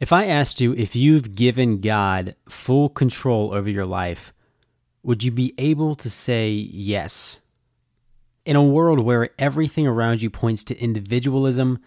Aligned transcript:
If 0.00 0.14
I 0.14 0.24
asked 0.24 0.62
you 0.62 0.72
if 0.72 0.96
you've 0.96 1.34
given 1.34 1.82
God 1.82 2.34
full 2.48 2.88
control 2.88 3.52
over 3.52 3.68
your 3.68 3.84
life, 3.84 4.32
would 5.02 5.22
you 5.22 5.30
be 5.30 5.52
able 5.58 5.94
to 5.96 6.08
say 6.08 6.48
yes? 6.48 7.36
In 8.46 8.56
a 8.56 8.64
world 8.64 9.00
where 9.00 9.28
everything 9.38 9.86
around 9.86 10.22
you 10.22 10.30
points 10.30 10.64
to 10.64 10.78
individualism, 10.78 11.80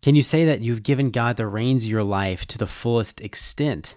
can 0.00 0.14
you 0.14 0.22
say 0.22 0.44
that 0.44 0.60
you've 0.60 0.84
given 0.84 1.10
God 1.10 1.36
the 1.36 1.48
reins 1.48 1.84
of 1.84 1.90
your 1.90 2.04
life 2.04 2.46
to 2.46 2.56
the 2.56 2.68
fullest 2.68 3.20
extent? 3.20 3.96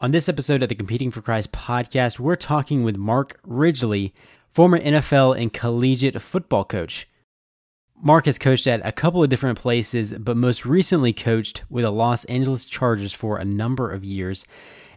On 0.00 0.10
this 0.10 0.28
episode 0.28 0.62
of 0.62 0.70
the 0.70 0.74
Competing 0.74 1.10
for 1.10 1.20
Christ 1.20 1.52
podcast, 1.52 2.18
we're 2.18 2.36
talking 2.36 2.82
with 2.82 2.96
Mark 2.96 3.42
Ridgley, 3.46 4.12
former 4.54 4.80
NFL 4.80 5.38
and 5.38 5.52
collegiate 5.52 6.20
football 6.22 6.64
coach. 6.64 7.06
Mark 8.00 8.26
has 8.26 8.38
coached 8.38 8.66
at 8.66 8.86
a 8.86 8.92
couple 8.92 9.22
of 9.22 9.28
different 9.28 9.58
places, 9.58 10.12
but 10.12 10.36
most 10.36 10.64
recently 10.64 11.12
coached 11.12 11.64
with 11.68 11.84
the 11.84 11.90
Los 11.90 12.24
Angeles 12.26 12.64
Chargers 12.64 13.12
for 13.12 13.38
a 13.38 13.44
number 13.44 13.90
of 13.90 14.04
years. 14.04 14.44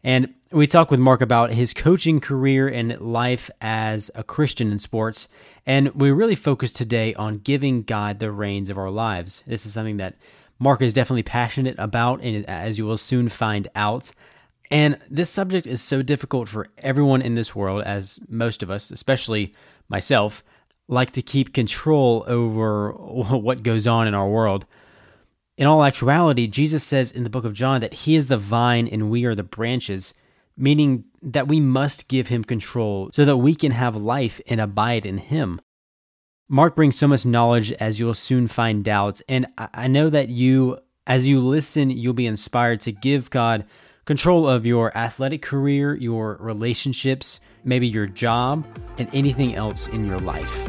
And 0.03 0.33
we 0.51 0.67
talk 0.67 0.91
with 0.91 0.99
Mark 0.99 1.21
about 1.21 1.51
his 1.51 1.73
coaching 1.73 2.19
career 2.19 2.67
and 2.67 2.99
life 2.99 3.49
as 3.59 4.09
a 4.15 4.23
Christian 4.23 4.71
in 4.71 4.79
sports. 4.79 5.27
And 5.65 5.93
we 5.95 6.11
really 6.11 6.35
focus 6.35 6.73
today 6.73 7.13
on 7.15 7.39
giving 7.39 7.83
God 7.83 8.19
the 8.19 8.31
reins 8.31 8.69
of 8.69 8.77
our 8.77 8.89
lives. 8.89 9.43
This 9.45 9.65
is 9.65 9.73
something 9.73 9.97
that 9.97 10.15
Mark 10.59 10.81
is 10.81 10.93
definitely 10.93 11.23
passionate 11.23 11.75
about, 11.79 12.21
and 12.21 12.45
as 12.47 12.77
you 12.77 12.85
will 12.85 12.97
soon 12.97 13.29
find 13.29 13.67
out. 13.75 14.11
And 14.69 14.99
this 15.09 15.29
subject 15.29 15.67
is 15.67 15.81
so 15.81 16.01
difficult 16.01 16.49
for 16.49 16.67
everyone 16.77 17.21
in 17.21 17.35
this 17.35 17.55
world, 17.55 17.83
as 17.83 18.19
most 18.29 18.61
of 18.63 18.69
us, 18.69 18.91
especially 18.91 19.53
myself, 19.89 20.43
like 20.91 21.11
to 21.11 21.21
keep 21.21 21.53
control 21.53 22.23
over 22.27 22.91
what 22.93 23.63
goes 23.63 23.87
on 23.87 24.07
in 24.07 24.13
our 24.13 24.27
world. 24.27 24.65
In 25.57 25.67
all 25.67 25.83
actuality, 25.83 26.47
Jesus 26.47 26.83
says 26.83 27.11
in 27.11 27.23
the 27.23 27.29
book 27.29 27.45
of 27.45 27.53
John 27.53 27.81
that 27.81 27.93
he 27.93 28.15
is 28.15 28.27
the 28.27 28.37
vine 28.37 28.87
and 28.87 29.09
we 29.09 29.25
are 29.25 29.35
the 29.35 29.43
branches, 29.43 30.13
meaning 30.57 31.05
that 31.21 31.47
we 31.47 31.59
must 31.59 32.07
give 32.07 32.27
him 32.27 32.43
control 32.43 33.09
so 33.13 33.25
that 33.25 33.37
we 33.37 33.55
can 33.55 33.71
have 33.71 33.95
life 33.95 34.41
and 34.47 34.59
abide 34.59 35.05
in 35.05 35.17
him. 35.17 35.61
Mark 36.49 36.75
brings 36.75 36.97
so 36.97 37.07
much 37.07 37.25
knowledge 37.25 37.71
as 37.73 37.99
you'll 37.99 38.13
soon 38.13 38.47
find 38.47 38.87
out, 38.89 39.21
and 39.29 39.47
I 39.57 39.87
know 39.87 40.09
that 40.09 40.27
you, 40.27 40.79
as 41.07 41.25
you 41.25 41.39
listen, 41.39 41.89
you'll 41.89 42.13
be 42.13 42.25
inspired 42.25 42.81
to 42.81 42.91
give 42.91 43.29
God 43.29 43.65
control 44.03 44.49
of 44.49 44.65
your 44.65 44.95
athletic 44.97 45.41
career, 45.41 45.95
your 45.95 46.37
relationships, 46.41 47.39
maybe 47.63 47.87
your 47.87 48.07
job, 48.07 48.65
and 48.97 49.09
anything 49.13 49.55
else 49.55 49.87
in 49.87 50.05
your 50.05 50.19
life. 50.19 50.67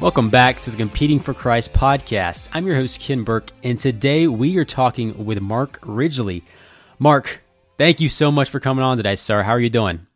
Welcome 0.00 0.30
back 0.30 0.62
to 0.62 0.70
the 0.70 0.78
Competing 0.78 1.20
for 1.20 1.34
Christ 1.34 1.74
podcast. 1.74 2.48
I'm 2.54 2.66
your 2.66 2.74
host, 2.74 3.00
Ken 3.00 3.22
Burke, 3.22 3.50
and 3.62 3.78
today 3.78 4.26
we 4.26 4.56
are 4.56 4.64
talking 4.64 5.26
with 5.26 5.42
Mark 5.42 5.78
Ridgley. 5.82 6.42
Mark, 6.98 7.42
thank 7.76 8.00
you 8.00 8.08
so 8.08 8.32
much 8.32 8.48
for 8.48 8.60
coming 8.60 8.82
on 8.82 8.96
today, 8.96 9.14
sir. 9.14 9.42
How 9.42 9.52
are 9.52 9.60
you 9.60 9.68
doing? 9.68 10.06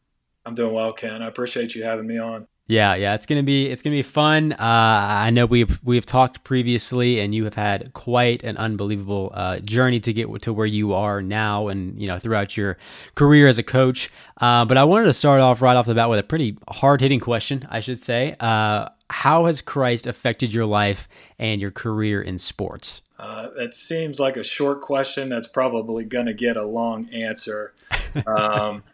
I'm 0.47 0.55
doing 0.55 0.73
well, 0.73 0.95
Ken. 0.95 1.23
I 1.23 1.29
appreciate 1.29 1.75
you 1.75 1.85
having 1.85 2.07
me 2.07 2.17
on. 2.17 2.47
Yeah, 2.67 2.95
yeah, 2.95 3.15
it's 3.15 3.27
gonna 3.27 3.43
be 3.43 3.67
it's 3.67 3.83
gonna 3.83 3.97
be 3.97 4.03
fun. 4.03 4.53
Uh, 4.53 4.57
I 4.59 5.29
know 5.29 5.45
we've 5.45 5.81
we've 5.85 6.07
talked 6.07 6.45
previously, 6.45 7.21
and 7.21 7.35
you 7.35 7.45
have 7.45 7.55
had 7.55 7.93
quite 7.93 8.43
an 8.43 8.57
unbelievable 8.57 9.31
uh, 9.35 9.59
journey 9.59 10.01
to 10.01 10.15
get 10.15 10.43
to 10.43 10.53
where 10.53 10.65
you 10.65 10.95
are 10.95 11.21
now, 11.21 11.69
and 11.69 12.01
you 12.01 12.07
know 12.07 12.19
throughout 12.19 12.57
your 12.57 12.79
career 13.17 13.49
as 13.49 13.59
a 13.59 13.63
coach. 13.63 14.11
Uh, 14.41 14.65
but 14.65 14.79
I 14.79 14.85
wanted 14.85 15.07
to 15.07 15.13
start 15.13 15.41
off 15.41 15.61
right 15.61 15.77
off 15.77 15.85
the 15.85 15.95
bat 15.95 16.09
with 16.09 16.19
a 16.19 16.23
pretty 16.23 16.57
hard 16.69 17.03
hitting 17.03 17.21
question, 17.21 17.67
I 17.69 17.81
should 17.81 18.03
say. 18.03 18.35
Uh, 18.41 18.89
how 19.11 19.45
has 19.45 19.61
Christ 19.61 20.07
affected 20.07 20.55
your 20.55 20.65
life 20.65 21.07
and 21.39 21.61
your 21.61 21.71
career 21.71 22.23
in 22.23 22.39
sports? 22.39 23.03
Uh, 23.19 23.49
that 23.57 23.75
seems 23.75 24.19
like 24.19 24.39
a 24.39 24.45
short 24.45 24.81
question. 24.81 25.29
That's 25.29 25.47
probably 25.47 26.05
going 26.05 26.27
to 26.27 26.35
get 26.35 26.57
a 26.57 26.67
long 26.67 27.09
answer. 27.11 27.75
Um, 28.29 28.85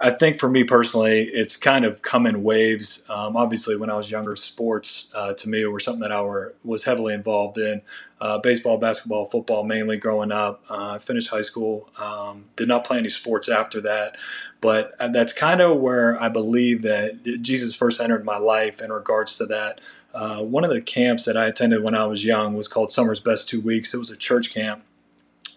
I 0.00 0.10
think 0.10 0.40
for 0.40 0.48
me 0.48 0.64
personally, 0.64 1.22
it's 1.22 1.56
kind 1.56 1.84
of 1.84 2.02
come 2.02 2.26
in 2.26 2.42
waves. 2.42 3.04
Um, 3.08 3.36
obviously, 3.36 3.76
when 3.76 3.90
I 3.90 3.96
was 3.96 4.10
younger, 4.10 4.34
sports 4.36 5.10
uh, 5.14 5.32
to 5.34 5.48
me 5.48 5.64
were 5.66 5.80
something 5.80 6.00
that 6.00 6.12
I 6.12 6.20
were, 6.22 6.54
was 6.64 6.84
heavily 6.84 7.14
involved 7.14 7.58
in. 7.58 7.82
Uh, 8.20 8.38
baseball, 8.38 8.78
basketball, 8.78 9.26
football, 9.26 9.64
mainly 9.64 9.96
growing 9.96 10.32
up. 10.32 10.62
Uh, 10.70 10.92
I 10.92 10.98
finished 10.98 11.28
high 11.28 11.42
school. 11.42 11.90
Um, 12.00 12.46
did 12.56 12.66
not 12.66 12.84
play 12.84 12.98
any 12.98 13.10
sports 13.10 13.48
after 13.48 13.80
that, 13.82 14.16
but 14.60 14.94
uh, 14.98 15.08
that's 15.08 15.32
kind 15.32 15.60
of 15.60 15.78
where 15.78 16.20
I 16.20 16.28
believe 16.28 16.82
that 16.82 17.22
Jesus 17.42 17.74
first 17.74 18.00
entered 18.00 18.24
my 18.24 18.38
life 18.38 18.80
in 18.80 18.92
regards 18.92 19.36
to 19.38 19.46
that. 19.46 19.80
Uh, 20.14 20.42
one 20.42 20.64
of 20.64 20.70
the 20.70 20.80
camps 20.80 21.26
that 21.26 21.36
I 21.36 21.46
attended 21.46 21.82
when 21.82 21.94
I 21.94 22.06
was 22.06 22.24
young 22.24 22.56
was 22.56 22.68
called 22.68 22.90
Summer's 22.90 23.20
Best 23.20 23.48
Two 23.48 23.60
Weeks. 23.60 23.92
It 23.92 23.98
was 23.98 24.10
a 24.10 24.16
church 24.16 24.52
camp 24.52 24.82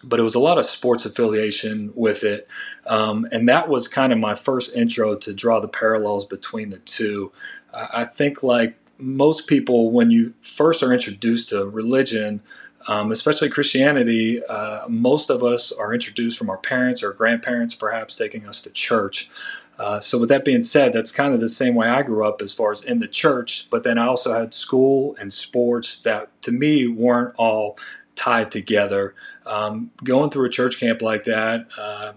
but 0.04 0.20
it 0.20 0.22
was 0.22 0.34
a 0.34 0.40
lot 0.40 0.58
of 0.58 0.66
sports 0.66 1.04
affiliation 1.04 1.92
with 1.94 2.24
it. 2.24 2.48
Um, 2.86 3.28
and 3.32 3.48
that 3.48 3.68
was 3.68 3.88
kind 3.88 4.12
of 4.12 4.18
my 4.18 4.34
first 4.34 4.74
intro 4.74 5.14
to 5.16 5.32
draw 5.34 5.60
the 5.60 5.68
parallels 5.68 6.24
between 6.24 6.70
the 6.70 6.78
two. 6.78 7.32
I 7.72 8.04
think, 8.04 8.42
like 8.42 8.76
most 8.98 9.46
people, 9.46 9.90
when 9.90 10.10
you 10.10 10.34
first 10.42 10.82
are 10.82 10.92
introduced 10.92 11.50
to 11.50 11.66
religion, 11.66 12.42
um, 12.88 13.12
especially 13.12 13.48
Christianity, 13.48 14.42
uh, 14.44 14.88
most 14.88 15.30
of 15.30 15.44
us 15.44 15.70
are 15.72 15.92
introduced 15.92 16.38
from 16.38 16.50
our 16.50 16.56
parents 16.56 17.02
or 17.02 17.12
grandparents, 17.12 17.74
perhaps 17.74 18.16
taking 18.16 18.46
us 18.46 18.62
to 18.62 18.70
church. 18.70 19.30
Uh, 19.78 20.00
so, 20.00 20.18
with 20.18 20.28
that 20.28 20.44
being 20.44 20.62
said, 20.62 20.92
that's 20.92 21.10
kind 21.10 21.32
of 21.32 21.40
the 21.40 21.48
same 21.48 21.74
way 21.74 21.88
I 21.88 22.02
grew 22.02 22.26
up 22.26 22.42
as 22.42 22.52
far 22.52 22.70
as 22.70 22.84
in 22.84 22.98
the 22.98 23.08
church, 23.08 23.68
but 23.70 23.82
then 23.82 23.96
I 23.96 24.06
also 24.06 24.32
had 24.38 24.52
school 24.52 25.16
and 25.18 25.32
sports 25.32 26.02
that 26.02 26.28
to 26.42 26.52
me 26.52 26.86
weren't 26.86 27.34
all 27.38 27.78
tied 28.14 28.50
together. 28.50 29.14
Um, 29.50 29.90
going 30.04 30.30
through 30.30 30.46
a 30.46 30.50
church 30.50 30.78
camp 30.78 31.02
like 31.02 31.24
that, 31.24 31.66
uh, 31.76 32.12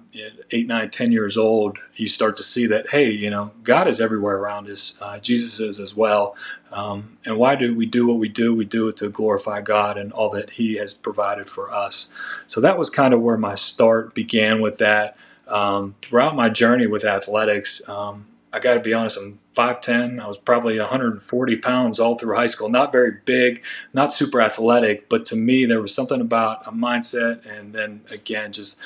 eight, 0.51 0.67
nine, 0.67 0.91
ten 0.91 1.11
years 1.11 1.35
old, 1.35 1.79
you 1.95 2.07
start 2.07 2.38
to 2.38 2.44
see 2.44 2.67
that, 2.67 2.91
hey, 2.91 3.09
you 3.09 3.27
know, 3.27 3.49
God 3.63 3.88
is 3.88 3.99
everywhere 3.99 4.38
around 4.38 4.69
us. 4.69 4.99
Uh, 5.01 5.17
Jesus 5.17 5.59
is 5.59 5.79
as 5.79 5.95
well. 5.95 6.35
Um, 6.71 7.17
and 7.25 7.38
why 7.38 7.55
do 7.55 7.75
we 7.75 7.88
do 7.88 8.05
what 8.05 8.19
we 8.19 8.29
do? 8.29 8.53
We 8.53 8.66
do 8.66 8.88
it 8.88 8.97
to 8.97 9.09
glorify 9.09 9.61
God 9.61 9.97
and 9.97 10.13
all 10.13 10.29
that 10.29 10.51
He 10.51 10.75
has 10.75 10.94
provided 10.94 11.49
for 11.49 11.73
us. 11.73 12.13
So 12.45 12.61
that 12.61 12.77
was 12.77 12.91
kind 12.91 13.16
of 13.16 13.21
where 13.21 13.38
my 13.38 13.55
start 13.55 14.13
began 14.13 14.61
with 14.61 14.77
that. 14.77 15.17
Um, 15.47 15.95
throughout 16.03 16.35
my 16.35 16.50
journey 16.50 16.85
with 16.85 17.03
athletics, 17.03 17.81
um, 17.89 18.27
I 18.53 18.59
got 18.59 18.75
to 18.75 18.79
be 18.79 18.93
honest, 18.93 19.17
I'm 19.17 19.39
5'10. 19.57 20.21
I 20.21 20.27
was 20.27 20.37
probably 20.37 20.79
140 20.79 21.55
pounds 21.57 21.99
all 21.99 22.17
through 22.17 22.35
high 22.35 22.45
school. 22.45 22.69
Not 22.69 22.91
very 22.91 23.17
big, 23.25 23.63
not 23.93 24.13
super 24.13 24.39
athletic, 24.39 25.09
but 25.09 25.25
to 25.25 25.35
me, 25.35 25.65
there 25.65 25.81
was 25.81 25.93
something 25.93 26.21
about 26.21 26.65
a 26.67 26.71
mindset 26.71 27.43
and 27.45 27.73
then 27.73 28.01
again, 28.11 28.53
just 28.53 28.79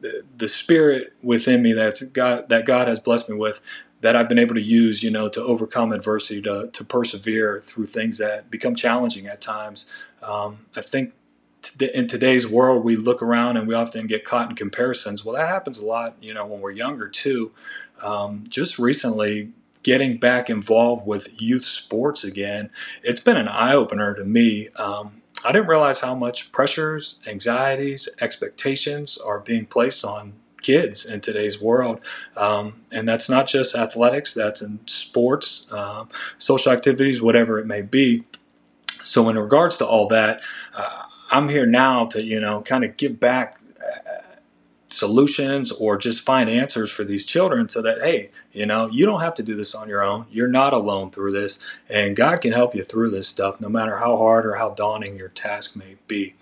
the, 0.00 0.22
the 0.36 0.48
spirit 0.48 1.14
within 1.20 1.62
me 1.62 1.72
that's 1.72 2.00
God, 2.02 2.48
that 2.48 2.64
God 2.64 2.86
has 2.86 3.00
blessed 3.00 3.28
me 3.28 3.36
with 3.36 3.60
that 4.02 4.14
I've 4.14 4.28
been 4.28 4.38
able 4.38 4.54
to 4.54 4.62
use, 4.62 5.02
you 5.02 5.10
know, 5.10 5.28
to 5.28 5.42
overcome 5.42 5.92
adversity, 5.92 6.40
to, 6.42 6.70
to 6.72 6.84
persevere 6.84 7.62
through 7.66 7.86
things 7.86 8.18
that 8.18 8.48
become 8.48 8.76
challenging 8.76 9.26
at 9.26 9.40
times. 9.40 9.92
Um, 10.22 10.66
I 10.76 10.82
think 10.82 11.14
in 11.80 12.06
today's 12.06 12.46
world, 12.46 12.84
we 12.84 12.94
look 12.94 13.22
around 13.22 13.56
and 13.56 13.66
we 13.66 13.74
often 13.74 14.06
get 14.06 14.24
caught 14.24 14.50
in 14.50 14.56
comparisons. 14.56 15.24
Well, 15.24 15.34
that 15.34 15.48
happens 15.48 15.78
a 15.78 15.86
lot, 15.86 16.14
you 16.20 16.32
know, 16.32 16.46
when 16.46 16.60
we're 16.60 16.70
younger 16.70 17.08
too 17.08 17.50
um, 18.02 18.44
just 18.48 18.78
recently 18.78 19.52
getting 19.82 20.18
back 20.18 20.50
involved 20.50 21.06
with 21.06 21.40
youth 21.40 21.64
sports 21.64 22.24
again, 22.24 22.70
it's 23.02 23.20
been 23.20 23.36
an 23.36 23.48
eye 23.48 23.74
opener 23.74 24.14
to 24.14 24.24
me. 24.24 24.68
Um, 24.76 25.22
I 25.44 25.52
didn't 25.52 25.68
realize 25.68 26.00
how 26.00 26.14
much 26.14 26.50
pressures, 26.50 27.20
anxieties, 27.26 28.08
expectations 28.20 29.18
are 29.18 29.38
being 29.38 29.66
placed 29.66 30.04
on 30.04 30.32
kids 30.62 31.06
in 31.06 31.20
today's 31.20 31.60
world. 31.60 32.00
Um, 32.36 32.82
and 32.90 33.08
that's 33.08 33.28
not 33.28 33.46
just 33.46 33.74
athletics, 33.74 34.34
that's 34.34 34.60
in 34.60 34.80
sports, 34.86 35.72
um, 35.72 36.08
social 36.38 36.72
activities, 36.72 37.22
whatever 37.22 37.58
it 37.58 37.66
may 37.66 37.82
be. 37.82 38.24
So, 39.04 39.28
in 39.28 39.38
regards 39.38 39.78
to 39.78 39.86
all 39.86 40.08
that, 40.08 40.42
uh, 40.74 41.04
I'm 41.30 41.48
here 41.48 41.66
now 41.66 42.06
to, 42.06 42.22
you 42.22 42.40
know, 42.40 42.62
kind 42.62 42.84
of 42.84 42.96
give 42.96 43.20
back 43.20 43.58
solutions 44.88 45.70
or 45.72 45.98
just 45.98 46.20
find 46.20 46.48
answers 46.48 46.90
for 46.90 47.04
these 47.04 47.26
children 47.26 47.68
so 47.68 47.82
that 47.82 48.00
hey 48.00 48.30
you 48.52 48.64
know 48.66 48.88
you 48.90 49.04
don't 49.04 49.20
have 49.20 49.34
to 49.34 49.42
do 49.42 49.54
this 49.54 49.74
on 49.74 49.88
your 49.88 50.02
own. 50.02 50.26
You're 50.30 50.48
not 50.48 50.72
alone 50.72 51.10
through 51.10 51.32
this 51.32 51.60
and 51.88 52.16
god 52.16 52.40
can 52.40 52.52
help 52.52 52.74
you 52.74 52.84
through 52.84 53.10
this 53.10 53.28
stuff 53.28 53.60
no 53.60 53.68
matter 53.68 53.98
how 53.98 54.16
hard 54.16 54.46
or 54.46 54.54
how 54.56 54.70
daunting 54.70 55.16
your 55.18 55.28
task 55.28 55.76
may 55.76 55.96
be. 56.06 56.34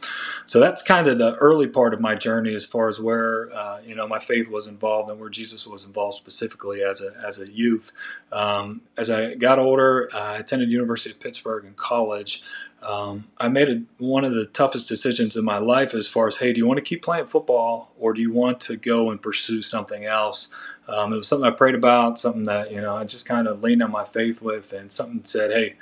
So 0.47 0.61
that's 0.61 0.83
kind 0.83 1.09
of 1.09 1.19
the 1.19 1.35
early 1.37 1.67
part 1.67 1.95
of 1.95 2.01
my 2.01 2.15
journey 2.15 2.55
as 2.55 2.65
far 2.65 2.89
as 2.89 3.01
where 3.01 3.53
uh, 3.53 3.81
you 3.85 3.95
know 3.95 4.07
my 4.07 4.19
faith 4.19 4.49
was 4.49 4.67
involved 4.67 5.11
and 5.11 5.21
where 5.21 5.31
jesus 5.31 5.67
was 5.67 5.85
involved 5.85 6.17
specifically 6.17 6.83
as 6.83 7.01
a 7.01 7.15
as 7.27 7.41
a 7.41 7.51
youth. 7.51 7.93
Um, 8.33 8.83
as 8.97 9.11
i 9.11 9.35
got 9.35 9.59
older 9.59 10.09
i 10.15 10.37
attended 10.39 10.71
university 10.71 11.11
of 11.11 11.21
pittsburgh 11.21 11.65
in 11.65 11.75
college 11.75 12.43
um, 12.83 13.25
I 13.39 13.49
made 13.49 13.69
a, 13.69 13.83
one 13.99 14.25
of 14.25 14.35
the 14.35 14.47
toughest 14.47 14.89
decisions 14.89 15.37
in 15.37 15.45
my 15.45 15.59
life 15.59 15.95
as 15.95 16.07
far 16.07 16.29
as, 16.29 16.37
hey, 16.37 16.53
do 16.53 16.59
you 16.59 16.67
want 16.67 16.79
to 16.79 16.83
keep 16.83 17.03
playing 17.03 17.27
football 17.27 17.91
or 17.99 18.13
do 18.13 18.21
you 18.21 18.33
want 18.33 18.61
to 18.63 18.77
go 18.77 19.11
and 19.11 19.21
pursue 19.21 19.63
something 19.63 20.05
else? 20.05 20.49
Um, 20.89 21.13
it 21.13 21.17
was 21.17 21.27
something 21.29 21.47
I 21.47 21.51
prayed 21.51 21.75
about, 21.75 22.19
something 22.19 22.45
that 22.45 22.71
you 22.71 22.81
know 22.81 22.97
I 22.97 23.05
just 23.05 23.27
kind 23.27 23.49
of 23.49 23.63
leaned 23.63 23.83
on 23.83 23.91
my 23.91 24.05
faith 24.05 24.41
with, 24.41 24.73
and 24.73 24.93
something 24.93 25.25
said, 25.25 25.51
"Hey, 25.51 25.75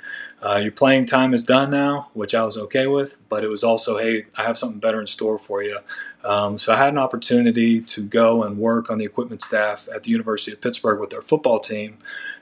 uh, 0.43 0.57
your 0.57 0.71
playing 0.71 1.05
time 1.05 1.33
is 1.33 1.43
done 1.43 1.69
now," 1.69 2.09
which 2.13 2.33
I 2.33 2.43
was 2.43 2.57
okay 2.57 2.87
with. 2.87 3.17
But 3.29 3.43
it 3.43 3.47
was 3.47 3.63
also, 3.63 3.99
"Hey, 3.99 4.25
I 4.35 4.43
have 4.43 4.57
something 4.57 4.79
better 4.79 4.99
in 4.99 5.07
store 5.07 5.37
for 5.37 5.61
you." 5.61 5.77
Um, 6.23 6.57
so 6.57 6.73
I 6.73 6.77
had 6.77 6.89
an 6.89 6.97
opportunity 6.97 7.81
to 7.81 8.01
go 8.03 8.43
and 8.43 8.57
work 8.57 8.89
on 8.89 8.97
the 8.97 9.05
equipment 9.05 9.43
staff 9.43 9.87
at 9.93 10.03
the 10.03 10.11
University 10.11 10.53
of 10.53 10.61
Pittsburgh 10.61 10.99
with 10.99 11.11
their 11.11 11.21
football 11.21 11.59
team, 11.59 11.99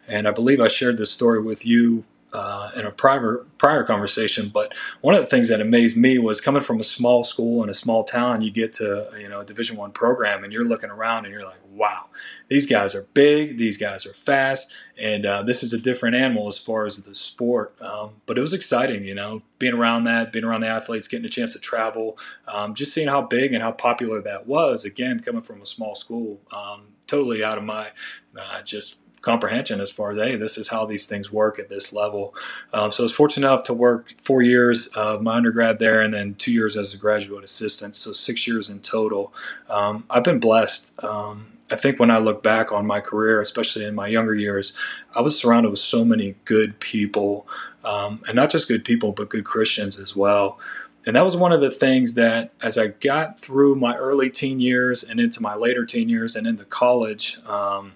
and 0.08 0.26
I 0.26 0.32
believe 0.32 0.62
I 0.62 0.70
shared 0.70 0.98
this 0.98 1.12
story 1.12 1.42
with 1.42 1.66
you 1.66 2.06
uh, 2.34 2.72
in 2.76 2.86
a 2.86 2.92
prior 2.92 3.46
prior 3.58 3.84
conversation. 3.84 4.50
But 4.50 4.74
one 5.02 5.16
of 5.16 5.22
the 5.22 5.28
things 5.28 5.48
that 5.50 5.62
amazed 5.62 5.96
me 5.96 6.18
was 6.18 6.42
coming 6.42 6.64
from 6.64 6.80
a 6.80 6.84
small 6.84 7.24
school 7.24 7.64
in 7.64 7.70
a 7.70 7.74
small 7.74 8.04
town. 8.04 8.42
You 8.42 8.52
get 8.52 8.74
to 8.74 9.10
you 9.18 9.28
know 9.28 9.42
a 9.42 9.46
Division 9.46 9.78
One 9.78 9.92
program, 9.92 10.44
and 10.44 10.52
you're 10.52 10.66
looking 10.66 10.90
around, 10.90 11.26
and 11.26 11.34
you're 11.34 11.46
like, 11.46 11.60
wow, 11.72 12.06
these 12.50 12.66
guys 12.66 12.96
are 12.96 13.04
big, 13.14 13.58
these 13.58 13.78
guys 13.78 14.06
are 14.06 14.14
fast, 14.14 14.74
and 14.98 15.26
uh, 15.26 15.44
this 15.44 15.62
is 15.64 15.74
a 15.74 15.78
different 15.78 16.16
animal 16.16 16.48
as 16.48 16.58
far 16.58 16.86
as 16.86 16.98
the 16.98 17.16
sport. 17.16 17.80
Um, 17.82 18.16
but 18.26 18.38
it 18.38 18.42
was 18.42 18.54
exciting, 18.54 19.04
you 19.06 19.14
know, 19.14 19.44
being 19.60 19.74
around 19.74 20.06
that, 20.06 20.32
being 20.32 20.46
around 20.46 20.62
the 20.62 20.68
athletes, 20.68 21.08
getting 21.08 21.26
a 21.26 21.30
chance 21.30 21.54
to 21.54 21.60
travel, 21.60 22.18
um, 22.48 22.74
just 22.74 22.94
seeing 22.94 23.08
how 23.08 23.22
big 23.22 23.54
and 23.54 23.62
how 23.62 23.72
popular 23.72 24.22
that 24.22 24.48
was. 24.48 24.86
Again, 24.86 25.20
coming 25.20 25.42
from 25.44 25.62
a 25.62 25.66
small 25.66 25.96
school, 25.96 26.42
um, 26.52 26.88
totally 27.06 27.44
out 27.44 27.58
of 27.58 27.64
my 27.64 27.90
uh, 28.40 28.62
just 28.64 28.98
comprehension 29.24 29.82
as 29.82 29.90
far 29.90 30.12
as 30.12 30.18
hey 30.18 30.36
this 30.36 30.58
is 30.58 30.68
how 30.68 30.86
these 30.86 31.08
things 31.08 31.32
work 31.32 31.58
at 31.58 31.70
this 31.70 31.92
level. 31.92 32.36
Um, 32.74 32.92
so 32.92 33.02
i 33.02 33.06
was 33.06 33.12
fortunate 33.12 33.48
enough 33.48 33.64
to 33.64 33.74
work 33.74 34.14
four 34.22 34.44
years 34.44 34.88
of 34.90 35.24
my 35.24 35.36
undergrad 35.38 35.80
there 35.80 36.02
and 36.02 36.14
then 36.14 36.36
two 36.36 36.52
years 36.52 36.78
as 36.78 36.94
a 36.94 36.98
graduate 36.98 37.44
assistant. 37.44 37.96
So 37.96 38.14
six 38.14 38.46
years 38.46 38.70
in 38.70 38.82
total. 38.82 39.34
Um, 39.70 40.04
i've 40.12 40.24
been 40.24 40.40
blessed. 40.40 41.04
Um, 41.04 41.48
I 41.72 41.76
think 41.76 42.00
when 42.00 42.12
I 42.12 42.20
look 42.20 42.44
back 42.44 42.72
on 42.72 42.86
my 42.86 43.00
career, 43.00 43.42
especially 43.42 43.86
in 43.86 43.96
my 43.96 44.08
younger 44.08 44.36
years, 44.36 44.78
I 45.16 45.22
was 45.22 45.36
surrounded 45.36 45.70
with 45.70 45.80
so 45.80 46.06
many 46.06 46.36
good 46.46 46.80
people, 46.80 47.48
um, 47.84 48.22
and 48.28 48.36
not 48.36 48.52
just 48.52 48.68
good 48.68 48.86
people, 48.86 49.12
but 49.12 49.30
good 49.30 49.46
Christians 49.46 49.98
as 49.98 50.16
well. 50.16 50.60
And 51.06 51.16
that 51.16 51.26
was 51.26 51.36
one 51.36 51.52
of 51.52 51.62
the 51.62 51.72
things 51.72 52.14
that, 52.14 52.52
as 52.62 52.78
I 52.78 52.88
got 52.88 53.40
through 53.40 53.76
my 53.76 53.96
early 53.98 54.30
teen 54.30 54.60
years 54.60 55.04
and 55.04 55.20
into 55.20 55.42
my 55.42 55.56
later 55.56 55.86
teen 55.86 56.10
years 56.10 56.36
and 56.36 56.46
into 56.46 56.64
college, 56.66 57.40
um, 57.46 57.94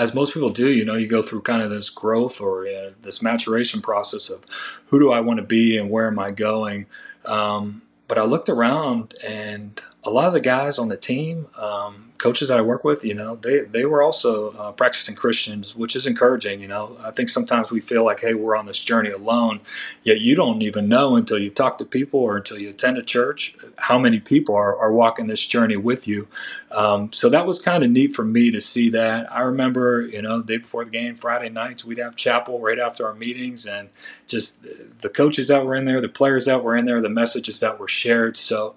as 0.00 0.14
most 0.14 0.32
people 0.32 0.48
do, 0.48 0.70
you 0.70 0.82
know, 0.82 0.94
you 0.94 1.06
go 1.06 1.20
through 1.20 1.42
kind 1.42 1.60
of 1.60 1.68
this 1.68 1.90
growth 1.90 2.40
or 2.40 2.66
uh, 2.66 2.92
this 3.02 3.20
maturation 3.20 3.82
process 3.82 4.30
of 4.30 4.42
who 4.86 4.98
do 4.98 5.12
I 5.12 5.20
want 5.20 5.40
to 5.40 5.44
be 5.44 5.76
and 5.76 5.90
where 5.90 6.06
am 6.06 6.18
I 6.18 6.30
going. 6.30 6.86
Um, 7.26 7.82
but 8.08 8.16
I 8.16 8.24
looked 8.24 8.48
around 8.48 9.12
and 9.22 9.78
a 10.02 10.10
lot 10.10 10.28
of 10.28 10.32
the 10.32 10.40
guys 10.40 10.78
on 10.78 10.88
the 10.88 10.96
team, 10.96 11.46
um, 11.56 12.12
coaches 12.16 12.48
that 12.48 12.58
I 12.58 12.62
work 12.62 12.84
with, 12.84 13.04
you 13.04 13.14
know, 13.14 13.36
they, 13.36 13.60
they 13.60 13.84
were 13.84 14.02
also 14.02 14.52
uh, 14.52 14.72
practicing 14.72 15.14
Christians, 15.14 15.76
which 15.76 15.94
is 15.94 16.06
encouraging. 16.06 16.60
You 16.60 16.68
know, 16.68 16.96
I 17.02 17.10
think 17.10 17.28
sometimes 17.28 17.70
we 17.70 17.80
feel 17.80 18.04
like, 18.04 18.20
hey, 18.20 18.32
we're 18.32 18.56
on 18.56 18.66
this 18.66 18.78
journey 18.78 19.10
alone, 19.10 19.60
yet 20.02 20.20
you 20.20 20.34
don't 20.34 20.62
even 20.62 20.88
know 20.88 21.16
until 21.16 21.38
you 21.38 21.50
talk 21.50 21.76
to 21.78 21.84
people 21.84 22.20
or 22.20 22.38
until 22.38 22.58
you 22.58 22.70
attend 22.70 22.96
a 22.96 23.02
church 23.02 23.56
how 23.76 23.98
many 23.98 24.20
people 24.20 24.54
are, 24.54 24.76
are 24.76 24.92
walking 24.92 25.26
this 25.26 25.44
journey 25.46 25.76
with 25.76 26.08
you. 26.08 26.28
Um, 26.70 27.12
so 27.12 27.28
that 27.28 27.46
was 27.46 27.60
kind 27.60 27.84
of 27.84 27.90
neat 27.90 28.14
for 28.14 28.24
me 28.24 28.50
to 28.50 28.60
see 28.60 28.88
that. 28.90 29.30
I 29.30 29.40
remember, 29.40 30.02
you 30.02 30.22
know, 30.22 30.42
day 30.42 30.58
before 30.58 30.84
the 30.84 30.90
game, 30.90 31.16
Friday 31.16 31.50
nights, 31.50 31.84
we'd 31.84 31.98
have 31.98 32.16
chapel 32.16 32.60
right 32.60 32.78
after 32.78 33.06
our 33.06 33.14
meetings, 33.14 33.66
and 33.66 33.90
just 34.26 34.64
the 35.00 35.08
coaches 35.10 35.48
that 35.48 35.64
were 35.64 35.74
in 35.74 35.84
there, 35.84 36.00
the 36.00 36.08
players 36.08 36.46
that 36.46 36.64
were 36.64 36.76
in 36.76 36.86
there, 36.86 37.00
the 37.02 37.08
messages 37.08 37.60
that 37.60 37.78
were 37.78 37.88
shared. 37.88 38.36
So 38.36 38.76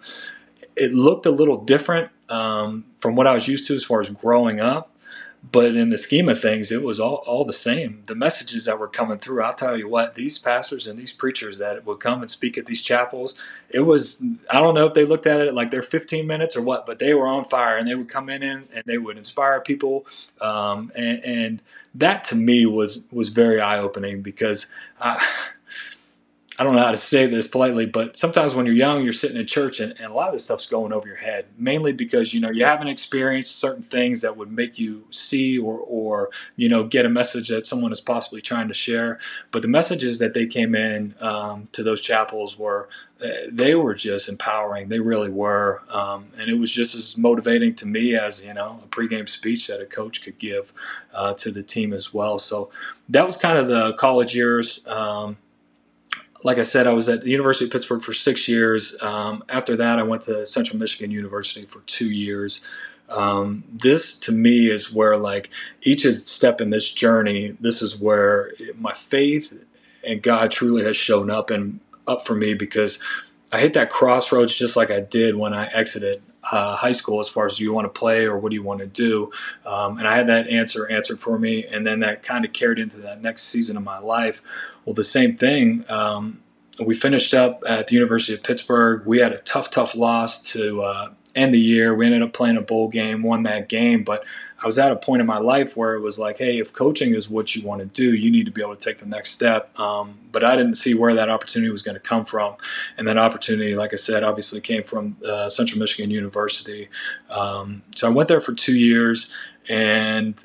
it 0.76 0.94
looked 0.94 1.26
a 1.26 1.32
little 1.32 1.58
different 1.58 2.10
um, 2.30 2.86
from 2.98 3.16
what 3.16 3.28
I 3.28 3.34
was 3.34 3.48
used 3.48 3.68
to 3.68 3.76
as 3.76 3.84
far 3.84 4.02
as 4.02 4.10
growing 4.10 4.60
up. 4.60 4.90
But 5.52 5.76
in 5.76 5.90
the 5.90 5.98
scheme 5.98 6.30
of 6.30 6.40
things, 6.40 6.72
it 6.72 6.84
was 6.84 7.02
all, 7.02 7.22
all 7.28 7.44
the 7.44 7.52
same. 7.52 8.04
The 8.06 8.16
messages 8.16 8.64
that 8.64 8.80
were 8.80 8.88
coming 8.88 9.18
through, 9.18 9.44
I'll 9.44 9.54
tell 9.54 9.78
you 9.78 9.90
what, 9.90 10.16
these 10.16 10.40
pastors 10.40 10.88
and 10.88 10.98
these 10.98 11.12
preachers 11.12 11.58
that 11.58 11.86
would 11.86 12.00
come 12.00 12.22
and 12.22 12.32
speak 12.32 12.58
at 12.58 12.66
these 12.66 12.82
chapels, 12.82 13.38
it 13.70 13.82
was, 13.82 14.24
I 14.50 14.60
don't 14.62 14.74
know 14.74 14.86
if 14.86 14.94
they 14.94 15.04
looked 15.04 15.28
at 15.28 15.42
it 15.42 15.54
like 15.54 15.70
they're 15.70 15.84
15 15.84 16.26
minutes 16.26 16.56
or 16.56 16.62
what, 16.62 16.86
but 16.86 17.00
they 17.00 17.14
were 17.14 17.28
on 17.28 17.44
fire 17.44 17.78
and 17.78 17.86
they 17.90 17.96
would 17.96 18.08
come 18.08 18.30
in 18.30 18.42
and, 18.42 18.70
and 18.74 18.86
they 18.86 18.98
would 18.98 19.18
inspire 19.18 19.60
people. 19.60 20.08
Um, 20.40 20.94
and, 20.96 21.24
and 21.26 21.62
that 21.96 22.24
to 22.26 22.36
me 22.38 22.66
was, 22.66 23.04
was 23.12 23.28
very 23.28 23.60
eye 23.60 23.80
opening 23.80 24.22
because 24.22 24.68
I, 25.02 25.22
I 26.60 26.64
don't 26.64 26.76
know 26.76 26.84
how 26.84 26.92
to 26.92 26.98
say 26.98 27.26
this 27.26 27.48
politely, 27.48 27.88
but 27.88 28.16
sometimes 28.16 28.54
when 28.54 28.68
you're 28.68 28.76
young, 28.76 29.04
you're 29.04 29.12
sitting 29.12 29.38
in 29.38 29.48
church 29.48 29.80
and, 29.80 30.00
and, 30.00 30.12
a 30.12 30.14
lot 30.14 30.28
of 30.28 30.34
this 30.34 30.46
stuff's 30.46 30.68
going 30.68 30.94
over 30.94 31.08
your 31.08 31.18
head, 31.18 31.46
mainly 31.58 31.94
because, 31.94 32.32
you 32.32 32.40
know, 32.40 32.52
you 32.52 32.64
haven't 32.64 32.90
experienced 32.90 33.56
certain 33.56 33.82
things 33.82 34.22
that 34.22 34.38
would 34.38 34.52
make 34.52 34.78
you 34.78 35.06
see 35.10 35.58
or, 35.58 35.80
or, 35.80 36.30
you 36.56 36.70
know, 36.70 36.84
get 36.84 37.08
a 37.08 37.10
message 37.10 37.50
that 37.50 37.66
someone 37.66 37.92
is 37.92 38.00
possibly 38.00 38.40
trying 38.40 38.68
to 38.68 38.74
share. 38.76 39.20
But 39.50 39.64
the 39.64 39.68
messages 39.68 40.20
that 40.20 40.36
they 40.36 40.46
came 40.46 40.76
in 40.76 41.16
um, 41.22 41.70
to 41.72 41.82
those 41.82 42.02
chapels 42.02 42.58
were, 42.58 42.88
uh, 43.20 43.30
they 43.52 43.74
were 43.74 43.96
just 43.96 44.30
empowering. 44.30 44.90
They 44.90 45.00
really 45.00 45.30
were. 45.30 45.82
Um, 45.90 46.28
and 46.38 46.52
it 46.52 46.60
was 46.60 46.72
just 46.72 46.94
as 46.94 47.18
motivating 47.18 47.74
to 47.76 47.88
me 47.88 48.16
as, 48.16 48.46
you 48.46 48.54
know, 48.54 48.80
a 48.84 48.88
pregame 48.90 49.28
speech 49.28 49.66
that 49.68 49.82
a 49.82 49.86
coach 49.88 50.22
could 50.22 50.38
give 50.38 50.72
uh, 51.16 51.34
to 51.36 51.50
the 51.50 51.64
team 51.64 51.94
as 51.94 52.14
well. 52.14 52.38
So 52.38 52.70
that 53.10 53.26
was 53.26 53.38
kind 53.38 53.58
of 53.58 53.68
the 53.68 53.94
college 53.94 54.36
years. 54.36 54.86
Um, 54.86 55.38
like 56.44 56.58
I 56.58 56.64
said, 56.64 56.88
I 56.88 56.94
was 56.94 57.08
at 57.10 57.22
the 57.22 57.30
University 57.30 57.66
of 57.66 57.72
Pittsburgh 57.72 58.02
for 58.02 58.14
six 58.14 58.48
years. 58.48 58.96
Um, 59.02 59.44
after 59.50 59.76
that, 59.78 59.98
I 59.98 60.04
went 60.04 60.24
to 60.24 60.46
Central 60.46 60.78
Michigan 60.78 61.10
University 61.10 61.66
for 61.66 61.80
two 61.82 62.10
years. 62.10 62.62
Um, 63.10 63.64
this 63.72 64.20
to 64.22 64.32
me 64.32 64.68
is 64.68 64.94
where 64.94 65.18
like 65.18 65.50
each 65.82 66.06
step 66.22 66.62
in 66.62 66.70
this 66.70 66.92
journey, 66.92 67.56
this 67.60 67.82
is 67.82 68.00
where 68.00 68.52
my 68.78 68.94
faith 68.94 69.58
and 70.04 70.22
God 70.22 70.52
truly 70.52 70.84
has 70.84 70.98
shown 70.98 71.30
up 71.30 71.50
and 71.50 71.80
up 72.08 72.26
for 72.26 72.36
me 72.36 72.54
because 72.54 73.00
I 73.52 73.60
hit 73.60 73.74
that 73.76 73.90
crossroads 73.90 74.56
just 74.56 74.76
like 74.76 74.92
I 74.92 75.00
did 75.00 75.36
when 75.36 75.54
I 75.54 75.68
exited 75.68 76.22
uh, 76.52 76.76
high 76.76 76.92
school 76.92 77.20
as 77.20 77.30
far 77.30 77.46
as 77.46 77.58
do 77.58 77.64
you 77.64 77.74
want 77.74 77.86
to 77.86 78.00
play 78.00 78.26
or 78.26 78.38
what 78.38 78.50
do 78.50 78.56
you 78.56 78.64
want 78.64 78.80
to 78.80 78.88
do? 78.88 79.32
Um, 79.66 79.98
and 79.98 80.08
i 80.08 80.16
had 80.18 80.28
that 80.28 80.48
answer 80.48 80.90
answered 80.90 81.20
for 81.20 81.40
me 81.40 81.66
and 81.66 81.86
then 81.86 82.02
that 82.02 82.24
kind 82.24 82.46
of 82.46 82.54
carried 82.54 82.80
into 82.80 82.98
that 82.98 83.22
next 83.22 83.44
season 83.44 83.78
of 83.78 83.84
my 83.84 84.00
life. 84.00 84.42
Well 84.86 84.94
the 84.94 85.04
same 85.04 85.36
thing 85.36 85.86
um, 85.90 86.42
we 86.80 86.96
finished 86.96 87.34
up 87.34 87.64
at 87.68 87.88
the 87.88 87.96
university 87.96 88.34
of 88.34 88.44
pittsburgh. 88.44 89.06
We 89.06 89.20
had 89.20 89.32
a 89.32 89.40
tough 89.40 89.70
tough 89.70 89.96
loss 89.96 90.42
to 90.54 90.82
uh, 90.82 91.10
end 91.36 91.54
the 91.54 91.60
year 91.60 91.96
we 91.96 92.06
ended 92.06 92.22
up 92.22 92.34
playing 92.34 92.58
a 92.58 92.62
bowl 92.62 92.88
game 92.88 93.24
won 93.24 93.44
that 93.44 93.70
game 93.70 94.04
but 94.04 94.24
I 94.64 94.66
was 94.66 94.80
at 94.80 94.94
a 94.94 94.96
point 94.96 95.20
in 95.20 95.28
my 95.28 95.40
life 95.40 95.76
where 95.76 95.94
it 95.94 96.00
was 96.00 96.18
like, 96.18 96.38
hey, 96.38 96.58
if 96.58 96.72
coaching 96.72 97.14
is 97.14 97.30
what 97.30 97.54
you 97.54 97.68
want 97.68 97.82
to 97.82 97.86
do, 97.86 98.16
you 98.16 98.32
need 98.32 98.46
to 98.46 98.52
be 98.52 98.62
able 98.62 98.76
to 98.76 98.84
take 98.84 98.98
the 98.98 99.06
next 99.06 99.32
step. 99.32 99.78
Um, 99.78 100.18
but 100.32 100.42
I 100.46 100.56
didn't 100.56 100.76
see 100.76 100.94
where 100.94 101.14
that 101.16 101.28
opportunity 101.28 101.70
was 101.70 101.84
going 101.84 101.96
to 101.96 102.00
come 102.00 102.24
from. 102.24 102.56
And 102.98 103.06
that 103.10 103.18
opportunity, 103.18 103.76
like 103.76 103.92
I 103.92 103.98
said, 103.98 104.24
obviously 104.24 104.62
came 104.62 104.84
from 104.84 105.18
uh, 105.28 105.50
Central 105.50 105.80
Michigan 105.80 106.12
University. 106.12 106.88
Um, 107.30 107.84
so 107.94 108.08
I 108.08 108.12
went 108.12 108.30
there 108.30 108.40
for 108.40 108.54
two 108.54 108.78
years 108.78 109.30
and 109.68 110.36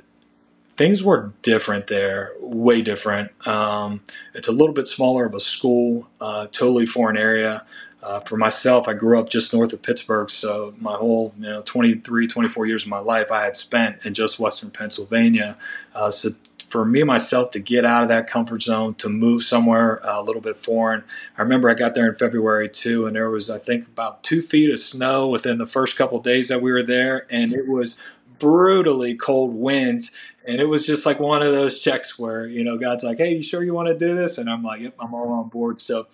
things 0.76 1.04
were 1.04 1.32
different 1.42 1.86
there, 1.86 2.32
way 2.40 2.82
different. 2.82 3.30
Um, 3.46 4.00
it's 4.34 4.48
a 4.48 4.52
little 4.52 4.74
bit 4.74 4.88
smaller 4.88 5.26
of 5.26 5.34
a 5.34 5.40
school, 5.40 6.08
uh, 6.20 6.48
totally 6.50 6.86
foreign 6.86 7.16
area. 7.16 7.64
Uh, 8.02 8.20
for 8.20 8.36
myself, 8.36 8.86
I 8.86 8.92
grew 8.94 9.18
up 9.18 9.28
just 9.28 9.52
north 9.52 9.72
of 9.72 9.82
Pittsburgh, 9.82 10.30
so 10.30 10.72
my 10.78 10.94
whole 10.94 11.34
you 11.36 11.48
know 11.48 11.62
23, 11.62 12.28
24 12.28 12.66
years 12.66 12.84
of 12.84 12.88
my 12.88 13.00
life 13.00 13.32
I 13.32 13.44
had 13.44 13.56
spent 13.56 14.04
in 14.04 14.14
just 14.14 14.38
Western 14.38 14.70
Pennsylvania. 14.70 15.56
Uh, 15.94 16.10
so 16.10 16.30
for 16.68 16.84
me 16.84 17.02
myself 17.02 17.50
to 17.50 17.58
get 17.58 17.84
out 17.84 18.02
of 18.02 18.08
that 18.08 18.26
comfort 18.26 18.62
zone, 18.62 18.94
to 18.94 19.08
move 19.08 19.42
somewhere 19.42 20.04
uh, 20.06 20.20
a 20.20 20.22
little 20.22 20.42
bit 20.42 20.56
foreign. 20.56 21.02
I 21.36 21.42
remember 21.42 21.68
I 21.68 21.74
got 21.74 21.94
there 21.94 22.08
in 22.08 22.14
February 22.14 22.68
too, 22.68 23.06
and 23.06 23.16
there 23.16 23.30
was 23.30 23.50
I 23.50 23.58
think 23.58 23.86
about 23.86 24.22
two 24.22 24.42
feet 24.42 24.70
of 24.70 24.78
snow 24.78 25.28
within 25.28 25.58
the 25.58 25.66
first 25.66 25.96
couple 25.96 26.20
days 26.20 26.48
that 26.48 26.62
we 26.62 26.70
were 26.70 26.82
there, 26.82 27.26
and 27.30 27.52
it 27.52 27.66
was 27.66 28.00
brutally 28.38 29.16
cold 29.16 29.54
winds 29.54 30.12
and 30.48 30.60
it 30.60 30.64
was 30.64 30.84
just 30.86 31.04
like 31.04 31.20
one 31.20 31.42
of 31.42 31.52
those 31.52 31.78
checks 31.78 32.18
where 32.18 32.46
you 32.46 32.64
know 32.64 32.78
God's 32.78 33.04
like, 33.04 33.18
"Hey, 33.18 33.34
you 33.34 33.42
sure 33.42 33.62
you 33.62 33.74
want 33.74 33.88
to 33.88 33.94
do 33.94 34.14
this?" 34.14 34.38
And 34.38 34.48
I'm 34.48 34.64
like, 34.64 34.80
"Yep, 34.80 34.94
I'm 34.98 35.14
all 35.14 35.30
on 35.30 35.48
board." 35.50 35.80
So 35.80 36.06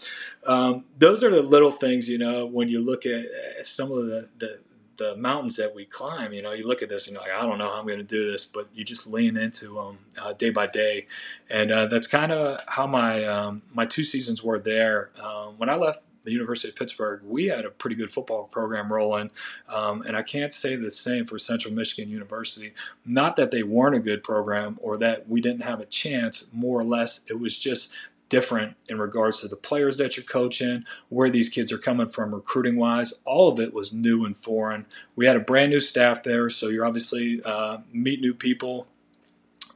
um, 0.45 0.85
those 0.99 1.23
are 1.23 1.31
the 1.31 1.43
little 1.43 1.71
things, 1.71 2.09
you 2.09 2.19
know, 2.19 2.45
when 2.45 2.69
you 2.69 2.81
look 2.81 3.07
at 3.07 3.25
some 3.63 3.93
of 3.93 4.07
the, 4.07 4.29
the 4.39 4.59
the 4.97 5.17
mountains 5.17 5.57
that 5.57 5.75
we 5.75 5.85
climb. 5.85 6.33
You 6.33 6.43
know, 6.43 6.53
you 6.53 6.67
look 6.67 6.83
at 6.83 6.89
this 6.89 7.07
and 7.07 7.15
you're 7.15 7.23
like, 7.23 7.33
"I 7.33 7.47
don't 7.47 7.59
know 7.59 7.69
how 7.71 7.79
I'm 7.79 7.87
going 7.87 7.99
to 7.99 8.05
do 8.05 8.31
this," 8.31 8.45
but 8.45 8.69
you 8.75 8.85
just 8.85 9.07
lean 9.07 9.37
into 9.37 9.75
them 9.75 9.99
uh, 10.21 10.33
day 10.33 10.51
by 10.51 10.67
day, 10.67 11.07
and 11.49 11.71
uh, 11.71 11.87
that's 11.87 12.09
kind 12.09 12.33
of 12.33 12.61
how 12.67 12.89
my 12.89 13.25
um, 13.25 13.63
my 13.73 13.87
two 13.87 14.05
seasons 14.05 14.43
were 14.43 14.59
there. 14.59 15.11
Um, 15.23 15.55
when 15.59 15.69
I 15.71 15.77
left 15.77 16.03
the 16.25 16.33
University 16.33 16.69
of 16.69 16.77
Pittsburgh, 16.77 17.23
we 17.25 17.47
had 17.47 17.65
a 17.65 17.71
pretty 17.71 17.97
good 17.97 18.13
football 18.13 18.45
program 18.45 18.93
rolling. 18.93 19.31
Um, 19.69 20.03
and 20.03 20.17
I 20.17 20.23
can't 20.23 20.53
say 20.53 20.77
the 20.77 20.91
same 20.91 21.27
for 21.27 21.39
Central 21.39 21.73
Michigan 21.73 22.11
University. 22.11 22.73
Not 23.05 23.37
that 23.37 23.51
they 23.51 23.63
weren't 23.63 23.97
a 23.97 24.01
good 24.01 24.23
program 24.23 24.79
or 24.83 24.97
that 24.99 25.29
we 25.29 25.41
didn't 25.41 25.63
have 25.63 25.81
a 25.81 25.87
chance, 25.87 26.51
more 26.53 26.81
or 26.81 26.85
less, 26.85 27.27
it 27.31 27.39
was 27.39 27.59
just 27.59 27.93
different 28.29 28.77
in 28.89 28.99
regards 28.99 29.41
to 29.41 29.49
the 29.49 29.57
players 29.57 29.99
that 29.99 30.17
you're 30.17 30.25
coaching, 30.25 30.85
where 31.09 31.31
these 31.31 31.49
kids 31.49 31.71
are 31.71 31.79
coming 31.79 32.09
from 32.09 32.35
recruiting 32.35 32.77
wise. 32.77 33.15
All 33.25 33.49
of 33.49 33.61
it 33.61 33.73
was 33.73 33.93
new 33.93 34.25
and 34.25 34.37
foreign. 34.37 34.87
We 35.15 35.27
had 35.27 35.37
a 35.37 35.41
brand 35.41 35.71
new 35.71 35.81
staff 35.81 36.23
there, 36.23 36.51
so 36.51 36.69
you're 36.69 36.87
obviously 36.87 37.43
uh, 37.45 37.79
meet 37.93 38.21
new 38.21 38.35
people. 38.35 38.87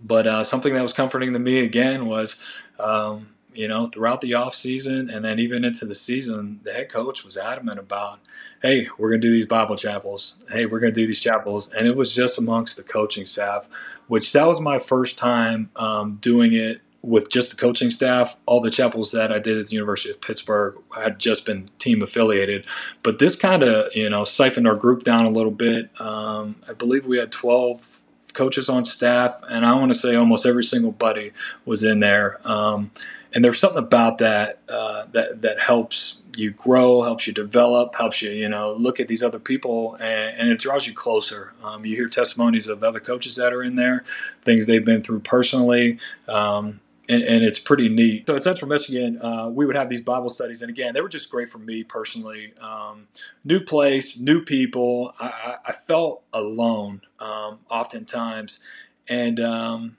But 0.01 0.27
uh, 0.27 0.45
something 0.45 0.75
that 0.75 0.83
was 0.83 0.93
comforting 0.93 1.33
to 1.35 1.39
me 1.39 1.59
again 1.59 2.07
was, 2.07 2.41
um, 2.79 3.29
you 3.55 3.69
know, 3.69 3.89
throughout 3.89 4.21
the 4.21 4.35
off 4.35 4.55
season 4.55 5.11
and 5.11 5.25
then 5.25 5.39
even 5.39 5.65
into 5.65 5.85
the 5.85 5.95
season, 5.95 6.61
the 6.63 6.73
head 6.73 6.89
coach 6.89 7.25
was 7.25 7.37
adamant 7.37 7.79
about, 7.79 8.21
hey, 8.63 8.89
we're 8.99 9.11
going 9.11 9.21
to 9.21 9.27
do 9.27 9.33
these 9.33 9.47
Bible 9.47 9.77
chapels. 9.77 10.37
Hey, 10.51 10.67
we're 10.67 10.81
going 10.81 10.93
to 10.93 11.01
do 11.01 11.07
these 11.07 11.21
chapels, 11.21 11.73
and 11.73 11.87
it 11.87 11.97
was 11.97 12.13
just 12.13 12.39
amongst 12.39 12.77
the 12.77 12.83
coaching 12.83 13.25
staff, 13.25 13.67
which 14.09 14.33
that 14.33 14.47
was 14.47 14.61
my 14.61 14.79
first 14.79 15.19
time 15.19 15.71
um, 15.77 16.19
doing 16.21 16.53
it 16.53 16.81
with 17.03 17.31
just 17.31 17.51
the 17.51 17.57
coaching 17.57 17.91
staff, 17.91 18.37
all 18.47 18.61
the 18.61 18.71
chapels 18.71 19.13
that 19.13 19.33
I 19.33 19.39
did 19.39 19.57
at 19.57 19.67
the 19.67 19.75
University 19.75 20.11
of 20.11 20.21
Pittsburgh 20.21 20.77
had 20.95 21.19
just 21.19 21.47
been 21.47 21.67
team 21.79 22.03
affiliated. 22.03 22.67
But 23.03 23.19
this 23.19 23.37
kind 23.37 23.63
of, 23.63 23.95
you 23.95 24.11
know, 24.11 24.25
siphoned 24.25 24.67
our 24.67 24.75
group 24.75 25.05
down 25.05 25.25
a 25.25 25.31
little 25.31 25.53
bit. 25.53 25.91
Um, 26.01 26.57
I 26.69 26.73
believe 26.73 27.07
we 27.07 27.19
had 27.19 27.31
12 27.31 28.01
coaches 28.33 28.69
on 28.69 28.85
staff, 28.85 29.41
and 29.49 29.65
I 29.65 29.75
want 29.75 29.93
to 29.93 29.99
say 29.99 30.17
almost 30.17 30.45
every 30.45 30.65
single 30.65 30.93
buddy 30.93 31.33
was 31.65 31.85
in 31.85 32.01
there. 32.01 32.41
Um, 32.45 32.91
and 33.35 33.45
there's 33.45 33.59
something 33.59 33.79
about 33.79 34.19
that 34.19 34.61
uh, 34.69 35.07
that 35.13 35.43
that 35.43 35.61
helps 35.61 36.25
you 36.37 36.51
grow, 36.53 37.03
helps 37.03 37.27
you 37.27 37.33
develop, 37.33 37.95
helps 37.95 38.23
you 38.23 38.31
you 38.31 38.49
know 38.49 38.73
look 38.73 39.01
at 39.01 39.09
these 39.09 39.23
other 39.23 39.39
people, 39.39 39.95
and, 39.95 40.39
and 40.39 40.49
it 40.49 40.59
draws 40.59 40.87
you 40.87 40.95
closer. 40.95 41.53
Um, 41.63 41.85
you 41.85 41.97
hear 41.97 42.09
testimonies 42.09 42.67
of 42.67 42.83
other 42.83 43.01
coaches 43.01 43.37
that 43.37 43.53
are 43.53 43.63
in 43.63 43.77
there, 43.77 44.05
things 44.45 44.67
they've 44.67 44.85
been 44.85 45.03
through 45.03 45.21
personally. 45.21 45.99
Um, 46.27 46.81
and, 47.11 47.23
and, 47.23 47.43
it's 47.43 47.59
pretty 47.59 47.89
neat. 47.89 48.27
So 48.27 48.37
at 48.37 48.43
Central 48.43 48.69
Michigan, 48.69 49.19
uh, 49.23 49.49
we 49.49 49.65
would 49.65 49.77
have 49.77 49.89
these 49.89 50.03
Bible 50.03 50.29
studies, 50.29 50.61
and 50.61 50.69
again, 50.69 50.93
they 50.93 51.01
were 51.01 51.09
just 51.09 51.31
great 51.31 51.49
for 51.49 51.57
me 51.57 51.83
personally. 51.83 52.53
Um, 52.61 53.09
new 53.45 53.61
place, 53.61 54.19
new 54.19 54.45
people. 54.45 55.15
I, 55.19 55.57
I 55.65 55.73
felt 55.73 56.23
alone 56.35 57.01
um, 57.19 57.61
oftentimes, 57.71 58.61
and 59.09 59.41
um, 59.41 59.97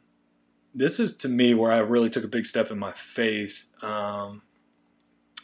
this 0.80 0.98
is 0.98 1.14
to 1.18 1.28
me 1.28 1.54
where 1.54 1.74
I 1.74 1.80
really 1.80 2.10
took 2.10 2.24
a 2.24 2.30
big 2.30 2.46
step 2.46 2.72
in 2.72 2.80
my 2.80 2.94
faith. 2.94 3.68
Um, 3.84 4.44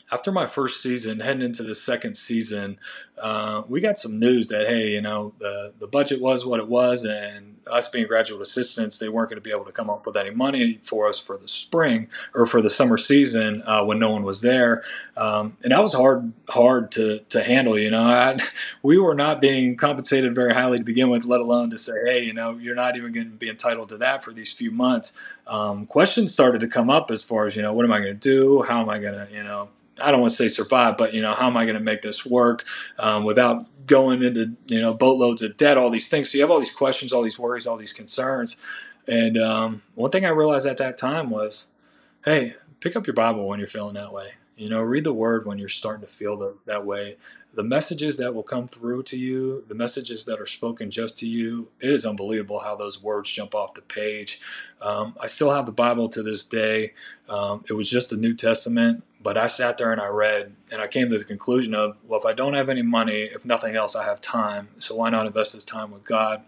after 0.10 0.32
my 0.32 0.48
first 0.48 0.82
season, 0.82 1.20
heading 1.20 1.42
into 1.42 1.62
the 1.62 1.76
second 1.76 2.16
season, 2.16 2.80
uh, 3.22 3.64
we 3.68 3.82
got 3.82 4.00
some 4.00 4.18
news 4.18 4.48
that 4.48 4.68
hey, 4.68 4.92
you 4.92 5.02
know, 5.02 5.34
the 5.40 5.74
the 5.78 5.88
budget 5.88 6.22
was 6.22 6.46
what 6.46 6.62
it 6.62 6.70
was, 6.70 7.04
and 7.04 7.55
us 7.68 7.90
being 7.90 8.08
graduate 8.08 8.42
assistants, 8.42 9.00
they 9.00 9.10
weren't 9.10 9.30
going 9.30 9.38
to 9.38 9.42
be 9.42 9.52
able 9.52 9.66
to 9.66 9.72
come 9.72 9.90
up 9.90 10.06
with 10.06 10.18
any 10.18 10.32
money 10.32 10.80
for 10.84 11.08
us 11.08 11.20
for 11.20 11.38
the 11.38 11.48
spring 11.48 12.08
or 12.34 12.46
for 12.46 12.62
the 12.62 12.70
summer 12.70 12.98
season 12.98 13.64
uh, 13.66 13.84
when 13.84 14.00
no 14.00 14.10
one 14.10 14.24
was 14.24 14.42
there, 14.42 14.84
um, 15.18 15.58
and 15.64 15.72
that 15.72 15.82
was 15.82 15.94
hard 15.94 16.32
hard 16.50 16.92
to 16.92 17.20
to 17.30 17.44
handle. 17.44 17.78
You 17.78 17.92
know, 17.92 18.04
I, 18.04 18.38
we 18.84 18.98
were 18.98 19.16
not 19.16 19.42
being 19.42 19.76
compensated 19.76 20.36
very 20.36 20.54
highly 20.54 20.78
to 20.78 20.84
begin 20.84 21.10
with, 21.10 21.26
let 21.26 21.42
alone 21.42 21.70
to 21.72 21.78
say, 21.78 21.94
hey, 22.06 22.24
you 22.24 22.34
know, 22.34 22.52
you're 22.58 22.76
not 22.76 22.98
even 22.98 23.12
going 23.12 23.32
to 23.32 23.38
be 23.38 23.50
entitled 23.50 23.90
to 23.90 23.98
that 23.98 24.24
for 24.24 24.32
these 24.34 24.52
few 24.52 24.72
months. 24.72 25.18
Um, 25.48 25.86
questions 25.86 26.34
started 26.34 26.62
to 26.62 26.68
come 26.68 26.90
up 26.90 27.12
as 27.12 27.22
far 27.22 27.46
as 27.46 27.56
you 27.56 27.62
know, 27.62 27.74
what 27.74 27.86
am 27.86 27.92
I 27.92 28.00
going 28.00 28.14
to 28.14 28.20
do? 28.20 28.64
How 28.64 28.82
am 28.82 28.90
I 28.90 29.00
going 29.00 29.14
to, 29.14 29.34
you 29.34 29.44
know, 29.44 29.70
I 30.02 30.12
don't 30.12 30.22
want 30.22 30.32
to 30.32 30.38
say 30.38 30.48
survive, 30.48 30.98
but 30.98 31.14
you 31.14 31.22
know, 31.22 31.34
how 31.34 31.48
am 31.48 31.58
I 31.58 31.66
going 31.66 31.76
to 31.76 31.84
make 31.84 32.02
this 32.02 32.26
work 32.26 32.66
um, 33.00 33.24
without 33.24 33.66
going 33.86 34.24
into 34.24 34.54
you 34.68 34.82
know 34.82 34.94
boatloads 34.94 35.42
of 35.42 35.58
debt, 35.58 35.78
all 35.78 35.90
these 35.90 36.10
things. 36.10 36.32
So 36.32 36.38
you 36.38 36.44
have 36.44 36.52
all 36.52 36.60
these 36.60 36.74
questions, 36.74 37.14
all 37.14 37.22
these 37.22 37.40
worries, 37.40 37.68
all 37.68 37.78
these 37.78 37.94
concerns. 37.94 38.58
And 39.08 39.38
um, 39.38 39.82
one 39.94 40.12
thing 40.12 40.26
I 40.26 40.30
realized 40.30 40.66
at 40.66 40.78
that 40.78 40.98
time 40.98 41.30
was, 41.30 41.68
hey, 42.24 42.56
pick 42.80 42.96
up 42.96 43.06
your 43.06 43.14
Bible 43.14 43.48
when 43.48 43.60
you're 43.60 43.68
feeling 43.68 43.94
that 43.96 44.12
way. 44.12 44.32
You 44.58 44.70
know, 44.70 44.82
read 44.82 45.04
the 45.04 45.14
Word 45.14 45.46
when 45.46 45.58
you're 45.58 45.70
starting 45.70 46.06
to 46.06 46.12
feel 46.12 46.38
the, 46.38 46.56
that 46.66 46.86
way. 46.86 47.18
The 47.56 47.64
messages 47.64 48.18
that 48.18 48.36
will 48.36 48.44
come 48.44 48.68
through 48.68 49.04
to 49.04 49.18
you, 49.18 49.64
the 49.68 49.76
messages 49.76 50.26
that 50.26 50.40
are 50.40 50.46
spoken 50.46 50.92
just 50.92 51.18
to 51.20 51.28
you, 51.28 51.70
it 51.80 51.90
is 51.90 52.06
unbelievable 52.06 52.60
how 52.60 52.76
those 52.76 53.02
words 53.02 53.32
jump 53.32 53.56
off 53.56 53.74
the 53.74 53.82
page. 53.82 54.42
Um, 54.82 55.16
I 55.20 55.28
still 55.28 55.52
have 55.52 55.66
the 55.66 55.72
Bible 55.72 56.10
to 56.10 56.22
this 56.22 56.44
day. 56.44 56.94
Um, 57.30 57.64
it 57.70 57.74
was 57.74 57.90
just 57.90 58.10
the 58.10 58.18
New 58.18 58.36
Testament, 58.36 59.04
but 59.22 59.38
I 59.38 59.48
sat 59.48 59.80
there 59.80 59.92
and 59.92 60.00
I 60.00 60.08
read, 60.08 60.54
and 60.72 60.80
I 60.80 60.88
came 60.88 61.10
to 61.10 61.18
the 61.18 61.24
conclusion 61.24 61.74
of, 61.74 61.98
well, 62.08 62.20
if 62.20 62.26
I 62.26 62.34
don't 62.34 62.54
have 62.54 62.70
any 62.70 62.84
money, 62.84 63.24
if 63.24 63.44
nothing 63.46 63.76
else, 63.76 63.96
I 63.96 64.04
have 64.04 64.22
time. 64.22 64.68
So 64.78 64.96
why 64.96 65.10
not 65.10 65.26
invest 65.26 65.54
this 65.54 65.66
time 65.66 65.92
with 65.92 66.04
God? 66.04 66.44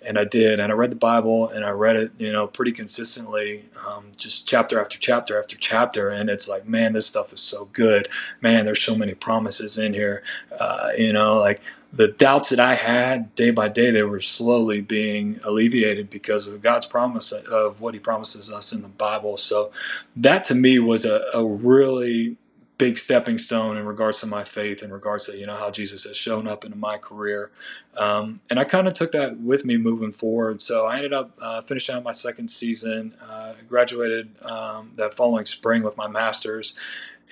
And 0.00 0.18
I 0.18 0.24
did. 0.24 0.58
And 0.58 0.72
I 0.72 0.74
read 0.74 0.90
the 0.90 0.96
Bible, 0.96 1.48
and 1.48 1.64
I 1.66 1.70
read 1.70 1.96
it, 1.96 2.12
you 2.16 2.32
know, 2.32 2.46
pretty 2.46 2.72
consistently, 2.72 3.66
um, 3.86 4.12
just 4.16 4.48
chapter 4.48 4.80
after 4.80 4.98
chapter 4.98 5.38
after 5.38 5.58
chapter. 5.58 6.08
And 6.08 6.30
it's 6.30 6.48
like, 6.48 6.66
man, 6.66 6.94
this 6.94 7.06
stuff 7.06 7.34
is 7.34 7.42
so 7.42 7.68
good. 7.74 8.08
Man, 8.40 8.64
there's 8.64 8.80
so 8.80 8.96
many 8.96 9.12
promises 9.12 9.76
in 9.76 9.92
here. 9.92 10.22
Uh, 10.58 10.90
you 10.96 11.12
know, 11.12 11.38
like 11.38 11.60
the 11.92 12.08
doubts 12.08 12.48
that 12.48 12.60
I 12.60 12.74
had 12.74 13.34
day 13.34 13.50
by 13.50 13.68
day, 13.68 13.90
they 13.90 14.02
were 14.02 14.20
slowly 14.20 14.80
being 14.80 15.40
alleviated 15.44 16.08
because 16.08 16.48
of 16.48 16.62
God's 16.62 16.86
promise 16.86 17.32
of 17.32 17.80
what 17.80 17.94
He 17.94 18.00
promises 18.00 18.50
us 18.50 18.72
in 18.72 18.82
the 18.82 18.88
Bible. 18.88 19.36
So 19.36 19.72
that 20.16 20.44
to 20.44 20.54
me 20.54 20.78
was 20.78 21.04
a, 21.04 21.24
a 21.34 21.44
really 21.44 22.36
big 22.78 22.98
stepping 22.98 23.38
stone 23.38 23.76
in 23.76 23.86
regards 23.86 24.18
to 24.18 24.26
my 24.26 24.42
faith, 24.42 24.82
in 24.82 24.92
regards 24.92 25.26
to 25.26 25.36
you 25.38 25.46
know 25.46 25.54
how 25.54 25.70
Jesus 25.70 26.04
has 26.04 26.16
shown 26.16 26.48
up 26.48 26.64
in 26.64 26.78
my 26.80 26.98
career, 26.98 27.50
um, 27.96 28.40
and 28.50 28.58
I 28.58 28.64
kind 28.64 28.88
of 28.88 28.94
took 28.94 29.12
that 29.12 29.38
with 29.38 29.64
me 29.64 29.76
moving 29.76 30.12
forward. 30.12 30.60
So 30.60 30.86
I 30.86 30.96
ended 30.96 31.12
up 31.12 31.30
uh, 31.40 31.62
finishing 31.62 31.94
out 31.94 32.02
my 32.02 32.12
second 32.12 32.50
season, 32.50 33.14
uh, 33.22 33.54
graduated 33.68 34.34
um, 34.42 34.92
that 34.96 35.14
following 35.14 35.44
spring 35.46 35.82
with 35.82 35.96
my 35.96 36.08
master's, 36.08 36.76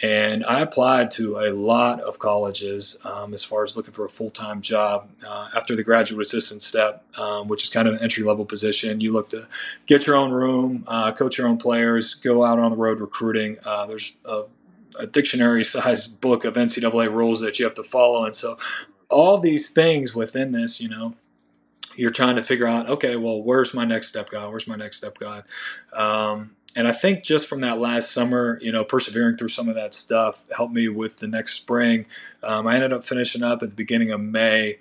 and 0.02 0.44
I 0.46 0.60
applied 0.60 1.10
to 1.12 1.38
a 1.40 1.52
lot 1.52 2.00
of 2.00 2.18
colleges 2.18 2.98
um, 3.04 3.34
as 3.34 3.44
far 3.44 3.64
as 3.64 3.76
looking 3.76 3.92
for 3.92 4.06
a 4.06 4.08
full 4.08 4.30
time 4.30 4.62
job 4.62 5.10
uh, 5.26 5.50
after 5.54 5.76
the 5.76 5.82
graduate 5.82 6.26
assistant 6.26 6.62
step, 6.62 7.04
um, 7.18 7.48
which 7.48 7.64
is 7.64 7.70
kind 7.70 7.86
of 7.86 7.94
an 7.94 8.00
entry 8.00 8.24
level 8.24 8.46
position. 8.46 9.00
You 9.00 9.12
look 9.12 9.28
to 9.30 9.46
get 9.86 10.06
your 10.06 10.16
own 10.16 10.32
room, 10.32 10.84
uh, 10.86 11.12
coach 11.12 11.36
your 11.36 11.48
own 11.48 11.58
players, 11.58 12.14
go 12.14 12.42
out 12.42 12.58
on 12.58 12.70
the 12.70 12.78
road 12.78 13.00
recruiting. 13.00 13.58
Uh, 13.64 13.86
there's 13.86 14.16
a, 14.24 14.44
a 14.98 15.06
dictionary 15.06 15.64
sized 15.64 16.20
book 16.22 16.44
of 16.46 16.54
NCAA 16.54 17.12
rules 17.12 17.40
that 17.40 17.58
you 17.58 17.66
have 17.66 17.74
to 17.74 17.84
follow. 17.84 18.24
And 18.24 18.34
so, 18.34 18.58
all 19.10 19.38
these 19.38 19.70
things 19.70 20.14
within 20.14 20.52
this, 20.52 20.80
you 20.80 20.88
know, 20.88 21.14
you're 21.94 22.10
trying 22.10 22.36
to 22.36 22.42
figure 22.42 22.66
out, 22.66 22.88
okay, 22.88 23.16
well, 23.16 23.42
where's 23.42 23.74
my 23.74 23.84
next 23.84 24.08
step, 24.08 24.30
God? 24.30 24.50
Where's 24.50 24.68
my 24.68 24.76
next 24.76 24.98
step, 24.98 25.18
God? 25.18 25.44
Um, 25.92 26.52
and 26.76 26.86
I 26.86 26.92
think 26.92 27.24
just 27.24 27.46
from 27.46 27.60
that 27.62 27.78
last 27.78 28.12
summer, 28.12 28.58
you 28.62 28.70
know, 28.70 28.84
persevering 28.84 29.36
through 29.36 29.48
some 29.48 29.68
of 29.68 29.74
that 29.74 29.92
stuff 29.92 30.42
helped 30.54 30.72
me 30.72 30.88
with 30.88 31.16
the 31.16 31.26
next 31.26 31.54
spring. 31.54 32.06
Um, 32.42 32.66
I 32.66 32.76
ended 32.76 32.92
up 32.92 33.04
finishing 33.04 33.42
up 33.42 33.62
at 33.62 33.70
the 33.70 33.74
beginning 33.74 34.12
of 34.12 34.20
May, 34.20 34.78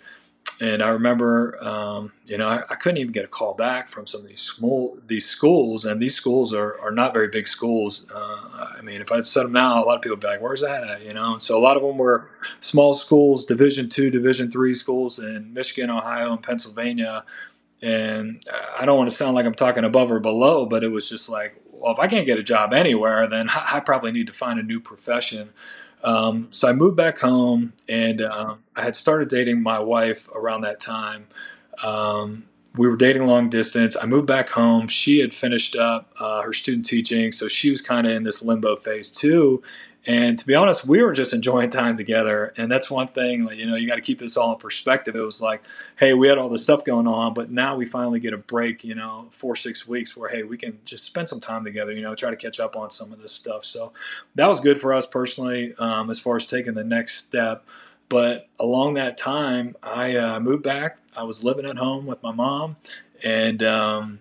and 0.62 0.84
I 0.84 0.89
remember, 0.89 1.62
um, 1.63 2.12
you 2.25 2.38
know, 2.38 2.48
I, 2.48 2.63
I, 2.69 2.75
couldn't 2.75 2.98
even 2.98 3.13
get 3.13 3.25
a 3.25 3.29
call 3.29 3.53
back 3.53 3.89
from 3.89 4.05
some 4.05 4.22
of 4.22 4.27
these 4.27 4.41
small 4.41 4.98
these 5.08 5.25
schools, 5.25 5.86
and 5.86 6.01
these 6.01 6.13
schools 6.13 6.53
are, 6.53 6.79
are 6.79 6.91
not 6.91 7.13
very 7.13 7.29
big 7.29 7.48
schools. 7.48 8.05
Uh, 8.13 8.67
I 8.77 8.81
mean, 8.81 9.01
if 9.01 9.12
I 9.12 9.22
set 9.22 9.43
them 9.43 9.55
out, 9.55 9.84
a 9.84 9.88
lot 9.88 9.96
of 9.96 10.01
people 10.01 10.15
would 10.15 10.22
be 10.22 10.27
like, 10.27 10.41
"Where's 10.41 10.62
that 10.62 10.84
at?" 10.84 11.01
You 11.03 11.13
know, 11.13 11.38
so 11.38 11.58
a 11.58 11.62
lot 11.62 11.77
of 11.77 11.84
them 11.84 11.98
were 11.98 12.29
small 12.60 12.93
schools, 12.93 13.46
Division 13.46 13.89
two, 13.89 14.12
Division 14.12 14.51
three 14.51 14.74
schools 14.74 15.17
in 15.17 15.53
Michigan, 15.53 15.89
Ohio, 15.89 16.34
and 16.34 16.43
Pennsylvania. 16.43 17.24
And 17.81 18.43
I 18.77 18.86
don't 18.86 18.98
want 18.98 19.10
to 19.10 19.15
sound 19.15 19.36
like 19.36 19.46
I'm 19.46 19.55
talking 19.55 19.86
above 19.86 20.12
or 20.12 20.19
below, 20.19 20.65
but 20.65 20.84
it 20.84 20.89
was 20.89 21.10
just 21.10 21.29
like, 21.29 21.55
well, 21.79 21.93
if 21.93 22.00
I 22.00 22.07
can't 22.07 22.25
get 22.25 22.38
a 22.38 22.43
job 22.43 22.74
anywhere, 22.74 23.27
then 23.27 23.50
I 23.50 23.79
probably 23.79 24.12
need 24.12 24.27
to 24.27 24.33
find 24.33 24.59
a 24.59 24.63
new 24.63 24.79
profession. 24.79 25.50
Um, 26.03 26.48
so 26.51 26.67
I 26.67 26.74
moved 26.74 26.95
back 26.95 27.19
home, 27.19 27.74
and 27.88 28.21
uh, 28.21 28.55
I 28.75 28.81
had 28.81 28.95
started 28.95 29.29
dating 29.29 29.62
my 29.62 29.79
wife 29.79 30.29
around 30.33 30.62
that 30.62 30.79
time. 30.79 31.27
Um, 31.83 32.45
we 32.75 32.88
were 32.88 32.95
dating 32.95 33.25
long 33.25 33.50
distance. 33.50 33.98
I 34.01 34.05
moved 34.05 34.27
back 34.27 34.50
home. 34.50 34.88
She 34.88 35.19
had 35.19 35.33
finished 35.33 35.75
up 35.75 36.13
uh, 36.19 36.41
her 36.41 36.53
student 36.53 36.86
teaching, 36.86 37.31
so 37.31 37.48
she 37.48 37.71
was 37.71 37.81
kind 37.81 38.05
of 38.07 38.13
in 38.13 38.24
this 38.24 38.41
limbo 38.41 38.75
phase 38.75 39.12
too. 39.12 39.63
And 40.09 40.39
to 40.39 40.47
be 40.47 40.55
honest, 40.55 40.87
we 40.87 41.03
were 41.03 41.13
just 41.13 41.33
enjoying 41.33 41.69
time 41.69 41.95
together. 41.95 42.51
And 42.57 42.71
that's 42.71 42.89
one 42.89 43.09
thing, 43.09 43.45
like, 43.45 43.57
you 43.57 43.67
know, 43.67 43.75
you 43.75 43.85
got 43.85 43.97
to 43.97 44.01
keep 44.01 44.17
this 44.17 44.37
all 44.37 44.53
in 44.53 44.57
perspective. 44.57 45.15
It 45.15 45.21
was 45.21 45.39
like, 45.39 45.61
hey, 45.97 46.15
we 46.15 46.27
had 46.27 46.39
all 46.39 46.49
this 46.49 46.63
stuff 46.63 46.83
going 46.83 47.05
on, 47.05 47.35
but 47.35 47.51
now 47.51 47.75
we 47.75 47.85
finally 47.85 48.19
get 48.19 48.33
a 48.33 48.37
break, 48.37 48.83
you 48.83 48.95
know, 48.95 49.27
four, 49.29 49.55
six 49.55 49.87
weeks 49.87 50.17
where, 50.17 50.27
hey, 50.27 50.41
we 50.41 50.57
can 50.57 50.79
just 50.83 51.03
spend 51.03 51.29
some 51.29 51.39
time 51.39 51.63
together, 51.63 51.91
you 51.91 52.01
know, 52.01 52.15
try 52.15 52.31
to 52.31 52.35
catch 52.35 52.59
up 52.59 52.75
on 52.75 52.89
some 52.89 53.13
of 53.13 53.21
this 53.21 53.31
stuff. 53.31 53.63
So 53.63 53.93
that 54.33 54.47
was 54.47 54.59
good 54.61 54.81
for 54.81 54.95
us 54.95 55.05
personally 55.05 55.75
um, 55.77 56.09
as 56.09 56.17
far 56.17 56.37
as 56.37 56.47
taking 56.47 56.73
the 56.73 56.83
next 56.83 57.23
step. 57.23 57.63
But 58.09 58.47
along 58.59 58.95
that 58.95 59.15
time, 59.15 59.75
I 59.83 60.15
uh, 60.15 60.39
moved 60.39 60.63
back. 60.63 60.97
I 61.15 61.21
was 61.21 61.43
living 61.43 61.67
at 61.67 61.77
home 61.77 62.07
with 62.07 62.23
my 62.23 62.31
mom. 62.31 62.77
And, 63.23 63.61
um, 63.61 64.19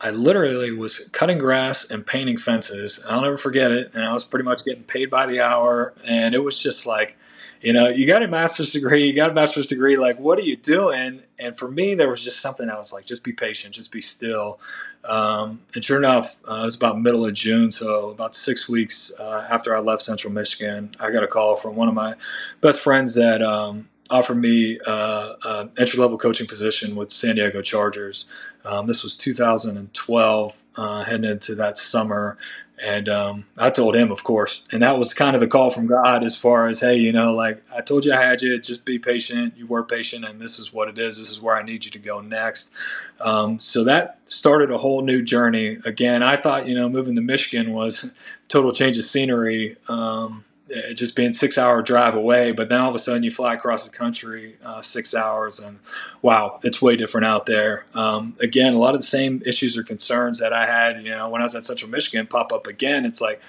I 0.00 0.10
literally 0.10 0.70
was 0.70 1.08
cutting 1.10 1.38
grass 1.38 1.90
and 1.90 2.06
painting 2.06 2.38
fences. 2.38 3.04
I'll 3.08 3.22
never 3.22 3.36
forget 3.36 3.72
it. 3.72 3.92
And 3.94 4.04
I 4.04 4.12
was 4.12 4.24
pretty 4.24 4.44
much 4.44 4.64
getting 4.64 4.84
paid 4.84 5.10
by 5.10 5.26
the 5.26 5.40
hour. 5.40 5.94
And 6.04 6.34
it 6.34 6.38
was 6.44 6.58
just 6.58 6.86
like, 6.86 7.16
you 7.60 7.72
know, 7.72 7.88
you 7.88 8.06
got 8.06 8.22
a 8.22 8.28
master's 8.28 8.72
degree, 8.72 9.06
you 9.06 9.12
got 9.12 9.30
a 9.30 9.34
master's 9.34 9.66
degree, 9.66 9.96
like, 9.96 10.18
what 10.18 10.38
are 10.38 10.42
you 10.42 10.56
doing? 10.56 11.22
And 11.38 11.58
for 11.58 11.68
me, 11.68 11.94
there 11.94 12.08
was 12.08 12.22
just 12.22 12.40
something 12.40 12.70
I 12.70 12.76
was 12.76 12.92
like, 12.92 13.04
just 13.04 13.24
be 13.24 13.32
patient, 13.32 13.74
just 13.74 13.90
be 13.90 14.00
still. 14.00 14.60
Um, 15.04 15.60
and 15.74 15.84
sure 15.84 15.98
enough, 15.98 16.36
uh, 16.48 16.60
it 16.60 16.64
was 16.64 16.76
about 16.76 17.00
middle 17.00 17.24
of 17.24 17.34
June, 17.34 17.70
so 17.70 18.10
about 18.10 18.34
six 18.34 18.68
weeks 18.68 19.12
uh, 19.18 19.46
after 19.50 19.74
I 19.74 19.80
left 19.80 20.02
Central 20.02 20.32
Michigan, 20.32 20.94
I 21.00 21.10
got 21.10 21.24
a 21.24 21.28
call 21.28 21.56
from 21.56 21.74
one 21.74 21.88
of 21.88 21.94
my 21.94 22.14
best 22.60 22.78
friends 22.78 23.14
that 23.14 23.42
um, 23.42 23.88
offered 24.10 24.36
me 24.36 24.78
uh, 24.86 25.34
an 25.44 25.70
entry 25.78 25.98
level 25.98 26.18
coaching 26.18 26.46
position 26.46 26.96
with 26.96 27.10
San 27.10 27.36
Diego 27.36 27.62
Chargers. 27.62 28.28
Um, 28.64 28.86
this 28.86 29.02
was 29.02 29.16
2012, 29.16 30.56
uh, 30.76 31.04
heading 31.04 31.30
into 31.30 31.54
that 31.54 31.78
summer. 31.78 32.38
And 32.80 33.08
um, 33.08 33.46
I 33.56 33.70
told 33.70 33.96
him, 33.96 34.12
of 34.12 34.22
course, 34.22 34.64
and 34.70 34.82
that 34.82 34.98
was 34.98 35.12
kind 35.12 35.34
of 35.34 35.40
the 35.40 35.48
call 35.48 35.70
from 35.70 35.86
God 35.86 36.22
as 36.22 36.36
far 36.36 36.68
as, 36.68 36.80
hey, 36.80 36.96
you 36.96 37.12
know, 37.12 37.34
like 37.34 37.62
I 37.74 37.80
told 37.80 38.04
you 38.04 38.12
I 38.12 38.22
had 38.22 38.40
you, 38.40 38.58
just 38.60 38.84
be 38.84 38.98
patient. 38.98 39.54
You 39.56 39.66
were 39.66 39.82
patient, 39.82 40.24
and 40.24 40.40
this 40.40 40.58
is 40.58 40.72
what 40.72 40.88
it 40.88 40.96
is. 40.96 41.18
This 41.18 41.28
is 41.30 41.40
where 41.40 41.56
I 41.56 41.62
need 41.62 41.84
you 41.84 41.90
to 41.90 41.98
go 41.98 42.20
next. 42.20 42.72
Um, 43.20 43.58
so 43.58 43.82
that 43.84 44.20
started 44.26 44.70
a 44.70 44.78
whole 44.78 45.02
new 45.02 45.22
journey. 45.22 45.78
Again, 45.84 46.22
I 46.22 46.36
thought, 46.36 46.66
you 46.66 46.74
know, 46.74 46.88
moving 46.88 47.16
to 47.16 47.20
Michigan 47.20 47.72
was 47.72 48.12
total 48.48 48.72
change 48.72 48.96
of 48.96 49.04
scenery. 49.04 49.76
Um, 49.88 50.44
uh, 50.44 50.47
just 50.94 51.16
being 51.16 51.32
six 51.32 51.58
hour 51.58 51.82
drive 51.82 52.14
away 52.14 52.52
but 52.52 52.68
then 52.68 52.80
all 52.80 52.88
of 52.88 52.94
a 52.94 52.98
sudden 52.98 53.22
you 53.22 53.30
fly 53.30 53.54
across 53.54 53.84
the 53.84 53.96
country 53.96 54.56
uh, 54.64 54.80
six 54.80 55.14
hours 55.14 55.58
and 55.58 55.78
wow 56.22 56.60
it's 56.62 56.80
way 56.82 56.96
different 56.96 57.26
out 57.26 57.46
there. 57.46 57.86
Um, 57.94 58.36
again 58.40 58.74
a 58.74 58.78
lot 58.78 58.94
of 58.94 59.00
the 59.00 59.06
same 59.06 59.42
issues 59.46 59.76
or 59.76 59.82
concerns 59.82 60.38
that 60.38 60.52
i 60.52 60.66
had 60.66 61.02
you 61.02 61.10
know 61.10 61.28
when 61.28 61.40
i 61.40 61.44
was 61.44 61.54
at 61.54 61.64
central 61.64 61.90
michigan 61.90 62.26
pop 62.26 62.52
up 62.52 62.66
again 62.66 63.04
it's 63.04 63.20
like 63.20 63.40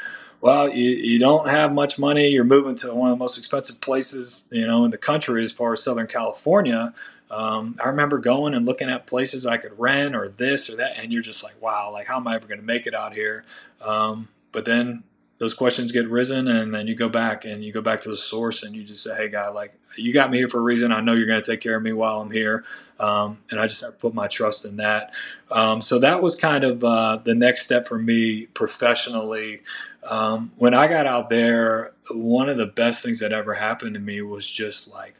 well 0.42 0.70
you, 0.70 0.92
you 0.92 1.20
don't 1.20 1.50
have 1.50 1.74
much 1.74 2.00
money. 2.00 2.30
You're 2.30 2.44
moving 2.44 2.76
to 2.76 2.94
one 2.94 3.12
of 3.12 3.18
the 3.18 3.20
most 3.20 3.38
expensive 3.38 3.82
places 3.82 4.44
you 4.50 4.66
know 4.66 4.86
in 4.86 4.92
the 4.92 4.98
country 4.98 5.42
as 5.44 5.52
far 5.52 5.74
as 5.74 5.84
southern 5.84 6.08
california. 6.08 6.94
Um, 7.32 7.78
I 7.84 7.90
remember 7.90 8.18
going 8.18 8.54
and 8.56 8.66
looking 8.66 8.90
at 8.90 9.06
places 9.06 9.46
I 9.46 9.58
could 9.58 9.78
rent 9.78 10.16
or 10.16 10.30
this 10.30 10.70
or 10.70 10.76
that, 10.78 10.94
and 10.98 11.14
you're 11.14 11.22
just 11.22 11.44
like, 11.44 11.62
wow, 11.62 11.92
like 11.92 12.08
how 12.08 12.18
am 12.18 12.28
I 12.28 12.36
ever 12.36 12.48
going 12.48 12.60
to 12.60 12.66
make 12.66 12.88
it 12.88 12.96
out 12.96 13.14
here? 13.14 13.44
Um, 13.82 14.30
but 14.52 14.66
then 14.66 15.04
those 15.39 15.53
questions 15.53 15.91
get 15.91 16.08
risen 16.08 16.48
and 16.48 16.74
then 16.74 16.86
you 16.86 16.96
go 16.96 17.10
back 17.10 17.46
and 17.46 17.63
you 17.63 17.74
go 17.74 17.81
back 17.81 18.01
to 18.01 18.10
the 18.10 18.17
source 18.17 18.63
and 18.63 18.75
you 18.75 18.84
just 18.84 19.03
say 19.03 19.15
hey 19.15 19.29
guy 19.29 19.48
like 19.48 19.74
you 19.96 20.13
got 20.13 20.29
me 20.31 20.38
here 20.38 20.48
for 20.48 20.60
a 20.60 20.62
reason. 20.62 20.91
I 20.91 21.01
know 21.01 21.13
you're 21.13 21.25
going 21.25 21.41
to 21.41 21.51
take 21.51 21.62
care 21.62 21.75
of 21.75 21.84
me 21.84 21.93
while 21.93 22.22
i'm 22.22 22.31
here. 22.31 22.63
Um, 23.00 23.39
and 23.50 23.60
i 23.60 23.67
just 23.67 23.81
have 23.81 23.93
to 23.93 23.98
put 23.98 24.13
my 24.13 24.27
trust 24.27 24.65
in 24.65 24.77
that. 24.77 25.13
Um, 25.51 25.81
so 25.81 26.00
that 26.00 26.22
was 26.22 26.36
kind 26.36 26.63
of 26.63 26.84
uh, 26.84 27.19
the 27.24 27.36
next 27.36 27.65
step 27.65 27.88
for 27.88 27.98
me 27.98 28.46
professionally. 28.48 29.62
Um, 30.03 30.51
when 30.58 30.74
i 30.74 30.88
got 30.88 31.05
out 31.05 31.29
there 31.29 31.91
one 32.12 32.50
of 32.50 32.58
the 32.58 32.65
best 32.65 33.03
things 33.03 33.19
that 33.19 33.34
ever 33.34 33.53
happened 33.53 33.93
to 33.93 34.00
me 34.00 34.22
was 34.22 34.48
just 34.48 34.91
like 34.91 35.15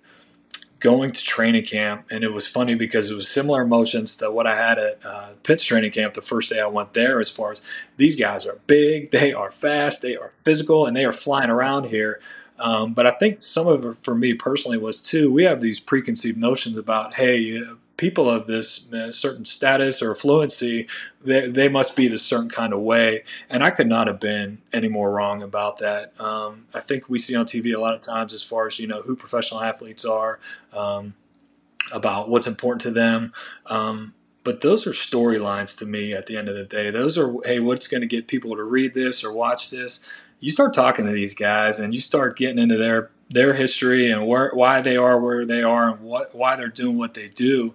going 0.80 1.12
to 1.12 1.24
training 1.24 1.66
camp, 1.66 2.06
and 2.10 2.24
it 2.24 2.32
was 2.32 2.48
funny 2.48 2.76
because 2.76 3.10
it 3.10 3.16
was 3.16 3.28
similar 3.28 3.62
emotions 3.62 4.16
to 4.18 4.32
what 4.32 4.48
I 4.48 4.56
had 4.56 4.78
at 4.78 5.06
uh, 5.06 5.30
Pitt's 5.44 5.64
training 5.64 5.92
camp 5.92 6.14
the 6.14 6.22
first 6.22 6.50
day 6.50 6.60
I 6.60 6.68
went 6.68 6.94
there. 6.94 7.20
As 7.20 7.30
far 7.30 7.52
as 7.52 7.62
these 7.98 8.16
guys 8.16 8.46
are 8.46 8.60
big, 8.68 9.12
they 9.12 9.34
are 9.34 9.52
fast, 9.52 10.02
they 10.02 10.16
are 10.16 10.32
physical, 10.44 10.86
and 10.86 10.96
they 10.96 11.06
are 11.06 11.12
flying 11.12 11.50
around 11.50 11.86
here. 11.86 12.20
Um, 12.58 12.94
but 12.94 13.08
I 13.08 13.12
think 13.12 13.42
some 13.42 13.68
of 13.68 13.86
it 13.86 13.98
for 14.04 14.14
me 14.14 14.34
personally 14.34 14.78
was 14.78 15.02
too. 15.02 15.32
We 15.32 15.46
have 15.46 15.62
these 15.62 15.80
preconceived 15.80 16.38
notions 16.38 16.78
about, 16.78 17.14
hey, 17.14 17.64
people 18.00 18.30
of 18.30 18.48
this 18.48 18.92
uh, 18.94 19.12
certain 19.12 19.44
status 19.44 20.02
or 20.02 20.16
fluency, 20.16 20.88
they, 21.22 21.50
they 21.50 21.68
must 21.68 21.98
be 21.98 22.08
this 22.08 22.24
certain 22.24 22.50
kind 22.50 22.72
of 22.72 22.80
way. 22.80 23.24
And 23.50 23.62
I 23.62 23.72
could 23.72 23.88
not 23.88 24.08
have 24.08 24.22
been 24.22 24.60
any 24.72 24.88
more 24.88 25.12
wrong 25.12 25.44
about 25.44 25.80
that. 25.80 26.20
Um, 26.20 26.68
I 26.74 26.80
think 26.80 27.10
we 27.10 27.20
see 27.20 27.36
on 27.36 27.46
TV 27.46 27.76
a 27.76 27.80
lot 27.80 27.94
of 27.94 28.00
times 28.00 28.34
as 28.34 28.42
far 28.42 28.68
as, 28.68 28.80
you 28.80 28.88
know, 28.88 29.02
who 29.02 29.18
professional 29.18 29.62
athletes 29.62 30.06
are, 30.06 30.40
um, 30.72 31.14
about 31.92 32.30
what's 32.30 32.48
important 32.48 32.82
to 32.84 32.92
them. 32.92 33.34
Um, 33.66 34.14
but 34.46 34.62
those 34.62 34.88
are 34.88 34.92
storylines 34.92 35.78
to 35.80 35.86
me 35.86 36.14
at 36.14 36.26
the 36.26 36.38
end 36.38 36.48
of 36.48 36.56
the 36.56 36.64
day. 36.64 36.92
Those 36.92 37.18
are, 37.18 37.36
hey, 37.44 37.60
what's 37.60 37.88
going 37.88 38.02
to 38.02 38.08
get 38.08 38.28
people 38.28 38.56
to 38.56 38.64
read 38.64 38.94
this 38.94 39.26
or 39.26 39.34
watch 39.34 39.70
this? 39.70 40.08
You 40.40 40.52
start 40.52 40.74
talking 40.74 41.06
to 41.06 41.12
these 41.12 41.34
guys 41.34 41.80
and 41.80 41.94
you 41.94 42.00
start 42.00 42.38
getting 42.38 42.60
into 42.60 42.78
their 42.78 43.12
their 43.30 43.54
history 43.54 44.12
and 44.12 44.26
where, 44.26 44.52
why 44.54 44.82
they 44.82 44.98
are 44.98 45.20
where 45.20 45.46
they 45.46 45.62
are 45.62 45.90
and 45.90 46.02
what 46.02 46.34
why 46.34 46.56
they're 46.56 46.68
doing 46.68 46.98
what 46.98 47.14
they 47.14 47.28
do, 47.28 47.74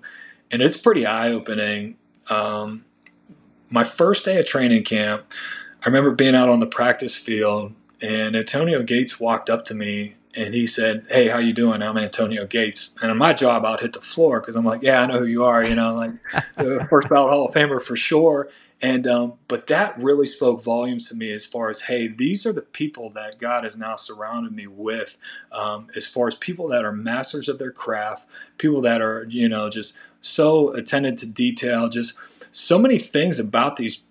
and 0.51 0.63
it's 0.63 0.77
pretty 0.77 1.07
eye 1.07 1.31
opening. 1.31 1.97
Um, 2.29 2.85
my 3.71 3.85
first 3.85 4.25
day 4.25 4.39
of 4.39 4.47
training 4.47 4.85
camp, 4.85 5.25
I 5.83 5.87
remember 5.87 6.11
being 6.11 6.35
out 6.35 6.49
on 6.49 6.61
the 6.61 6.67
practice 6.67 7.17
field, 7.17 7.73
and 8.01 8.37
Antonio 8.37 8.83
Gates 8.83 9.21
walked 9.21 9.51
up 9.51 9.65
to 9.67 9.75
me 9.75 10.17
and 10.37 10.55
he 10.55 10.67
said, 10.67 11.07
"Hey, 11.09 11.29
how 11.29 11.39
you 11.39 11.53
doing? 11.53 11.83
I'm 11.83 11.97
Antonio 11.97 12.47
Gates." 12.47 12.95
And 13.01 13.11
in 13.11 13.17
my 13.17 13.33
job, 13.33 13.65
I'd 13.65 13.81
hit 13.81 13.93
the 13.93 14.01
floor 14.01 14.41
because 14.41 14.57
I'm 14.57 14.65
like, 14.65 14.83
"Yeah, 14.83 15.01
I 15.01 15.07
know 15.07 15.21
who 15.21 15.27
you 15.27 15.45
are." 15.45 15.65
You 15.65 15.75
know, 15.75 15.95
like 15.95 16.11
first 16.89 17.09
ballot 17.09 17.31
Hall 17.31 17.47
of 17.47 17.55
Famer 17.55 17.81
for 17.81 17.97
sure. 17.97 18.49
And 18.85 19.07
um, 19.07 19.33
but 19.49 19.67
that 19.69 19.99
really 19.99 20.27
spoke 20.27 20.63
volumes 20.63 21.09
to 21.09 21.15
me 21.15 21.33
as 21.33 21.47
far 21.47 21.71
as 21.71 21.81
hey, 21.81 22.07
these 22.07 22.45
are 22.45 22.53
the 22.53 22.61
people 22.61 23.09
that 23.13 23.39
God 23.39 23.65
has 23.65 23.79
now 23.79 23.97
surrounded 23.97 24.53
me 24.53 24.67
with, 24.67 25.17
um, 25.53 25.89
as 25.97 26.07
far 26.07 26.29
as 26.29 26.35
people 26.35 26.69
that 26.69 26.85
are 26.85 26.93
masters 26.93 27.49
of 27.49 27.59
their 27.59 27.73
craft, 27.73 28.29
people 28.59 28.83
that 28.83 29.01
are 29.01 29.25
you 29.31 29.49
know 29.49 29.71
just 29.71 29.97
so 30.21 30.69
attended 30.75 31.17
to 31.17 31.27
detail, 31.27 31.89
just 31.89 32.13
so 32.53 32.79
many 32.79 32.99
things 32.99 33.41
about 33.41 33.77
these 33.77 34.03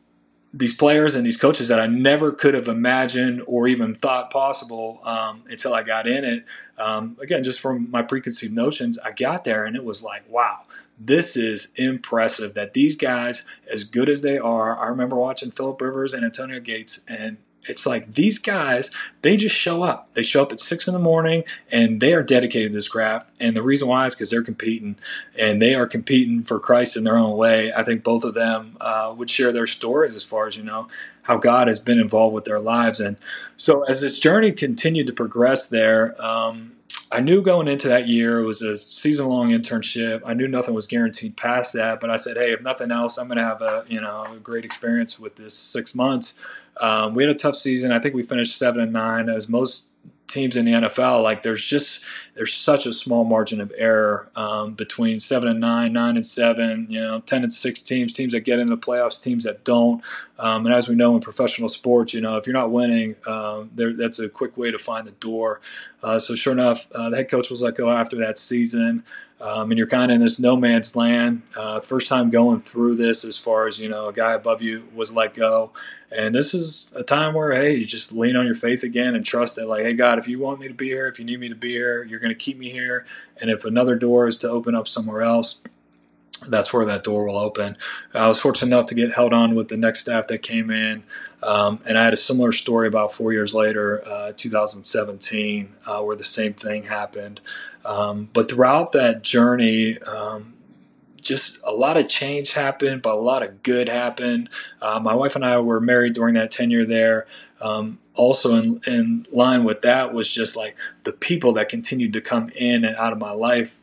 these 0.55 0.73
players 0.73 1.15
and 1.15 1.23
these 1.23 1.37
coaches 1.37 1.67
that 1.67 1.79
I 1.79 1.85
never 1.85 2.31
could 2.31 2.55
have 2.55 2.67
imagined 2.67 3.43
or 3.45 3.67
even 3.67 3.93
thought 3.93 4.31
possible 4.31 5.01
um, 5.03 5.43
until 5.49 5.75
I 5.75 5.83
got 5.83 6.07
in 6.07 6.23
it. 6.23 6.45
Um, 6.79 7.15
again, 7.21 7.43
just 7.43 7.59
from 7.59 7.89
my 7.91 8.01
preconceived 8.01 8.53
notions, 8.53 8.97
I 8.99 9.11
got 9.11 9.43
there 9.43 9.65
and 9.65 9.75
it 9.75 9.83
was 9.83 10.03
like, 10.03 10.23
wow, 10.29 10.61
this 11.05 11.35
is 11.35 11.71
impressive 11.75 12.53
that 12.53 12.73
these 12.73 12.95
guys, 12.95 13.45
as 13.71 13.83
good 13.83 14.09
as 14.09 14.21
they 14.21 14.37
are, 14.37 14.77
I 14.77 14.87
remember 14.87 15.15
watching 15.15 15.51
Philip 15.51 15.81
Rivers 15.81 16.13
and 16.13 16.23
Antonio 16.23 16.59
Gates, 16.59 17.03
and 17.07 17.37
it's 17.65 17.85
like 17.85 18.15
these 18.15 18.39
guys, 18.39 18.91
they 19.21 19.37
just 19.37 19.55
show 19.55 19.83
up. 19.83 20.09
They 20.13 20.23
show 20.23 20.41
up 20.41 20.51
at 20.51 20.59
six 20.59 20.87
in 20.87 20.93
the 20.93 20.99
morning 20.99 21.43
and 21.71 22.01
they 22.01 22.13
are 22.13 22.23
dedicated 22.23 22.71
to 22.71 22.77
this 22.77 22.87
craft. 22.87 23.29
And 23.39 23.55
the 23.55 23.63
reason 23.63 23.87
why 23.87 24.05
is 24.05 24.15
because 24.15 24.29
they're 24.29 24.43
competing 24.43 24.97
and 25.37 25.61
they 25.61 25.73
are 25.75 25.87
competing 25.87 26.43
for 26.43 26.59
Christ 26.59 26.97
in 26.97 27.03
their 27.03 27.17
own 27.17 27.37
way. 27.37 27.71
I 27.73 27.83
think 27.83 28.03
both 28.03 28.23
of 28.23 28.33
them 28.33 28.77
uh, 28.81 29.13
would 29.17 29.29
share 29.29 29.51
their 29.51 29.67
stories 29.67 30.15
as 30.15 30.23
far 30.23 30.47
as, 30.47 30.57
you 30.57 30.63
know, 30.63 30.87
how 31.23 31.37
God 31.37 31.67
has 31.67 31.79
been 31.79 31.99
involved 31.99 32.35
with 32.35 32.43
their 32.43 32.59
lives. 32.59 32.99
And 32.99 33.15
so 33.55 33.83
as 33.83 34.01
this 34.01 34.19
journey 34.19 34.51
continued 34.51 35.07
to 35.07 35.13
progress 35.13 35.69
there, 35.69 36.21
um, 36.23 36.72
I 37.11 37.19
knew 37.19 37.41
going 37.41 37.67
into 37.67 37.87
that 37.89 38.07
year 38.07 38.39
it 38.39 38.45
was 38.45 38.61
a 38.61 38.75
season 38.75 39.27
long 39.27 39.49
internship. 39.49 40.21
I 40.25 40.33
knew 40.33 40.47
nothing 40.47 40.73
was 40.73 40.87
guaranteed 40.87 41.37
past 41.37 41.73
that, 41.73 41.99
but 41.99 42.09
I 42.09 42.15
said, 42.15 42.37
hey, 42.37 42.51
if 42.53 42.61
nothing 42.61 42.91
else, 42.91 43.17
I'm 43.17 43.27
going 43.27 43.37
to 43.37 43.43
have 43.43 43.61
a 43.61 43.85
you 43.87 43.99
know 43.99 44.25
a 44.25 44.37
great 44.37 44.65
experience 44.65 45.19
with 45.19 45.35
this 45.35 45.53
six 45.53 45.93
months. 45.93 46.39
Um, 46.81 47.13
we 47.13 47.23
had 47.23 47.31
a 47.31 47.37
tough 47.37 47.55
season. 47.55 47.91
I 47.91 47.99
think 47.99 48.15
we 48.15 48.23
finished 48.23 48.57
seven 48.57 48.81
and 48.81 48.91
nine, 48.91 49.29
as 49.29 49.47
most 49.47 49.91
teams 50.27 50.57
in 50.57 50.65
the 50.65 50.71
NFL, 50.71 51.21
like 51.21 51.43
there's 51.43 51.63
just 51.63 52.03
there's 52.35 52.53
such 52.53 52.85
a 52.85 52.93
small 52.93 53.23
margin 53.23 53.61
of 53.61 53.71
error 53.77 54.29
um, 54.35 54.73
between 54.73 55.19
seven 55.19 55.47
and 55.49 55.59
nine, 55.59 55.93
nine 55.93 56.15
and 56.15 56.25
seven, 56.25 56.87
you 56.89 56.99
know, 56.99 57.19
ten 57.21 57.43
and 57.43 57.53
six 57.53 57.81
teams, 57.83 58.13
teams 58.13 58.33
that 58.33 58.41
get 58.41 58.59
into 58.59 58.75
the 58.75 58.81
playoffs, 58.81 59.21
teams 59.21 59.43
that 59.43 59.63
don't. 59.63 60.01
Um, 60.39 60.65
and 60.65 60.73
as 60.73 60.87
we 60.87 60.95
know 60.95 61.13
in 61.15 61.21
professional 61.21 61.69
sports, 61.69 62.13
you 62.13 62.21
know, 62.21 62.37
if 62.37 62.47
you're 62.47 62.53
not 62.53 62.71
winning, 62.71 63.15
there, 63.75 63.93
that's 63.93 64.19
a 64.19 64.29
quick 64.29 64.57
way 64.57 64.71
to 64.71 64.79
find 64.79 65.07
the 65.07 65.11
door. 65.11 65.61
Uh, 66.01 66.19
so 66.19 66.35
sure 66.35 66.53
enough, 66.53 66.91
uh, 66.93 67.09
the 67.09 67.17
head 67.17 67.29
coach 67.29 67.49
was 67.49 67.61
let 67.61 67.75
go 67.75 67.91
after 67.91 68.17
that 68.17 68.37
season. 68.37 69.03
Um, 69.43 69.71
and 69.71 69.77
you're 69.77 69.87
kind 69.87 70.09
of 70.09 70.15
in 70.15 70.21
this 70.21 70.39
no 70.39 70.55
man's 70.55 70.95
land. 70.95 71.41
Uh, 71.53 71.81
first 71.81 72.07
time 72.07 72.29
going 72.29 72.61
through 72.61 72.95
this, 72.95 73.25
as 73.25 73.37
far 73.37 73.67
as 73.67 73.77
you 73.77 73.89
know, 73.89 74.07
a 74.07 74.13
guy 74.13 74.31
above 74.31 74.61
you 74.61 74.87
was 74.95 75.11
let 75.11 75.33
go, 75.33 75.71
and 76.11 76.33
this 76.33 76.53
is 76.53 76.93
a 76.95 77.03
time 77.03 77.33
where 77.33 77.51
hey, 77.51 77.75
you 77.75 77.85
just 77.85 78.13
lean 78.13 78.37
on 78.37 78.45
your 78.45 78.55
faith 78.55 78.83
again 78.83 79.15
and 79.15 79.25
trust 79.25 79.57
that, 79.57 79.67
like, 79.67 79.83
hey, 79.83 79.95
God, 79.95 80.17
if 80.17 80.29
you 80.29 80.39
want 80.39 80.61
me 80.61 80.69
to 80.69 80.73
be 80.73 80.87
here, 80.87 81.07
if 81.07 81.19
you 81.19 81.25
need 81.25 81.41
me 81.41 81.49
to 81.49 81.55
be 81.55 81.71
here, 81.71 82.05
you're 82.05 82.21
going 82.21 82.29
to 82.29 82.35
keep 82.35 82.57
me 82.57 82.69
here, 82.69 83.05
and 83.41 83.49
if 83.49 83.65
another 83.65 83.97
door 83.97 84.27
is 84.27 84.39
to 84.39 84.49
open 84.49 84.75
up 84.75 84.87
somewhere 84.87 85.23
else, 85.23 85.61
that's 86.47 86.71
where 86.71 86.85
that 86.85 87.03
door 87.03 87.25
will 87.25 87.37
open. 87.37 87.77
I 88.13 88.27
was 88.29 88.39
fortunate 88.39 88.75
enough 88.75 88.87
to 88.87 88.95
get 88.95 89.11
held 89.13 89.33
on 89.33 89.55
with 89.55 89.67
the 89.67 89.77
next 89.77 89.99
staff 89.99 90.27
that 90.27 90.41
came 90.41 90.69
in. 90.71 91.03
Um, 91.43 91.81
and 91.85 91.97
I 91.97 92.03
had 92.03 92.13
a 92.13 92.17
similar 92.17 92.51
story 92.51 92.87
about 92.87 93.13
four 93.13 93.33
years 93.33 93.53
later, 93.53 94.01
uh, 94.07 94.33
2017, 94.35 95.73
uh, 95.85 96.01
where 96.01 96.15
the 96.15 96.23
same 96.23 96.53
thing 96.53 96.83
happened. 96.83 97.41
Um, 97.85 98.29
but 98.33 98.49
throughout 98.49 98.93
that 98.93 99.23
journey, 99.23 99.99
um, 99.99 100.53
just 101.21 101.59
a 101.63 101.71
lot 101.71 101.97
of 101.97 102.07
change 102.07 102.53
happened, 102.53 103.01
but 103.01 103.13
a 103.13 103.19
lot 103.19 103.43
of 103.43 103.63
good 103.63 103.89
happened. 103.89 104.49
Uh, 104.81 104.99
my 104.99 105.13
wife 105.13 105.35
and 105.35 105.45
I 105.45 105.57
were 105.59 105.79
married 105.79 106.13
during 106.13 106.35
that 106.35 106.51
tenure 106.51 106.85
there. 106.85 107.27
Um, 107.61 107.99
also, 108.13 108.55
in, 108.55 108.81
in 108.85 109.27
line 109.31 109.63
with 109.63 109.81
that 109.81 110.13
was 110.13 110.29
just 110.29 110.55
like 110.55 110.75
the 111.03 111.13
people 111.13 111.53
that 111.53 111.69
continued 111.69 112.13
to 112.13 112.21
come 112.21 112.49
in 112.55 112.85
and 112.85 112.95
out 112.95 113.13
of 113.13 113.19
my 113.19 113.31
life. 113.31 113.79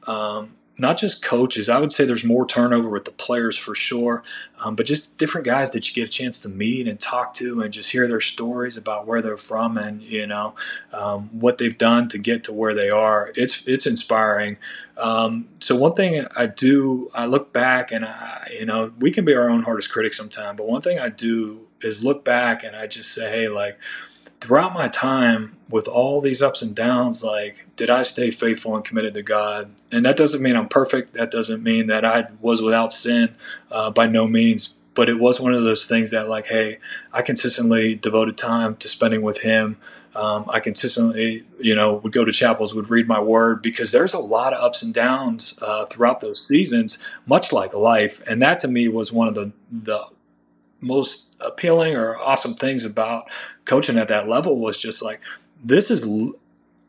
Not 0.81 0.99
just 0.99 1.23
coaches. 1.23 1.69
I 1.69 1.79
would 1.79 1.93
say 1.93 2.05
there's 2.05 2.25
more 2.25 2.47
turnover 2.47 2.89
with 2.89 3.05
the 3.05 3.11
players 3.11 3.57
for 3.57 3.75
sure, 3.75 4.23
um, 4.59 4.75
but 4.75 4.87
just 4.87 5.19
different 5.19 5.45
guys 5.45 5.73
that 5.73 5.89
you 5.89 5.95
get 5.95 6.09
a 6.09 6.13
chance 6.13 6.41
to 6.41 6.49
meet 6.49 6.89
and 6.89 6.99
talk 6.99 7.35
to 7.35 7.61
and 7.61 7.73
just 7.73 7.93
hear 7.93 8.09
their 8.09 8.21
stories 8.21 8.77
about 8.77 9.07
where 9.07 9.23
they're 9.23 9.37
from 9.37 9.77
and 9.77 10.03
you 10.03 10.27
know 10.27 10.55
um, 10.93 11.29
what 11.33 11.59
they've 11.59 11.79
done 11.79 12.09
to 12.09 12.19
get 12.19 12.45
to 12.45 12.53
where 12.53 12.75
they 12.75 12.91
are. 12.91 13.33
It's 13.37 13.67
it's 13.69 13.87
inspiring. 13.87 14.57
Um, 14.97 15.49
so 15.61 15.77
one 15.77 15.95
thing 15.95 16.27
I 16.37 16.47
do, 16.47 17.11
I 17.15 17.25
look 17.27 17.53
back 17.53 17.91
and 17.91 18.05
I, 18.05 18.53
you 18.59 18.67
know, 18.67 18.93
we 18.99 19.11
can 19.11 19.25
be 19.25 19.35
our 19.35 19.49
own 19.49 19.63
hardest 19.63 19.91
critic 19.91 20.13
sometimes, 20.13 20.59
but 20.59 20.67
one 20.67 20.83
thing 20.83 20.99
I 20.99 21.09
do 21.09 21.67
is 21.81 22.05
look 22.05 22.23
back 22.25 22.63
and 22.63 22.77
I 22.77 22.87
just 22.87 23.13
say, 23.13 23.31
hey, 23.31 23.49
like 23.49 23.79
throughout 24.41 24.73
my 24.73 24.89
time 24.89 25.57
with 25.69 25.87
all 25.87 26.21
these 26.21 26.43
ups 26.43 26.63
and 26.63 26.75
downs, 26.75 27.23
like, 27.23 27.67
did 27.77 27.91
I 27.91 28.03
stay 28.03 28.31
faithful 28.31 28.75
and 28.75 28.85
committed 28.85 29.15
to 29.15 29.23
God? 29.23 29.71
And 29.93 30.05
that 30.05 30.17
doesn't 30.17 30.43
mean 30.43 30.57
I'm 30.57 30.69
perfect. 30.69 31.15
That 31.15 31.31
doesn't 31.31 31.63
mean 31.63 31.87
that 31.89 32.05
I 32.05 32.27
was 32.41 32.63
without 32.63 32.93
sin 32.93 33.35
uh, 33.71 33.91
by 33.91 34.07
no 34.07 34.27
means. 34.27 34.77
But 34.95 35.09
it 35.09 35.21
was 35.21 35.41
one 35.41 35.55
of 35.55 35.63
those 35.63 35.87
things 35.87 36.11
that, 36.11 36.29
like, 36.29 36.47
hey, 36.47 36.79
I 37.13 37.23
consistently 37.23 37.95
devoted 37.95 38.37
time 38.37 38.77
to 38.77 38.89
spending 38.89 39.23
with 39.23 39.39
Him. 39.39 39.77
Um, 40.17 40.47
I 40.49 40.59
consistently, 40.59 41.45
you 41.61 41.77
know, 41.77 41.95
would 41.95 42.13
go 42.13 42.25
to 42.25 42.33
chapels, 42.33 42.75
would 42.75 42.91
read 42.91 43.07
my 43.07 43.21
word 43.21 43.63
because 43.63 43.93
there's 43.93 44.13
a 44.13 44.19
lot 44.19 44.53
of 44.53 44.61
ups 44.61 44.83
and 44.83 44.93
downs 44.93 45.57
uh, 45.63 45.87
throughout 45.87 46.21
those 46.21 46.45
seasons, 46.45 47.03
much 47.27 47.53
like 47.53 47.73
life. 47.75 48.21
And 48.27 48.43
that 48.43 48.59
to 48.61 48.69
me 48.69 48.89
was 48.89 49.13
one 49.13 49.29
of 49.29 49.37
the, 49.37 49.53
the 49.71 50.05
most 50.81 51.37
appealing 51.41 51.95
or 51.95 52.17
awesome 52.19 52.55
things 52.55 52.85
about 52.85 53.29
coaching 53.65 53.99
at 53.99 54.09
that 54.09 54.29
level 54.29 54.59
was 54.59 54.79
just 54.79 55.03
like 55.03 55.21
this 55.63 55.91
is 55.91 56.07
l- 56.07 56.35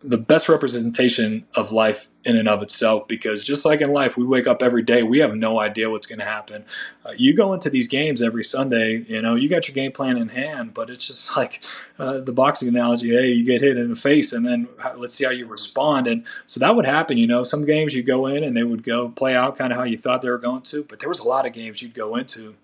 the 0.04 0.18
best 0.18 0.50
representation 0.50 1.46
of 1.54 1.72
life 1.72 2.10
in 2.24 2.36
and 2.36 2.48
of 2.48 2.62
itself 2.64 3.08
because 3.08 3.44
just 3.44 3.66
like 3.66 3.82
in 3.82 3.92
life 3.92 4.18
we 4.18 4.26
wake 4.26 4.48
up 4.48 4.64
every 4.64 4.82
day 4.82 5.04
we 5.04 5.20
have 5.20 5.36
no 5.36 5.60
idea 5.60 5.90
what's 5.90 6.08
going 6.08 6.20
to 6.20 6.26
happen. 6.26 6.66
Uh, 7.06 7.12
you 7.16 7.36
go 7.36 7.54
into 7.54 7.70
these 7.70 7.88
games 7.88 8.22
every 8.22 8.44
sunday 8.44 8.98
you 9.08 9.22
know 9.22 9.36
you 9.36 9.48
got 9.50 9.68
your 9.68 9.76
game 9.76 9.92
plan 9.92 10.18
in 10.18 10.30
hand 10.30 10.74
but 10.74 10.90
it's 10.90 11.06
just 11.06 11.36
like 11.38 11.64
uh, 12.00 12.20
the 12.20 12.34
boxing 12.34 12.68
analogy 12.68 13.10
hey 13.10 13.32
you 13.32 13.44
get 13.44 13.62
hit 13.62 13.78
in 13.78 13.90
the 13.90 13.96
face 13.96 14.34
and 14.34 14.46
then 14.46 14.68
let's 14.96 15.14
see 15.14 15.24
how 15.24 15.32
you 15.32 15.46
respond. 15.46 16.08
And 16.08 16.26
so 16.46 16.60
that 16.60 16.76
would 16.76 16.86
happen 16.86 17.18
you 17.18 17.28
know 17.28 17.44
some 17.44 17.66
games 17.66 17.94
you 17.94 18.04
go 18.04 18.26
in 18.26 18.44
and 18.44 18.56
they 18.56 18.64
would 18.64 18.84
go 18.84 19.10
play 19.10 19.36
out 19.36 19.58
kind 19.58 19.72
of 19.72 19.78
how 19.78 19.84
you 19.84 19.98
thought 19.98 20.22
they 20.22 20.30
were 20.30 20.38
going 20.38 20.62
to 20.64 20.84
but 20.86 21.00
there 21.00 21.10
was 21.10 21.20
a 21.20 21.28
lot 21.28 21.46
of 21.46 21.54
games 21.54 21.82
you'd 21.82 21.94
go 21.94 22.16
into 22.16 22.56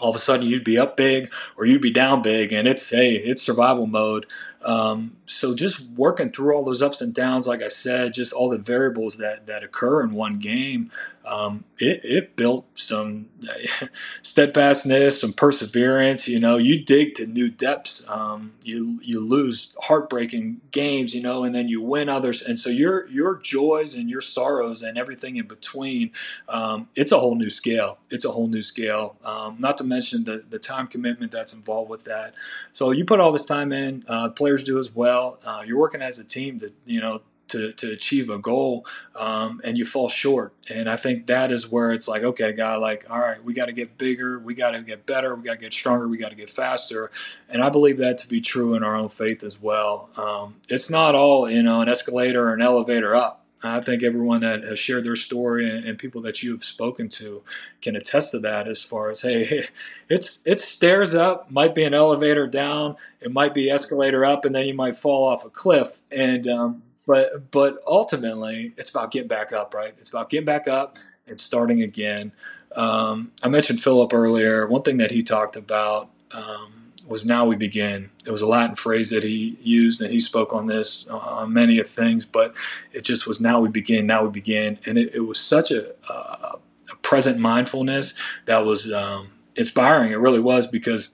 all 0.00 0.10
of 0.10 0.16
a 0.16 0.18
sudden 0.18 0.46
you'd 0.46 0.64
be 0.64 0.78
up 0.78 0.96
big 0.96 1.32
or 1.56 1.66
you'd 1.66 1.82
be 1.82 1.92
down 1.92 2.22
big 2.22 2.52
and 2.52 2.68
it's 2.68 2.90
hey 2.90 3.16
it's 3.16 3.42
survival 3.42 3.86
mode 3.86 4.26
um, 4.64 5.16
so 5.26 5.54
just 5.54 5.80
working 5.90 6.30
through 6.30 6.54
all 6.54 6.64
those 6.64 6.82
ups 6.82 7.00
and 7.00 7.14
downs 7.14 7.46
like 7.46 7.62
i 7.62 7.68
said 7.68 8.14
just 8.14 8.32
all 8.32 8.48
the 8.48 8.58
variables 8.58 9.18
that 9.18 9.46
that 9.46 9.62
occur 9.62 10.02
in 10.02 10.12
one 10.12 10.38
game 10.38 10.90
um, 11.24 11.64
it, 11.78 12.00
it 12.04 12.36
built 12.36 12.66
some 12.74 13.28
steadfastness, 14.22 15.20
some 15.20 15.32
perseverance. 15.32 16.26
You 16.26 16.40
know, 16.40 16.56
you 16.56 16.82
dig 16.82 17.14
to 17.14 17.26
new 17.26 17.48
depths. 17.48 18.08
Um, 18.08 18.54
you 18.62 18.98
you 19.02 19.20
lose 19.20 19.74
heartbreaking 19.82 20.60
games, 20.70 21.14
you 21.14 21.22
know, 21.22 21.44
and 21.44 21.54
then 21.54 21.68
you 21.68 21.82
win 21.82 22.08
others. 22.08 22.42
And 22.42 22.58
so 22.58 22.70
your 22.70 23.06
your 23.08 23.36
joys 23.36 23.94
and 23.94 24.08
your 24.08 24.22
sorrows 24.22 24.82
and 24.82 24.96
everything 24.96 25.36
in 25.36 25.46
between, 25.46 26.10
um, 26.48 26.88
it's 26.96 27.12
a 27.12 27.20
whole 27.20 27.34
new 27.34 27.50
scale. 27.50 27.98
It's 28.10 28.24
a 28.24 28.30
whole 28.30 28.48
new 28.48 28.62
scale. 28.62 29.16
Um, 29.24 29.56
not 29.58 29.76
to 29.78 29.84
mention 29.84 30.24
the 30.24 30.44
the 30.48 30.58
time 30.58 30.86
commitment 30.86 31.32
that's 31.32 31.52
involved 31.52 31.90
with 31.90 32.04
that. 32.04 32.34
So 32.72 32.90
you 32.92 33.04
put 33.04 33.20
all 33.20 33.32
this 33.32 33.46
time 33.46 33.72
in. 33.72 34.04
Uh, 34.08 34.30
players 34.50 34.64
do 34.64 34.78
as 34.78 34.94
well. 34.94 35.38
Uh, 35.44 35.62
you're 35.64 35.78
working 35.78 36.02
as 36.02 36.18
a 36.18 36.24
team 36.24 36.58
to 36.58 36.72
you 36.84 37.00
know 37.00 37.22
to, 37.48 37.72
to 37.72 37.90
achieve 37.90 38.30
a 38.30 38.38
goal 38.38 38.86
um, 39.16 39.60
and 39.64 39.76
you 39.76 39.84
fall 39.84 40.08
short. 40.08 40.54
And 40.68 40.88
I 40.88 40.94
think 40.94 41.26
that 41.26 41.50
is 41.50 41.68
where 41.68 41.90
it's 41.90 42.06
like, 42.06 42.22
okay, 42.22 42.52
God, 42.52 42.80
like, 42.80 43.06
all 43.10 43.18
right, 43.18 43.42
we 43.42 43.54
got 43.54 43.66
to 43.66 43.72
get 43.72 43.98
bigger, 43.98 44.38
we 44.38 44.54
got 44.54 44.70
to 44.70 44.82
get 44.82 45.04
better, 45.04 45.34
we 45.34 45.42
got 45.42 45.54
to 45.54 45.60
get 45.60 45.74
stronger, 45.74 46.06
we 46.06 46.16
got 46.16 46.28
to 46.28 46.36
get 46.36 46.48
faster. 46.48 47.10
And 47.48 47.60
I 47.60 47.68
believe 47.68 47.98
that 47.98 48.18
to 48.18 48.28
be 48.28 48.40
true 48.40 48.74
in 48.74 48.84
our 48.84 48.94
own 48.94 49.08
faith 49.08 49.42
as 49.42 49.60
well. 49.60 50.10
Um, 50.16 50.60
it's 50.68 50.90
not 50.90 51.16
all, 51.16 51.50
you 51.50 51.64
know, 51.64 51.80
an 51.80 51.88
escalator 51.88 52.50
or 52.50 52.54
an 52.54 52.62
elevator 52.62 53.16
up. 53.16 53.39
I 53.62 53.80
think 53.80 54.02
everyone 54.02 54.40
that 54.40 54.62
has 54.62 54.78
shared 54.78 55.04
their 55.04 55.16
story 55.16 55.68
and, 55.68 55.84
and, 55.84 55.98
people 55.98 56.22
that 56.22 56.42
you 56.42 56.52
have 56.52 56.64
spoken 56.64 57.08
to 57.10 57.42
can 57.82 57.94
attest 57.94 58.30
to 58.30 58.38
that. 58.40 58.66
As 58.66 58.82
far 58.82 59.10
as 59.10 59.20
hey, 59.20 59.68
it's 60.08 60.42
it's 60.46 60.64
stairs 60.64 61.14
up, 61.14 61.50
might 61.50 61.74
be 61.74 61.84
an 61.84 61.94
elevator 61.94 62.46
down, 62.46 62.96
it 63.20 63.32
might 63.32 63.52
be 63.52 63.70
escalator 63.70 64.24
up, 64.24 64.44
and 64.44 64.54
then 64.54 64.66
you 64.66 64.74
might 64.74 64.96
fall 64.96 65.24
off 65.28 65.44
a 65.44 65.50
cliff. 65.50 66.00
And 66.10 66.48
um, 66.48 66.82
but 67.06 67.50
but 67.50 67.78
ultimately, 67.86 68.72
it's 68.76 68.90
about 68.90 69.10
getting 69.10 69.28
back 69.28 69.52
up, 69.52 69.74
right? 69.74 69.94
It's 69.98 70.08
about 70.08 70.30
getting 70.30 70.46
back 70.46 70.66
up 70.66 70.98
and 71.26 71.38
starting 71.38 71.82
again. 71.82 72.32
Um, 72.76 73.32
I 73.42 73.48
mentioned 73.48 73.82
Philip 73.82 74.12
earlier. 74.12 74.66
One 74.66 74.82
thing 74.82 74.98
that 74.98 75.10
he 75.10 75.22
talked 75.22 75.56
about 75.56 76.08
um, 76.30 76.79
was 77.10 77.26
"Now 77.26 77.44
we 77.44 77.56
begin." 77.56 78.10
It 78.24 78.30
was 78.30 78.40
a 78.40 78.46
Latin 78.46 78.76
phrase 78.76 79.10
that 79.10 79.24
he 79.24 79.58
used, 79.60 80.00
and 80.00 80.12
he 80.12 80.20
spoke 80.20 80.54
on 80.54 80.66
this 80.66 81.06
on 81.08 81.52
many 81.52 81.78
of 81.78 81.88
things. 81.88 82.24
But 82.24 82.54
it 82.92 83.02
just 83.02 83.26
was 83.26 83.40
"Now 83.40 83.60
we 83.60 83.68
begin." 83.68 84.06
Now 84.06 84.24
we 84.24 84.30
begin, 84.30 84.78
and 84.86 84.96
it, 84.96 85.14
it 85.14 85.20
was 85.20 85.38
such 85.38 85.70
a, 85.70 85.94
a, 86.08 86.56
present 87.02 87.38
mindfulness 87.38 88.14
that 88.46 88.64
was 88.64 88.92
um, 88.92 89.32
inspiring. 89.56 90.12
It 90.12 90.18
really 90.20 90.38
was 90.38 90.66
because 90.66 91.10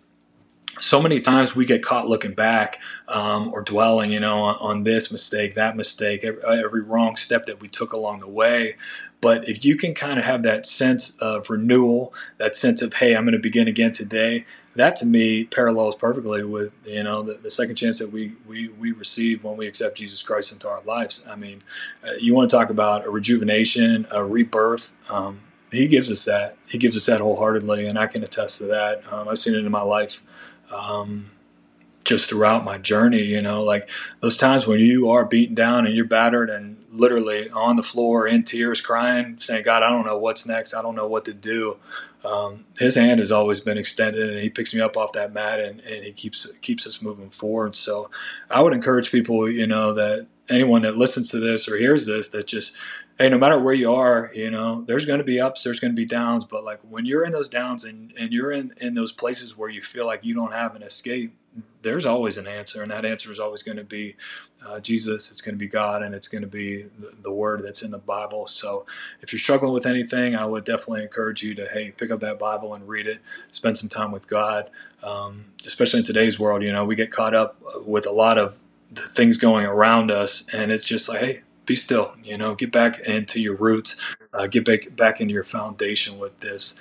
so 0.79 1.01
many 1.01 1.21
times 1.21 1.57
we 1.57 1.65
get 1.65 1.83
caught 1.83 2.07
looking 2.07 2.35
back 2.35 2.81
um, 3.09 3.53
or 3.55 3.63
dwelling, 3.63 4.13
you 4.13 4.21
know, 4.21 4.43
on, 4.43 4.57
on, 4.57 4.85
this 4.85 5.11
mistake, 5.11 5.55
that 5.55 5.75
mistake, 5.75 6.23
every, 6.23 6.43
every, 6.45 6.83
wrong 6.83 7.17
step 7.17 7.47
that 7.47 7.61
we 7.61 7.69
took 7.69 7.95
along 7.95 8.19
the 8.19 8.29
way. 8.29 8.77
But 9.23 9.49
if 9.49 9.65
you 9.65 9.77
can 9.77 9.95
kind 9.95 10.19
of 10.19 10.27
have 10.27 10.43
that 10.43 10.67
sense 10.67 11.17
of 11.19 11.49
renewal, 11.49 12.13
that 12.37 12.55
sense 12.55 12.83
of, 12.83 12.95
hey, 12.95 13.17
I'm 13.17 13.25
going 13.25 13.33
to 13.33 13.39
begin 13.39 13.69
again 13.69 13.91
today, 13.91 14.45
that 14.77 14.97
to 14.97 15.07
me 15.07 15.45
parallels 15.45 15.97
perfectly 15.97 16.45
with, 16.45 16.73
you 16.85 17.03
know, 17.03 17.23
the, 17.23 17.35
the 17.35 17.51
second 17.51 17.77
chance 17.77 17.99
that 17.99 18.13
we, 18.13 18.33
we, 18.47 18.69
we 18.69 18.93
receive 18.93 19.43
when 19.43 19.57
we 19.57 19.67
accept 19.67 19.97
Jesus 19.97 20.23
Christ 20.23 20.53
into 20.53 20.69
our 20.69 20.83
lives. 20.83 21.27
I 21.29 21.37
mean, 21.37 21.63
uh, 22.07 22.13
you 22.13 22.35
want 22.35 22.49
to 22.51 22.57
talk 22.57 22.71
about 22.71 23.07
a 23.07 23.11
rejuvenation, 23.11 24.07
a 24.11 24.25
rebirth. 24.25 24.93
Um, 25.09 25.41
he 25.73 25.89
gives 25.89 26.11
us 26.11 26.25
that. 26.27 26.57
He 26.67 26.79
gives 26.79 26.97
us 26.97 27.07
that 27.07 27.21
wholeheartedly, 27.21 27.87
and 27.87 27.99
I 27.99 28.07
can 28.07 28.23
attest 28.23 28.59
to 28.59 28.65
that. 28.67 29.03
Um, 29.13 29.29
I've 29.29 29.39
seen 29.39 29.55
it 29.55 29.65
in 29.65 29.71
my 29.71 29.83
life 29.83 30.23
um, 30.71 31.31
just 32.05 32.29
throughout 32.29 32.65
my 32.65 32.79
journey, 32.79 33.23
you 33.23 33.43
know, 33.43 33.63
like 33.63 33.91
those 34.21 34.37
times 34.37 34.67
when 34.67 34.79
you 34.79 35.11
are 35.11 35.25
beaten 35.25 35.55
down 35.55 35.87
and 35.87 35.95
you're 35.95 36.05
battered 36.05 36.51
and 36.51 36.77
literally 36.93 37.51
on 37.51 37.77
the 37.77 37.83
floor 37.83 38.27
in 38.27 38.43
tears, 38.43 38.81
crying, 38.81 39.39
saying, 39.39 39.65
God, 39.65 39.83
I 39.83 39.91
don't 39.91 40.07
know 40.07 40.19
what's 40.19 40.47
next. 40.47 40.73
I 40.73 40.83
don't 40.83 40.95
know 40.95 41.09
what 41.09 41.25
to 41.27 41.35
do. 41.35 41.79
Um, 42.27 42.65
his 42.79 42.97
hand 42.97 43.21
has 43.21 43.31
always 43.31 43.61
been 43.61 43.79
extended 43.79 44.31
and 44.31 44.41
he 44.41 44.51
picks 44.51 44.75
me 44.75 44.81
up 44.81 44.97
off 44.97 45.13
that 45.13 45.33
mat 45.33 45.61
and, 45.61 45.81
and 45.81 46.05
he 46.05 46.13
keeps, 46.13 46.51
keeps 46.61 46.87
us 46.87 47.01
moving 47.01 47.31
forward. 47.31 47.77
So 47.77 48.11
I 48.51 48.63
would 48.63 48.73
encourage 48.73 49.13
people, 49.13 49.51
you 49.51 49.67
know, 49.67 49.95
that 49.95 50.27
anyone 50.49 50.83
that 50.83 50.97
listens 50.97 51.31
to 51.31 51.39
this 51.39 51.69
or 51.69 51.77
hears 51.77 52.07
this, 52.07 52.29
that 52.31 52.47
just 52.47 52.77
hey, 53.19 53.29
no 53.29 53.39
matter 53.39 53.59
where 53.59 53.75
you 53.75 53.93
are, 53.93 54.31
you 54.35 54.51
know, 54.51 54.85
there's 54.87 55.07
going 55.07 55.19
to 55.19 55.25
be 55.25 55.41
ups, 55.41 55.63
there's 55.63 55.81
going 55.81 55.93
to 55.93 55.97
be 55.97 56.05
downs. 56.05 56.45
But 56.45 56.65
like 56.65 56.81
when 56.83 57.07
you're 57.07 57.25
in 57.25 57.33
those 57.33 57.49
downs 57.49 57.85
and, 57.85 58.13
and 58.19 58.33
you're 58.33 58.53
in, 58.53 58.75
in 58.81 58.95
those 58.95 59.13
places 59.13 59.57
where 59.57 59.71
you 59.71 59.81
feel 59.81 60.07
like 60.07 60.25
you 60.25 60.35
don't 60.35 60.53
have 60.53 60.77
an 60.77 60.83
escape, 60.83 61.35
there's 61.83 62.05
always 62.05 62.37
an 62.37 62.47
answer. 62.47 62.83
And 62.83 62.91
that 62.91 63.05
answer 63.05 63.33
is 63.33 63.39
always 63.39 63.63
going 63.63 63.79
to 63.79 63.85
be 63.85 64.17
uh, 64.67 64.81
Jesus, 64.81 65.31
it's 65.31 65.41
going 65.41 65.55
to 65.55 65.59
be 65.59 65.69
God, 65.69 66.03
and 66.03 66.15
it's 66.15 66.29
going 66.29 66.43
to 66.43 66.49
be 66.49 66.83
the, 66.99 67.13
the, 67.23 67.31
word 67.31 67.63
that's 67.65 67.83
in 67.83 67.91
the 67.91 67.99
Bible. 67.99 68.47
So 68.47 68.87
if 69.21 69.33
you're 69.33 69.41
struggling 69.41 69.73
with 69.73 69.87
anything, 69.87 70.35
I 70.35 70.45
would 70.45 70.65
definitely 70.65 71.03
encourage 71.03 71.43
you 71.43 71.55
to, 71.55 71.69
hey, 71.69 71.91
pick 71.91 72.11
up 72.11 72.21
that 72.21 72.39
Bible 72.39 72.75
and 72.75 72.87
read 72.89 73.07
it, 73.07 73.21
spend 73.49 73.79
some 73.79 73.89
time 73.89 74.11
with 74.11 74.29
God. 74.29 74.71
Um, 75.03 75.47
especially 75.65 76.01
in 76.01 76.05
today's 76.05 76.39
world, 76.39 76.63
you 76.63 76.73
know, 76.73 76.85
we 76.85 76.97
get 76.97 77.13
caught 77.13 77.35
up 77.35 77.61
with 77.87 78.07
a 78.07 78.11
lot 78.11 78.39
of 78.39 78.57
the 78.91 79.03
things 79.03 79.37
going 79.37 79.67
around 79.67 80.11
us, 80.11 80.49
and 80.53 80.73
it's 80.73 80.85
just 80.85 81.09
like, 81.09 81.21
hey, 81.21 81.41
be 81.67 81.75
still. 81.75 82.15
You 82.25 82.39
know, 82.39 82.55
get 82.55 82.73
back 82.73 83.01
into 83.01 83.41
your 83.41 83.57
roots, 83.57 83.97
uh, 84.33 84.47
get 84.47 84.65
back 84.65 84.97
back 84.97 85.21
into 85.21 85.35
your 85.35 85.45
foundation 85.45 86.19
with 86.19 86.41
this. 86.41 86.81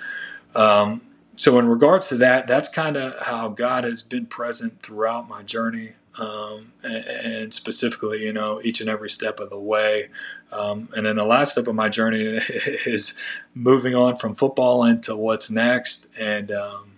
Um, 0.54 1.02
so, 1.36 1.58
in 1.58 1.66
regards 1.68 2.08
to 2.08 2.16
that, 2.16 2.46
that's 2.46 2.68
kind 2.68 2.96
of 2.96 3.18
how 3.26 3.48
God 3.48 3.84
has 3.84 4.00
been 4.00 4.26
present 4.26 4.82
throughout 4.82 5.28
my 5.28 5.42
journey, 5.42 5.92
um, 6.18 6.72
and, 6.82 7.04
and, 7.04 7.54
specifically, 7.54 8.22
you 8.22 8.32
know, 8.32 8.60
each 8.62 8.80
and 8.80 8.88
every 8.88 9.10
step 9.10 9.38
of 9.38 9.50
the 9.50 9.58
way. 9.58 10.08
Um, 10.50 10.88
and 10.96 11.04
then 11.04 11.16
the 11.16 11.24
last 11.24 11.52
step 11.52 11.66
of 11.66 11.74
my 11.74 11.88
journey 11.88 12.22
is 12.86 13.18
moving 13.54 13.94
on 13.94 14.16
from 14.16 14.34
football 14.34 14.84
into 14.84 15.16
what's 15.16 15.50
next. 15.50 16.08
And 16.18 16.50
um, 16.50 16.92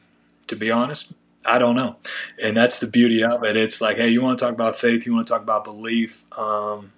to 0.47 0.57
be 0.57 0.71
honest, 0.71 1.13
I 1.45 1.59
don't 1.59 1.75
know. 1.75 1.97
And 2.41 2.57
that's 2.57 2.79
the 2.79 2.87
beauty 2.87 3.25
of 3.25 3.43
it. 3.43 3.57
It's 3.57 3.81
like, 3.81 3.97
hey, 3.97 4.09
you 4.09 4.23
want 4.23 4.39
to 4.39 4.45
talk 4.45 4.55
about 4.55 4.77
faith, 4.77 5.07
you 5.07 5.15
want 5.15 5.27
to 5.27 5.33
talk 5.33 5.43
about 5.43 5.65
belief. 5.65 6.25
Um, 6.39 6.93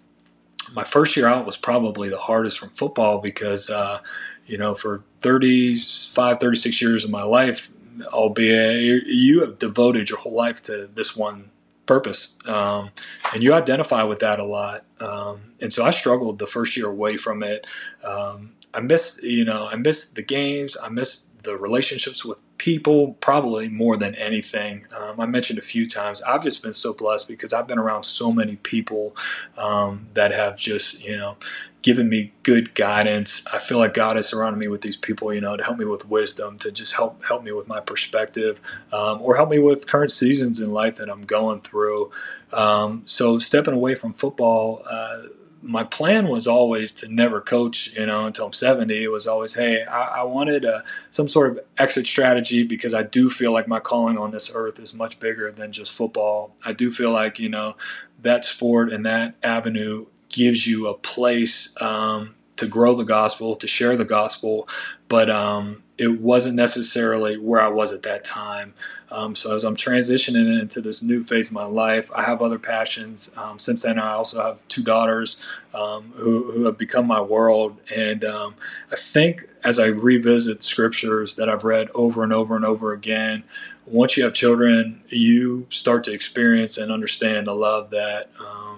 my 0.72 0.84
first 0.84 1.16
year 1.16 1.26
out 1.26 1.46
was 1.46 1.56
probably 1.56 2.08
the 2.08 2.18
hardest 2.18 2.58
from 2.58 2.70
football 2.70 3.18
because, 3.18 3.70
uh, 3.70 4.00
you 4.46 4.58
know, 4.58 4.74
for 4.74 5.04
35, 5.20 6.40
36 6.40 6.82
years 6.82 7.04
of 7.04 7.10
my 7.10 7.22
life, 7.22 7.70
albeit 8.06 9.06
you 9.06 9.40
have 9.40 9.58
devoted 9.58 10.10
your 10.10 10.18
whole 10.18 10.32
life 10.32 10.62
to 10.64 10.88
this 10.94 11.16
one 11.16 11.50
purpose. 11.90 12.38
Um, 12.46 12.92
and 13.34 13.42
you 13.42 13.52
identify 13.52 14.04
with 14.04 14.20
that 14.20 14.38
a 14.38 14.44
lot. 14.44 14.84
Um, 15.00 15.54
and 15.60 15.72
so 15.72 15.84
I 15.84 15.90
struggled 15.90 16.38
the 16.38 16.46
first 16.46 16.76
year 16.76 16.86
away 16.86 17.16
from 17.16 17.42
it. 17.42 17.66
Um, 18.04 18.52
I 18.72 18.78
missed, 18.78 19.24
you 19.24 19.44
know, 19.44 19.66
I 19.66 19.74
missed 19.74 20.14
the 20.14 20.22
games. 20.22 20.76
I 20.80 20.88
missed 20.88 21.42
the 21.42 21.56
relationships 21.56 22.24
with 22.24 22.38
people 22.58 23.14
probably 23.14 23.68
more 23.68 23.96
than 23.96 24.14
anything. 24.14 24.86
Um, 24.96 25.18
I 25.18 25.26
mentioned 25.26 25.58
a 25.58 25.62
few 25.62 25.88
times, 25.88 26.22
I've 26.22 26.44
just 26.44 26.62
been 26.62 26.74
so 26.74 26.94
blessed 26.94 27.26
because 27.26 27.52
I've 27.52 27.66
been 27.66 27.78
around 27.78 28.04
so 28.04 28.30
many 28.30 28.54
people 28.54 29.16
um, 29.56 30.06
that 30.14 30.30
have 30.30 30.56
just, 30.56 31.02
you 31.02 31.16
know, 31.16 31.38
given 31.82 32.08
me 32.08 32.32
good 32.42 32.74
guidance. 32.74 33.44
I 33.52 33.58
feel 33.58 33.78
like 33.78 33.94
God 33.94 34.16
has 34.16 34.28
surrounded 34.28 34.58
me 34.58 34.68
with 34.68 34.82
these 34.82 34.96
people, 34.96 35.32
you 35.32 35.40
know, 35.40 35.56
to 35.56 35.64
help 35.64 35.78
me 35.78 35.84
with 35.84 36.08
wisdom, 36.08 36.58
to 36.58 36.70
just 36.70 36.94
help 36.94 37.24
help 37.24 37.42
me 37.42 37.52
with 37.52 37.68
my 37.68 37.80
perspective, 37.80 38.60
um, 38.92 39.22
or 39.22 39.36
help 39.36 39.50
me 39.50 39.58
with 39.58 39.86
current 39.86 40.12
seasons 40.12 40.60
in 40.60 40.70
life 40.72 40.96
that 40.96 41.08
I'm 41.08 41.22
going 41.22 41.60
through. 41.60 42.10
Um, 42.52 43.02
so 43.04 43.38
stepping 43.38 43.74
away 43.74 43.94
from 43.94 44.12
football. 44.12 44.82
Uh, 44.88 45.22
my 45.62 45.84
plan 45.84 46.28
was 46.28 46.46
always 46.46 46.90
to 46.90 47.08
never 47.08 47.40
coach, 47.40 47.94
you 47.94 48.06
know, 48.06 48.26
until 48.26 48.46
I'm 48.46 48.52
70. 48.52 49.04
It 49.04 49.08
was 49.08 49.26
always, 49.26 49.54
hey, 49.54 49.84
I, 49.84 50.20
I 50.20 50.22
wanted 50.22 50.64
uh, 50.64 50.80
some 51.10 51.28
sort 51.28 51.50
of 51.50 51.60
exit 51.76 52.06
strategy 52.06 52.62
because 52.62 52.94
I 52.94 53.02
do 53.02 53.28
feel 53.28 53.52
like 53.52 53.68
my 53.68 53.78
calling 53.78 54.16
on 54.16 54.30
this 54.30 54.50
earth 54.54 54.80
is 54.80 54.94
much 54.94 55.20
bigger 55.20 55.52
than 55.52 55.70
just 55.72 55.92
football. 55.92 56.54
I 56.64 56.72
do 56.72 56.90
feel 56.90 57.10
like, 57.10 57.38
you 57.38 57.50
know, 57.50 57.76
that 58.22 58.44
sport 58.44 58.90
and 58.90 59.04
that 59.04 59.34
avenue 59.42 60.06
gives 60.30 60.66
you 60.66 60.86
a 60.86 60.94
place 60.94 61.74
um, 61.80 62.34
to 62.56 62.66
grow 62.66 62.94
the 62.94 63.04
gospel, 63.04 63.56
to 63.56 63.66
share 63.66 63.96
the 63.96 64.04
gospel, 64.04 64.68
but 65.08 65.30
um, 65.30 65.82
it 65.98 66.20
wasn't 66.20 66.56
necessarily 66.56 67.36
where 67.36 67.60
I 67.60 67.68
was 67.68 67.92
at 67.92 68.02
that 68.04 68.24
time. 68.24 68.74
Um, 69.10 69.34
so 69.34 69.54
as 69.54 69.64
I'm 69.64 69.76
transitioning 69.76 70.60
into 70.60 70.80
this 70.80 71.02
new 71.02 71.24
phase 71.24 71.48
of 71.48 71.54
my 71.54 71.64
life, 71.64 72.10
I 72.14 72.22
have 72.22 72.40
other 72.40 72.58
passions. 72.58 73.30
Um, 73.36 73.58
since 73.58 73.82
then, 73.82 73.98
I 73.98 74.12
also 74.12 74.40
have 74.42 74.68
two 74.68 74.82
daughters 74.82 75.44
um, 75.74 76.12
who, 76.16 76.52
who, 76.52 76.64
have 76.64 76.78
become 76.78 77.06
my 77.06 77.20
world. 77.20 77.78
And 77.94 78.24
um, 78.24 78.54
I 78.92 78.96
think 78.96 79.48
as 79.64 79.78
I 79.80 79.86
revisit 79.86 80.62
scriptures 80.62 81.34
that 81.34 81.48
I've 81.48 81.64
read 81.64 81.90
over 81.94 82.22
and 82.22 82.32
over 82.32 82.54
and 82.56 82.64
over 82.64 82.92
again, 82.92 83.42
once 83.84 84.16
you 84.16 84.24
have 84.24 84.34
children, 84.34 85.02
you 85.08 85.66
start 85.70 86.04
to 86.04 86.12
experience 86.12 86.78
and 86.78 86.92
understand 86.92 87.46
the 87.46 87.54
love 87.54 87.90
that 87.90 88.30
um, 88.38 88.69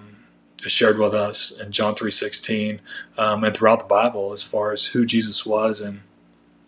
shared 0.71 0.97
with 0.97 1.13
us 1.13 1.51
in 1.51 1.71
John 1.71 1.95
3.16 1.95 2.79
um, 3.17 3.43
and 3.43 3.55
throughout 3.55 3.79
the 3.79 3.85
Bible 3.85 4.33
as 4.33 4.43
far 4.43 4.71
as 4.71 4.85
who 4.87 5.05
Jesus 5.05 5.45
was 5.45 5.81
and 5.81 6.01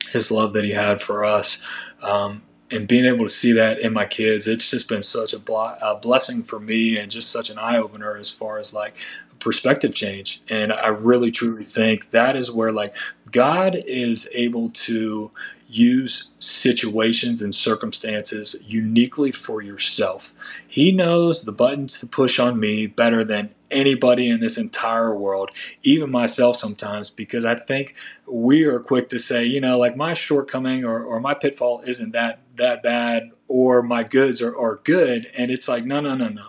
his 0.10 0.31
love 0.31 0.53
that 0.53 0.65
he 0.65 0.71
had 0.71 1.01
for 1.01 1.23
us. 1.23 1.62
Um, 2.01 2.43
and 2.71 2.88
being 2.88 3.05
able 3.05 3.25
to 3.25 3.34
see 3.34 3.51
that 3.53 3.79
in 3.79 3.93
my 3.93 4.05
kids, 4.05 4.47
it's 4.47 4.69
just 4.69 4.88
been 4.88 5.03
such 5.03 5.34
a, 5.34 5.39
bl- 5.39 5.77
a 5.81 5.99
blessing 6.01 6.43
for 6.43 6.60
me 6.60 6.97
and 6.97 7.12
just 7.12 7.31
such 7.31 7.49
an 7.49 7.60
eye 7.60 7.77
opener 7.77 8.17
as 8.17 8.31
far 8.31 8.58
as 8.58 8.73
like 8.73 8.95
a 9.31 9.36
perspective 9.36 9.93
change. 9.93 10.41
And 10.49 10.73
I 10.73 10.88
really 10.88 11.31
truly 11.31 11.63
think 11.63 12.12
that 12.12 12.36
is 12.36 12.51
where 12.51 12.71
like 12.71 12.95
God 13.31 13.75
is 13.75 14.29
able 14.34 14.69
to 14.69 15.31
use 15.67 16.34
situations 16.39 17.41
and 17.41 17.53
circumstances 17.53 18.55
uniquely 18.65 19.31
for 19.31 19.62
yourself. 19.62 20.34
He 20.67 20.91
knows 20.91 21.43
the 21.43 21.51
buttons 21.51 21.99
to 21.99 22.08
push 22.08 22.39
on 22.39 22.60
me 22.60 22.88
better 22.88 23.23
than 23.23 23.53
anybody 23.71 24.30
in 24.30 24.39
this 24.39 24.58
entire 24.58 25.15
world, 25.15 25.51
even 25.84 26.12
myself 26.12 26.58
sometimes, 26.58 27.10
because 27.10 27.45
I 27.45 27.56
think 27.56 27.95
we 28.28 28.63
are 28.63 28.80
quick 28.80 29.10
to 29.10 29.19
say, 29.19 29.45
you 29.45 29.62
know, 29.62 29.78
like 29.78 29.95
my 29.95 30.13
shortcoming 30.13 30.84
or, 30.84 31.04
or 31.04 31.19
my 31.19 31.34
pitfall 31.34 31.82
isn't 31.86 32.12
that 32.12 32.39
that 32.58 32.82
bad 32.82 33.32
or 33.47 33.84
my 33.84 34.04
goods 34.04 34.41
are, 34.41 34.58
are 34.58 34.80
good. 34.84 35.30
And 35.38 35.51
it's 35.51 35.67
like, 35.67 35.86
no, 35.86 35.99
no, 35.99 36.15
no, 36.15 36.30
no. 36.30 36.47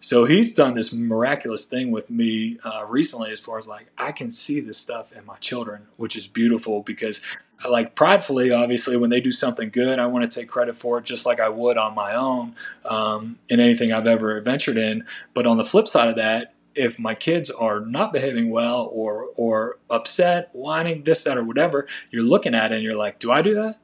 So 0.00 0.24
he's 0.26 0.54
done 0.54 0.74
this 0.74 0.92
miraculous 0.92 1.66
thing 1.66 1.90
with 1.90 2.10
me 2.10 2.58
uh, 2.64 2.84
recently 2.86 3.32
as 3.32 3.40
far 3.40 3.58
as 3.58 3.66
like, 3.66 3.86
I 3.98 4.12
can 4.12 4.30
see 4.30 4.60
this 4.60 4.78
stuff 4.78 5.12
in 5.12 5.24
my 5.26 5.36
children, 5.36 5.86
which 5.96 6.14
is 6.14 6.26
beautiful 6.26 6.82
because 6.82 7.20
I 7.64 7.68
like 7.68 7.94
pridefully, 7.94 8.50
obviously, 8.52 8.96
when 8.96 9.10
they 9.10 9.20
do 9.20 9.32
something 9.32 9.70
good, 9.70 9.98
I 9.98 10.06
want 10.06 10.30
to 10.30 10.40
take 10.40 10.48
credit 10.48 10.76
for 10.76 10.98
it 10.98 11.04
just 11.04 11.24
like 11.24 11.40
I 11.40 11.48
would 11.48 11.78
on 11.78 11.94
my 11.94 12.14
own 12.14 12.54
um, 12.84 13.38
in 13.48 13.60
anything 13.60 13.92
I've 13.92 14.06
ever 14.06 14.40
ventured 14.42 14.76
in. 14.76 15.06
But 15.32 15.46
on 15.46 15.56
the 15.56 15.64
flip 15.64 15.88
side 15.88 16.08
of 16.08 16.16
that, 16.16 16.52
if 16.76 16.98
my 16.98 17.14
kids 17.14 17.50
are 17.50 17.80
not 17.80 18.12
behaving 18.12 18.50
well 18.50 18.90
or 18.92 19.28
or 19.36 19.78
upset, 19.90 20.50
whining, 20.52 21.04
this, 21.04 21.24
that, 21.24 21.38
or 21.38 21.44
whatever, 21.44 21.86
you're 22.10 22.22
looking 22.22 22.54
at 22.54 22.72
it 22.72 22.76
and 22.76 22.84
you're 22.84 22.94
like, 22.94 23.18
do 23.18 23.32
I 23.32 23.42
do 23.42 23.54
that? 23.54 23.78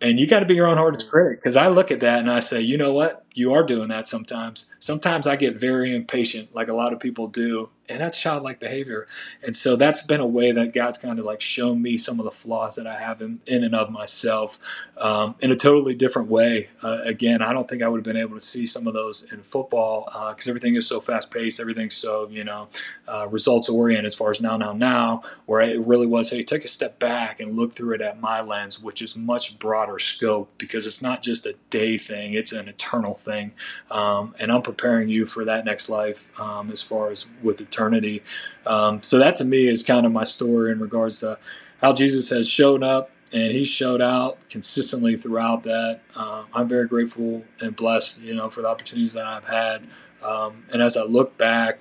And 0.00 0.18
you 0.18 0.26
got 0.26 0.40
to 0.40 0.46
be 0.46 0.54
your 0.54 0.66
own 0.66 0.78
hardest 0.78 1.10
critic 1.10 1.38
mm. 1.38 1.42
because 1.42 1.56
I 1.56 1.68
look 1.68 1.90
at 1.90 2.00
that 2.00 2.20
and 2.20 2.30
I 2.30 2.40
say, 2.40 2.60
you 2.60 2.78
know 2.78 2.92
what? 2.92 3.24
You 3.34 3.52
are 3.54 3.62
doing 3.62 3.88
that 3.88 4.08
sometimes. 4.08 4.74
Sometimes 4.80 5.26
I 5.26 5.36
get 5.36 5.56
very 5.56 5.94
impatient, 5.94 6.54
like 6.54 6.68
a 6.68 6.74
lot 6.74 6.92
of 6.92 7.00
people 7.00 7.28
do, 7.28 7.70
and 7.90 8.00
that's 8.00 8.16
childlike 8.18 8.60
behavior. 8.60 9.06
And 9.42 9.54
so 9.54 9.74
that's 9.76 10.06
been 10.06 10.20
a 10.20 10.26
way 10.26 10.52
that 10.52 10.72
God's 10.72 10.96
kind 10.96 11.18
of 11.18 11.24
like 11.24 11.40
shown 11.40 11.82
me 11.82 11.96
some 11.96 12.20
of 12.20 12.24
the 12.24 12.30
flaws 12.30 12.76
that 12.76 12.86
I 12.86 13.00
have 13.00 13.20
in, 13.20 13.40
in 13.46 13.64
and 13.64 13.74
of 13.74 13.90
myself 13.90 14.58
um, 14.96 15.34
in 15.40 15.50
a 15.50 15.56
totally 15.56 15.94
different 15.94 16.28
way. 16.28 16.68
Uh, 16.82 17.00
again, 17.02 17.42
I 17.42 17.52
don't 17.52 17.68
think 17.68 17.82
I 17.82 17.88
would 17.88 17.98
have 17.98 18.04
been 18.04 18.16
able 18.16 18.36
to 18.36 18.40
see 18.40 18.64
some 18.64 18.86
of 18.86 18.94
those 18.94 19.32
in 19.32 19.42
football 19.42 20.04
because 20.30 20.46
uh, 20.46 20.50
everything 20.50 20.76
is 20.76 20.86
so 20.86 21.00
fast 21.00 21.32
paced, 21.32 21.58
everything's 21.58 21.96
so 21.96 22.28
you 22.30 22.44
know 22.44 22.68
uh, 23.08 23.26
results 23.28 23.68
oriented 23.68 24.06
as 24.06 24.14
far 24.14 24.30
as 24.30 24.40
now, 24.40 24.56
now, 24.56 24.72
now. 24.72 25.22
Where 25.46 25.60
it 25.60 25.80
really 25.80 26.06
was, 26.06 26.30
hey, 26.30 26.44
take 26.44 26.64
a 26.64 26.68
step 26.68 27.00
back 27.00 27.40
and 27.40 27.56
look 27.56 27.74
through 27.74 27.94
it 27.96 28.00
at 28.00 28.20
my 28.20 28.40
lens, 28.40 28.80
which 28.80 29.02
is 29.02 29.16
much 29.16 29.58
broader 29.58 29.98
scope 29.98 30.50
because 30.58 30.86
it's 30.86 31.02
not 31.02 31.22
just 31.22 31.44
a 31.44 31.56
day 31.70 31.98
thing; 31.98 32.34
it's 32.34 32.52
an 32.52 32.68
eternal 32.68 33.14
thing. 33.20 33.52
Um, 33.90 34.34
and 34.38 34.50
I'm 34.50 34.62
preparing 34.62 35.08
you 35.08 35.26
for 35.26 35.44
that 35.44 35.64
next 35.64 35.88
life 35.88 36.28
um, 36.40 36.70
as 36.70 36.82
far 36.82 37.10
as 37.10 37.26
with 37.42 37.60
eternity. 37.60 38.22
Um, 38.66 39.02
so 39.02 39.18
that 39.18 39.36
to 39.36 39.44
me 39.44 39.68
is 39.68 39.82
kind 39.82 40.06
of 40.06 40.12
my 40.12 40.24
story 40.24 40.72
in 40.72 40.80
regards 40.80 41.20
to 41.20 41.38
how 41.80 41.92
Jesus 41.92 42.28
has 42.30 42.48
shown 42.48 42.82
up 42.82 43.10
and 43.32 43.52
he 43.52 43.64
showed 43.64 44.00
out 44.00 44.38
consistently 44.48 45.16
throughout 45.16 45.62
that. 45.62 46.00
Um, 46.16 46.46
I'm 46.52 46.68
very 46.68 46.86
grateful 46.88 47.44
and 47.60 47.74
blessed, 47.76 48.20
you 48.22 48.34
know, 48.34 48.50
for 48.50 48.62
the 48.62 48.68
opportunities 48.68 49.12
that 49.12 49.26
I've 49.26 49.46
had. 49.46 49.86
Um, 50.22 50.64
and 50.72 50.82
as 50.82 50.96
I 50.96 51.04
look 51.04 51.36
back, 51.38 51.78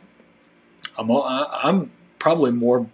I'm 0.97 1.09
I'm 1.11 1.91
probably 2.19 2.51
more 2.51 2.87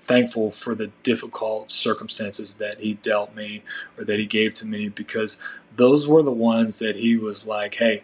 thankful 0.00 0.52
for 0.52 0.74
the 0.74 0.88
difficult 1.02 1.72
circumstances 1.72 2.54
that 2.54 2.78
he 2.78 2.94
dealt 2.94 3.34
me 3.34 3.62
or 3.98 4.04
that 4.04 4.18
he 4.18 4.26
gave 4.26 4.54
to 4.54 4.66
me 4.66 4.88
because 4.88 5.38
those 5.76 6.08
were 6.08 6.22
the 6.22 6.30
ones 6.30 6.78
that 6.80 6.96
he 6.96 7.16
was 7.16 7.46
like, 7.46 7.74
hey 7.74 8.02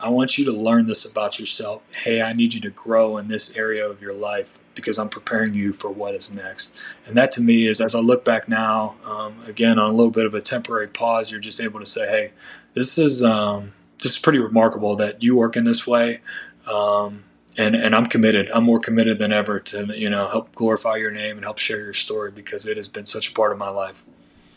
I 0.00 0.08
want 0.08 0.38
you 0.38 0.46
to 0.46 0.52
learn 0.52 0.86
this 0.86 1.04
about 1.04 1.38
yourself. 1.38 1.82
Hey, 1.94 2.22
I 2.22 2.32
need 2.32 2.54
you 2.54 2.60
to 2.62 2.70
grow 2.70 3.18
in 3.18 3.28
this 3.28 3.56
area 3.56 3.86
of 3.86 4.00
your 4.00 4.14
life 4.14 4.58
because 4.74 4.98
I'm 4.98 5.10
preparing 5.10 5.52
you 5.52 5.74
for 5.74 5.90
what 5.90 6.14
is 6.14 6.32
next. 6.32 6.74
And 7.06 7.16
that 7.16 7.30
to 7.32 7.42
me 7.42 7.66
is, 7.66 7.80
as 7.82 7.94
I 7.94 7.98
look 7.98 8.24
back 8.24 8.48
now, 8.48 8.96
um, 9.04 9.38
again 9.46 9.78
on 9.78 9.90
a 9.90 9.94
little 9.94 10.10
bit 10.10 10.24
of 10.24 10.34
a 10.34 10.40
temporary 10.40 10.88
pause, 10.88 11.30
you're 11.30 11.40
just 11.40 11.60
able 11.60 11.80
to 11.80 11.86
say, 11.86 12.08
"Hey, 12.08 12.32
this 12.74 12.96
is 12.96 13.22
um, 13.22 13.74
this 14.02 14.12
is 14.12 14.18
pretty 14.18 14.38
remarkable 14.38 14.96
that 14.96 15.22
you 15.22 15.36
work 15.36 15.56
in 15.56 15.64
this 15.64 15.86
way." 15.86 16.20
Um, 16.66 17.24
and 17.58 17.74
and 17.74 17.94
I'm 17.94 18.06
committed. 18.06 18.50
I'm 18.54 18.64
more 18.64 18.80
committed 18.80 19.18
than 19.18 19.32
ever 19.32 19.60
to 19.60 19.98
you 19.98 20.08
know 20.08 20.28
help 20.28 20.54
glorify 20.54 20.96
your 20.96 21.10
name 21.10 21.36
and 21.36 21.44
help 21.44 21.58
share 21.58 21.80
your 21.80 21.94
story 21.94 22.30
because 22.30 22.64
it 22.64 22.76
has 22.76 22.88
been 22.88 23.06
such 23.06 23.28
a 23.30 23.32
part 23.34 23.52
of 23.52 23.58
my 23.58 23.68
life. 23.68 24.02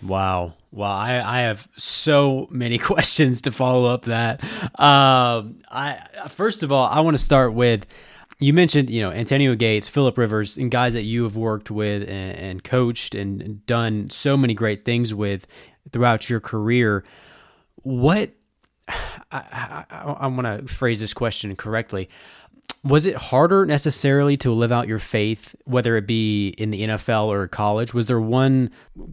Wow. 0.04 0.56
Well, 0.72 0.92
I, 0.92 1.22
I 1.22 1.42
have 1.42 1.68
so 1.78 2.48
many 2.50 2.78
questions 2.80 3.42
to 3.42 3.52
follow 3.52 3.86
up 3.86 4.04
that. 4.06 4.44
Um, 4.80 5.62
I 5.70 6.00
first 6.30 6.64
of 6.64 6.72
all, 6.72 6.88
I 6.88 7.00
want 7.02 7.16
to 7.18 7.24
start 7.24 7.54
with 7.54 7.86
you 8.40 8.54
mentioned 8.54 8.90
you 8.90 9.02
know 9.02 9.12
Antonio 9.12 9.56
Gates, 9.56 9.88
Philip 9.88 10.18
Rivers, 10.18 10.58
and 10.58 10.70
guys 10.70 10.94
that 10.94 11.06
you 11.06 11.24
have 11.24 11.36
worked 11.36 11.72
with 11.72 12.04
and, 12.04 12.38
and 12.38 12.64
coached 12.64 13.16
and 13.16 13.66
done 13.66 14.10
so 14.10 14.36
many 14.36 14.54
great 14.54 14.84
things 14.84 15.14
with 15.14 15.48
throughout 15.92 16.30
your 16.30 16.40
career. 16.40 17.04
What 17.84 18.32
I, 18.88 19.86
I, 19.90 20.16
I 20.20 20.28
want 20.28 20.68
to 20.68 20.74
phrase 20.74 21.00
this 21.00 21.14
question 21.14 21.56
correctly 21.56 22.10
was 22.84 23.06
it 23.06 23.16
harder 23.16 23.66
necessarily 23.66 24.36
to 24.38 24.52
live 24.52 24.72
out 24.72 24.88
your 24.88 25.00
faith, 25.00 25.56
whether 25.64 25.96
it 25.96 26.06
be 26.06 26.50
in 26.50 26.70
the 26.70 26.82
NFL 26.82 27.28
or 27.28 27.48
college? 27.48 27.94
Was 27.94 28.08
there 28.08 28.20
one 28.20 28.72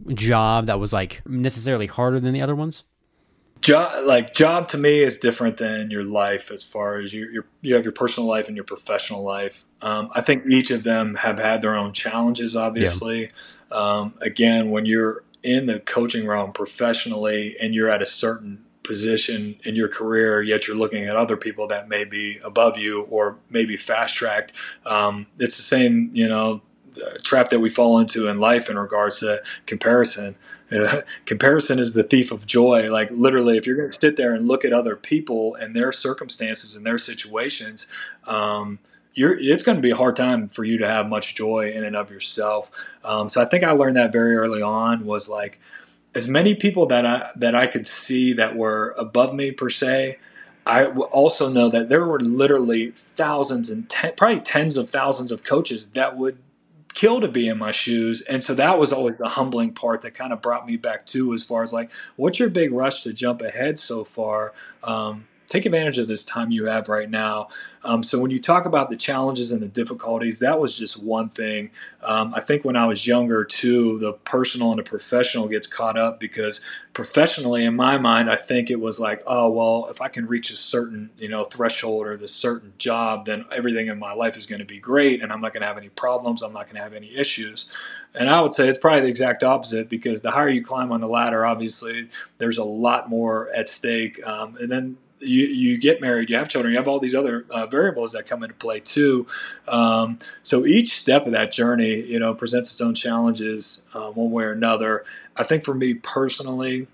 job 0.09 0.67
that 0.67 0.79
was 0.79 0.91
like 0.91 1.21
necessarily 1.25 1.87
harder 1.87 2.19
than 2.19 2.33
the 2.33 2.41
other 2.41 2.55
ones? 2.55 2.83
Job, 3.61 4.05
like 4.07 4.33
job 4.33 4.67
to 4.69 4.77
me 4.77 5.01
is 5.01 5.19
different 5.19 5.57
than 5.57 5.91
your 5.91 6.03
life 6.03 6.51
as 6.51 6.63
far 6.63 6.97
as 6.97 7.13
you 7.13 7.29
you 7.31 7.43
you 7.61 7.75
have 7.75 7.85
your 7.85 7.91
personal 7.91 8.27
life 8.27 8.47
and 8.47 8.57
your 8.57 8.63
professional 8.63 9.23
life. 9.23 9.65
Um, 9.81 10.09
I 10.13 10.21
think 10.21 10.47
each 10.47 10.71
of 10.71 10.83
them 10.83 11.15
have 11.15 11.37
had 11.37 11.61
their 11.61 11.75
own 11.75 11.93
challenges. 11.93 12.55
Obviously, 12.55 13.29
yeah. 13.71 13.77
um, 13.77 14.15
again, 14.19 14.71
when 14.71 14.85
you're 14.85 15.23
in 15.43 15.67
the 15.67 15.79
coaching 15.79 16.27
realm 16.27 16.51
professionally 16.51 17.55
and 17.59 17.73
you're 17.73 17.89
at 17.89 18.01
a 18.01 18.05
certain 18.05 18.65
position 18.91 19.55
in 19.63 19.73
your 19.73 19.87
career, 19.87 20.41
yet 20.41 20.67
you're 20.67 20.75
looking 20.75 21.05
at 21.05 21.15
other 21.15 21.37
people 21.37 21.65
that 21.65 21.87
may 21.87 22.03
be 22.03 22.39
above 22.43 22.77
you 22.77 23.03
or 23.03 23.37
maybe 23.49 23.77
fast 23.77 24.15
tracked. 24.15 24.51
Um, 24.85 25.27
it's 25.39 25.55
the 25.55 25.63
same, 25.63 26.09
you 26.11 26.27
know, 26.27 26.61
trap 27.23 27.47
that 27.51 27.61
we 27.61 27.69
fall 27.69 27.99
into 27.99 28.27
in 28.27 28.41
life 28.41 28.69
in 28.69 28.77
regards 28.77 29.21
to 29.21 29.41
comparison. 29.65 30.35
You 30.69 30.79
know, 30.79 31.01
comparison 31.25 31.79
is 31.79 31.93
the 31.93 32.03
thief 32.03 32.33
of 32.33 32.45
joy. 32.45 32.91
Like 32.91 33.09
literally, 33.11 33.55
if 33.55 33.65
you're 33.65 33.77
going 33.77 33.91
to 33.91 33.97
sit 33.97 34.17
there 34.17 34.33
and 34.33 34.45
look 34.45 34.65
at 34.65 34.73
other 34.73 34.97
people 34.97 35.55
and 35.55 35.73
their 35.73 35.93
circumstances 35.93 36.75
and 36.75 36.85
their 36.85 36.97
situations, 36.97 37.87
um, 38.27 38.79
you're, 39.13 39.39
it's 39.39 39.63
going 39.63 39.77
to 39.77 39.81
be 39.81 39.91
a 39.91 39.95
hard 39.95 40.17
time 40.17 40.49
for 40.49 40.65
you 40.65 40.77
to 40.79 40.87
have 40.87 41.07
much 41.07 41.33
joy 41.33 41.71
in 41.71 41.85
and 41.85 41.95
of 41.95 42.11
yourself. 42.11 42.69
Um, 43.05 43.29
so 43.29 43.41
I 43.41 43.45
think 43.45 43.63
I 43.63 43.71
learned 43.71 43.95
that 43.95 44.11
very 44.11 44.35
early 44.35 44.61
on. 44.61 45.05
Was 45.05 45.29
like 45.29 45.61
as 46.13 46.27
many 46.27 46.55
people 46.55 46.85
that 46.87 47.05
I 47.05 47.29
that 47.35 47.55
I 47.55 47.67
could 47.67 47.87
see 47.87 48.33
that 48.33 48.55
were 48.55 48.95
above 48.97 49.33
me 49.33 49.51
per 49.51 49.69
se. 49.69 50.17
I 50.65 50.85
also 50.85 51.49
know 51.49 51.69
that 51.69 51.89
there 51.89 52.05
were 52.05 52.19
literally 52.19 52.91
thousands 52.91 53.69
and 53.69 53.89
ten, 53.89 54.13
probably 54.15 54.41
tens 54.41 54.77
of 54.77 54.89
thousands 54.89 55.31
of 55.31 55.43
coaches 55.43 55.87
that 55.87 56.17
would 56.17 56.37
kill 56.93 57.21
to 57.21 57.27
be 57.27 57.47
in 57.47 57.57
my 57.57 57.71
shoes. 57.71 58.21
And 58.21 58.43
so 58.43 58.53
that 58.55 58.77
was 58.77 58.91
always 58.91 59.17
the 59.17 59.29
humbling 59.29 59.73
part 59.73 60.01
that 60.01 60.13
kind 60.13 60.33
of 60.33 60.41
brought 60.41 60.67
me 60.67 60.77
back 60.77 61.05
to 61.07 61.33
as 61.33 61.41
far 61.41 61.63
as 61.63 61.73
like, 61.73 61.91
what's 62.15 62.37
your 62.37 62.49
big 62.49 62.71
rush 62.71 63.03
to 63.03 63.13
jump 63.13 63.41
ahead 63.41 63.79
so 63.79 64.03
far? 64.03 64.53
Um, 64.83 65.27
take 65.51 65.65
advantage 65.65 65.97
of 65.97 66.07
this 66.07 66.23
time 66.23 66.49
you 66.49 66.65
have 66.65 66.87
right 66.87 67.09
now. 67.09 67.49
Um, 67.83 68.03
so 68.03 68.21
when 68.21 68.31
you 68.31 68.39
talk 68.39 68.65
about 68.65 68.89
the 68.89 68.95
challenges 68.95 69.51
and 69.51 69.61
the 69.61 69.67
difficulties, 69.67 70.39
that 70.39 70.61
was 70.61 70.77
just 70.77 71.03
one 71.03 71.27
thing. 71.27 71.71
Um, 72.03 72.33
I 72.33 72.39
think 72.39 72.63
when 72.63 72.77
I 72.77 72.85
was 72.85 73.05
younger 73.05 73.43
too, 73.43 73.99
the 73.99 74.13
personal 74.13 74.69
and 74.69 74.79
the 74.79 74.83
professional 74.83 75.49
gets 75.49 75.67
caught 75.67 75.97
up 75.97 76.21
because 76.21 76.61
professionally, 76.93 77.65
in 77.65 77.75
my 77.75 77.97
mind, 77.97 78.31
I 78.31 78.37
think 78.37 78.71
it 78.71 78.79
was 78.79 78.97
like, 78.97 79.23
oh 79.27 79.49
well, 79.49 79.87
if 79.91 80.01
I 80.01 80.07
can 80.07 80.25
reach 80.25 80.51
a 80.51 80.55
certain 80.55 81.09
you 81.17 81.27
know 81.27 81.43
threshold 81.43 82.07
or 82.07 82.15
this 82.15 82.33
certain 82.33 82.71
job, 82.77 83.25
then 83.25 83.45
everything 83.51 83.87
in 83.87 83.99
my 83.99 84.13
life 84.13 84.37
is 84.37 84.45
going 84.45 84.59
to 84.59 84.65
be 84.65 84.79
great, 84.79 85.21
and 85.21 85.33
I'm 85.33 85.41
not 85.41 85.51
going 85.51 85.61
to 85.61 85.67
have 85.67 85.77
any 85.77 85.89
problems. 85.89 86.41
I'm 86.41 86.53
not 86.53 86.67
going 86.67 86.77
to 86.77 86.81
have 86.81 86.93
any 86.93 87.13
issues. 87.13 87.65
And 88.13 88.29
I 88.29 88.39
would 88.41 88.53
say 88.53 88.69
it's 88.69 88.77
probably 88.77 89.01
the 89.01 89.07
exact 89.07 89.43
opposite 89.43 89.89
because 89.89 90.21
the 90.21 90.31
higher 90.31 90.49
you 90.49 90.63
climb 90.63 90.91
on 90.91 91.01
the 91.01 91.07
ladder, 91.07 91.45
obviously, 91.45 92.09
there's 92.37 92.57
a 92.57 92.63
lot 92.63 93.09
more 93.09 93.49
at 93.55 93.67
stake. 93.67 94.25
Um, 94.25 94.57
and 94.57 94.69
then 94.69 94.97
you, 95.21 95.45
you 95.45 95.77
get 95.77 96.01
married, 96.01 96.29
you 96.29 96.35
have 96.35 96.49
children, 96.49 96.71
you 96.71 96.77
have 96.77 96.87
all 96.87 96.99
these 96.99 97.15
other 97.15 97.45
uh, 97.49 97.65
variables 97.65 98.11
that 98.13 98.25
come 98.25 98.43
into 98.43 98.55
play 98.55 98.79
too. 98.79 99.27
Um, 99.67 100.19
so 100.43 100.65
each 100.65 100.99
step 100.99 101.25
of 101.25 101.31
that 101.33 101.51
journey, 101.51 102.01
you 102.01 102.19
know, 102.19 102.33
presents 102.33 102.69
its 102.71 102.81
own 102.81 102.95
challenges 102.95 103.85
uh, 103.93 104.09
one 104.09 104.31
way 104.31 104.43
or 104.43 104.51
another. 104.51 105.05
I 105.35 105.43
think 105.43 105.63
for 105.63 105.73
me 105.73 105.93
personally, 105.93 106.87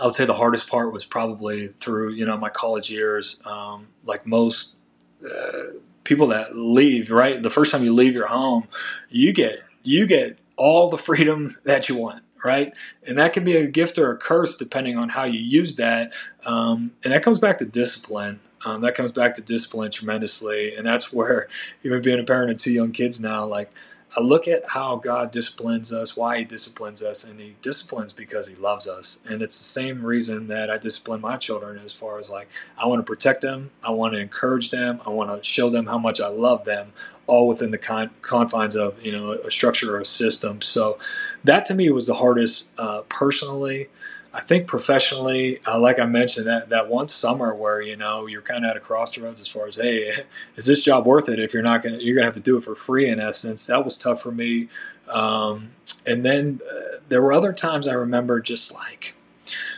I 0.00 0.04
would 0.06 0.14
say 0.14 0.24
the 0.24 0.34
hardest 0.34 0.68
part 0.68 0.92
was 0.92 1.04
probably 1.04 1.68
through 1.68 2.10
you 2.10 2.24
know 2.24 2.36
my 2.36 2.50
college 2.50 2.90
years. 2.90 3.40
Um, 3.44 3.88
like 4.04 4.26
most 4.26 4.76
uh, 5.24 5.72
people 6.04 6.28
that 6.28 6.56
leave, 6.56 7.10
right, 7.10 7.42
the 7.42 7.50
first 7.50 7.72
time 7.72 7.82
you 7.82 7.92
leave 7.92 8.14
your 8.14 8.28
home, 8.28 8.68
you 9.10 9.32
get 9.32 9.60
you 9.82 10.06
get 10.06 10.38
all 10.56 10.90
the 10.90 10.98
freedom 10.98 11.56
that 11.64 11.88
you 11.88 11.96
want 11.96 12.22
right? 12.44 12.72
And 13.06 13.18
that 13.18 13.32
can 13.32 13.44
be 13.44 13.56
a 13.56 13.66
gift 13.66 13.98
or 13.98 14.10
a 14.10 14.16
curse 14.16 14.56
depending 14.56 14.96
on 14.96 15.10
how 15.10 15.24
you 15.24 15.40
use 15.40 15.76
that. 15.76 16.12
Um, 16.44 16.92
and 17.04 17.12
that 17.12 17.22
comes 17.22 17.38
back 17.38 17.58
to 17.58 17.64
discipline. 17.64 18.40
Um, 18.64 18.80
that 18.80 18.94
comes 18.94 19.12
back 19.12 19.34
to 19.36 19.42
discipline 19.42 19.90
tremendously. 19.90 20.74
And 20.74 20.86
that's 20.86 21.12
where, 21.12 21.48
even 21.82 22.02
being 22.02 22.20
a 22.20 22.24
parent 22.24 22.50
of 22.50 22.56
two 22.56 22.72
young 22.72 22.92
kids 22.92 23.20
now, 23.20 23.46
like 23.46 23.70
I 24.18 24.20
look 24.20 24.48
at 24.48 24.68
how 24.68 24.96
God 24.96 25.30
disciplines 25.30 25.92
us, 25.92 26.16
why 26.16 26.40
He 26.40 26.44
disciplines 26.44 27.04
us, 27.04 27.22
and 27.22 27.38
He 27.38 27.54
disciplines 27.62 28.12
because 28.12 28.48
He 28.48 28.56
loves 28.56 28.88
us. 28.88 29.24
And 29.30 29.42
it's 29.42 29.56
the 29.56 29.64
same 29.64 30.04
reason 30.04 30.48
that 30.48 30.70
I 30.70 30.78
discipline 30.78 31.20
my 31.20 31.36
children 31.36 31.80
as 31.84 31.94
far 31.94 32.18
as 32.18 32.28
like, 32.28 32.48
I 32.76 32.86
want 32.88 32.98
to 32.98 33.04
protect 33.04 33.42
them, 33.42 33.70
I 33.84 33.92
want 33.92 34.14
to 34.14 34.20
encourage 34.20 34.72
them, 34.72 35.00
I 35.06 35.10
want 35.10 35.30
to 35.30 35.48
show 35.48 35.70
them 35.70 35.86
how 35.86 35.98
much 35.98 36.20
I 36.20 36.26
love 36.26 36.64
them, 36.64 36.92
all 37.28 37.46
within 37.46 37.70
the 37.70 37.78
con- 37.78 38.10
confines 38.22 38.74
of 38.74 39.00
you 39.04 39.12
know 39.12 39.34
a 39.34 39.52
structure 39.52 39.96
or 39.96 40.00
a 40.00 40.04
system. 40.04 40.62
So 40.62 40.98
that 41.44 41.64
to 41.66 41.74
me 41.74 41.88
was 41.90 42.08
the 42.08 42.14
hardest 42.14 42.70
uh, 42.76 43.02
personally. 43.08 43.88
I 44.32 44.40
think 44.40 44.66
professionally, 44.66 45.60
uh, 45.66 45.78
like 45.78 45.98
I 45.98 46.04
mentioned, 46.04 46.46
that 46.46 46.68
that 46.68 46.88
one 46.88 47.08
summer 47.08 47.54
where 47.54 47.80
you 47.80 47.96
know 47.96 48.26
you're 48.26 48.42
kind 48.42 48.64
of 48.64 48.70
at 48.70 48.76
a 48.76 48.80
crossroads 48.80 49.40
as 49.40 49.48
far 49.48 49.66
as 49.66 49.76
hey, 49.76 50.12
is 50.56 50.66
this 50.66 50.82
job 50.82 51.06
worth 51.06 51.28
it? 51.28 51.38
If 51.38 51.54
you're 51.54 51.62
not 51.62 51.82
gonna, 51.82 51.98
you're 51.98 52.14
gonna 52.14 52.26
have 52.26 52.34
to 52.34 52.40
do 52.40 52.56
it 52.56 52.64
for 52.64 52.74
free 52.74 53.08
in 53.08 53.20
essence. 53.20 53.66
That 53.66 53.84
was 53.84 53.96
tough 53.96 54.22
for 54.22 54.32
me. 54.32 54.68
Um, 55.08 55.70
and 56.06 56.24
then 56.24 56.60
uh, 56.70 56.98
there 57.08 57.22
were 57.22 57.32
other 57.32 57.52
times 57.52 57.88
I 57.88 57.94
remember 57.94 58.40
just 58.40 58.74
like 58.74 59.14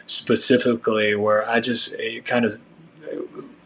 specifically 0.06 1.14
where 1.14 1.48
I 1.48 1.60
just 1.60 1.94
kind 2.24 2.44
of 2.44 2.58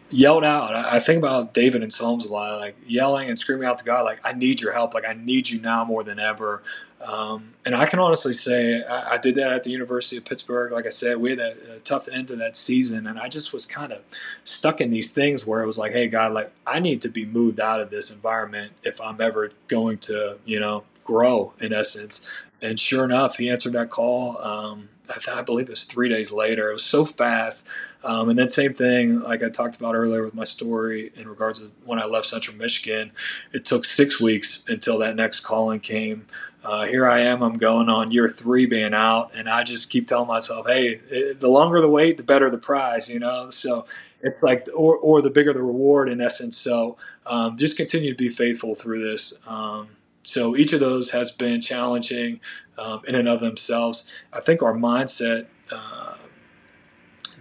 yelled 0.09 0.43
out. 0.43 0.73
I, 0.73 0.99
think 0.99 1.17
about 1.17 1.53
David 1.53 1.83
and 1.83 1.91
Psalms 1.91 2.25
a 2.25 2.31
lot, 2.31 2.59
like 2.59 2.75
yelling 2.85 3.29
and 3.29 3.37
screaming 3.37 3.67
out 3.67 3.77
to 3.79 3.85
God, 3.85 4.03
like, 4.05 4.19
I 4.23 4.33
need 4.33 4.61
your 4.61 4.71
help. 4.71 4.93
Like, 4.93 5.05
I 5.05 5.13
need 5.13 5.49
you 5.49 5.59
now 5.61 5.83
more 5.83 6.03
than 6.03 6.19
ever. 6.19 6.63
Um, 7.05 7.53
and 7.65 7.75
I 7.75 7.85
can 7.85 7.99
honestly 7.99 8.33
say 8.33 8.83
I, 8.83 9.13
I, 9.13 9.17
did 9.17 9.35
that 9.35 9.53
at 9.53 9.63
the 9.63 9.69
University 9.69 10.17
of 10.17 10.25
Pittsburgh. 10.25 10.71
Like 10.71 10.87
I 10.87 10.89
said, 10.89 11.17
we 11.17 11.29
had 11.29 11.39
a, 11.39 11.75
a, 11.75 11.79
tough 11.79 12.09
end 12.09 12.29
to 12.29 12.35
that 12.37 12.55
season, 12.55 13.05
and 13.05 13.19
I 13.19 13.29
just 13.29 13.53
was 13.53 13.65
kind 13.65 13.91
of 13.91 14.01
stuck 14.43 14.81
in 14.81 14.89
these 14.89 15.13
things 15.13 15.45
where 15.45 15.61
it 15.61 15.67
was 15.67 15.77
like, 15.77 15.91
"Hey, 15.91 16.07
God, 16.07 16.33
like 16.33 16.51
I 16.65 16.79
need 16.79 17.03
to 17.03 17.09
be 17.09 17.23
moved 17.23 17.59
out 17.59 17.79
of 17.79 17.91
this 17.91 18.09
environment 18.09 18.71
if 18.83 18.99
I'm 18.99 19.21
ever 19.21 19.51
going 19.67 19.99
to, 19.99 20.39
you 20.45 20.59
know, 20.59 20.83
grow 21.03 21.53
in 21.59 21.73
essence." 21.73 22.27
And 22.61 22.79
sure 22.79 23.05
enough, 23.05 23.37
He 23.37 23.49
answered 23.49 23.73
that 23.73 23.91
call. 23.91 24.39
Um, 24.39 24.89
I, 25.09 25.39
I, 25.39 25.41
believe 25.41 25.67
it 25.67 25.71
was 25.71 25.83
three 25.83 26.09
days 26.09 26.31
later. 26.31 26.69
It 26.69 26.73
was 26.73 26.83
so 26.83 27.05
fast. 27.05 27.67
Um, 28.03 28.29
and 28.29 28.37
then 28.37 28.49
same 28.49 28.73
thing, 28.73 29.21
like 29.21 29.43
I 29.43 29.49
talked 29.49 29.75
about 29.75 29.95
earlier 29.95 30.23
with 30.23 30.33
my 30.33 30.43
story 30.43 31.11
in 31.15 31.27
regards 31.27 31.59
to 31.59 31.71
when 31.85 31.99
I 31.99 32.05
left 32.05 32.27
Central 32.27 32.55
Michigan. 32.57 33.11
It 33.53 33.65
took 33.65 33.85
six 33.85 34.19
weeks 34.19 34.65
until 34.67 34.99
that 34.99 35.15
next 35.15 35.41
calling 35.41 35.79
came. 35.79 36.27
Uh, 36.65 36.85
here 36.87 37.07
I 37.07 37.21
am. 37.21 37.43
I'm 37.43 37.59
going 37.59 37.89
on 37.89 38.11
year 38.11 38.27
three 38.27 38.65
being 38.65 38.95
out, 38.95 39.31
and 39.35 39.47
I 39.47 39.63
just 39.63 39.91
keep 39.91 40.07
telling 40.07 40.27
myself, 40.27 40.67
"Hey, 40.67 40.99
it, 41.11 41.39
the 41.39 41.47
longer 41.49 41.79
the 41.79 41.89
wait, 41.89 42.17
the 42.17 42.23
better 42.23 42.49
the 42.49 42.57
prize." 42.57 43.09
You 43.09 43.19
know, 43.19 43.51
so 43.51 43.85
it's 44.21 44.41
like, 44.43 44.67
or 44.75 44.97
or 44.97 45.21
the 45.21 45.29
bigger 45.29 45.53
the 45.53 45.61
reward 45.63 46.09
in 46.09 46.21
essence. 46.21 46.57
So 46.57 46.97
um, 47.27 47.55
just 47.55 47.77
continue 47.77 48.11
to 48.11 48.17
be 48.17 48.29
faithful 48.29 48.75
through 48.75 49.09
this. 49.11 49.39
Um, 49.47 49.89
so 50.23 50.57
each 50.57 50.73
of 50.73 50.79
those 50.79 51.11
has 51.11 51.31
been 51.31 51.61
challenging 51.61 52.41
um, 52.79 53.01
in 53.07 53.15
and 53.15 53.27
of 53.29 53.41
themselves. 53.41 54.11
I 54.33 54.41
think 54.41 54.63
our 54.63 54.73
mindset 54.73 55.45
uh, 55.71 56.15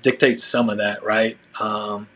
dictates 0.02 0.44
some 0.44 0.68
of 0.68 0.78
that, 0.78 1.02
right? 1.02 1.38
Um, 1.60 2.08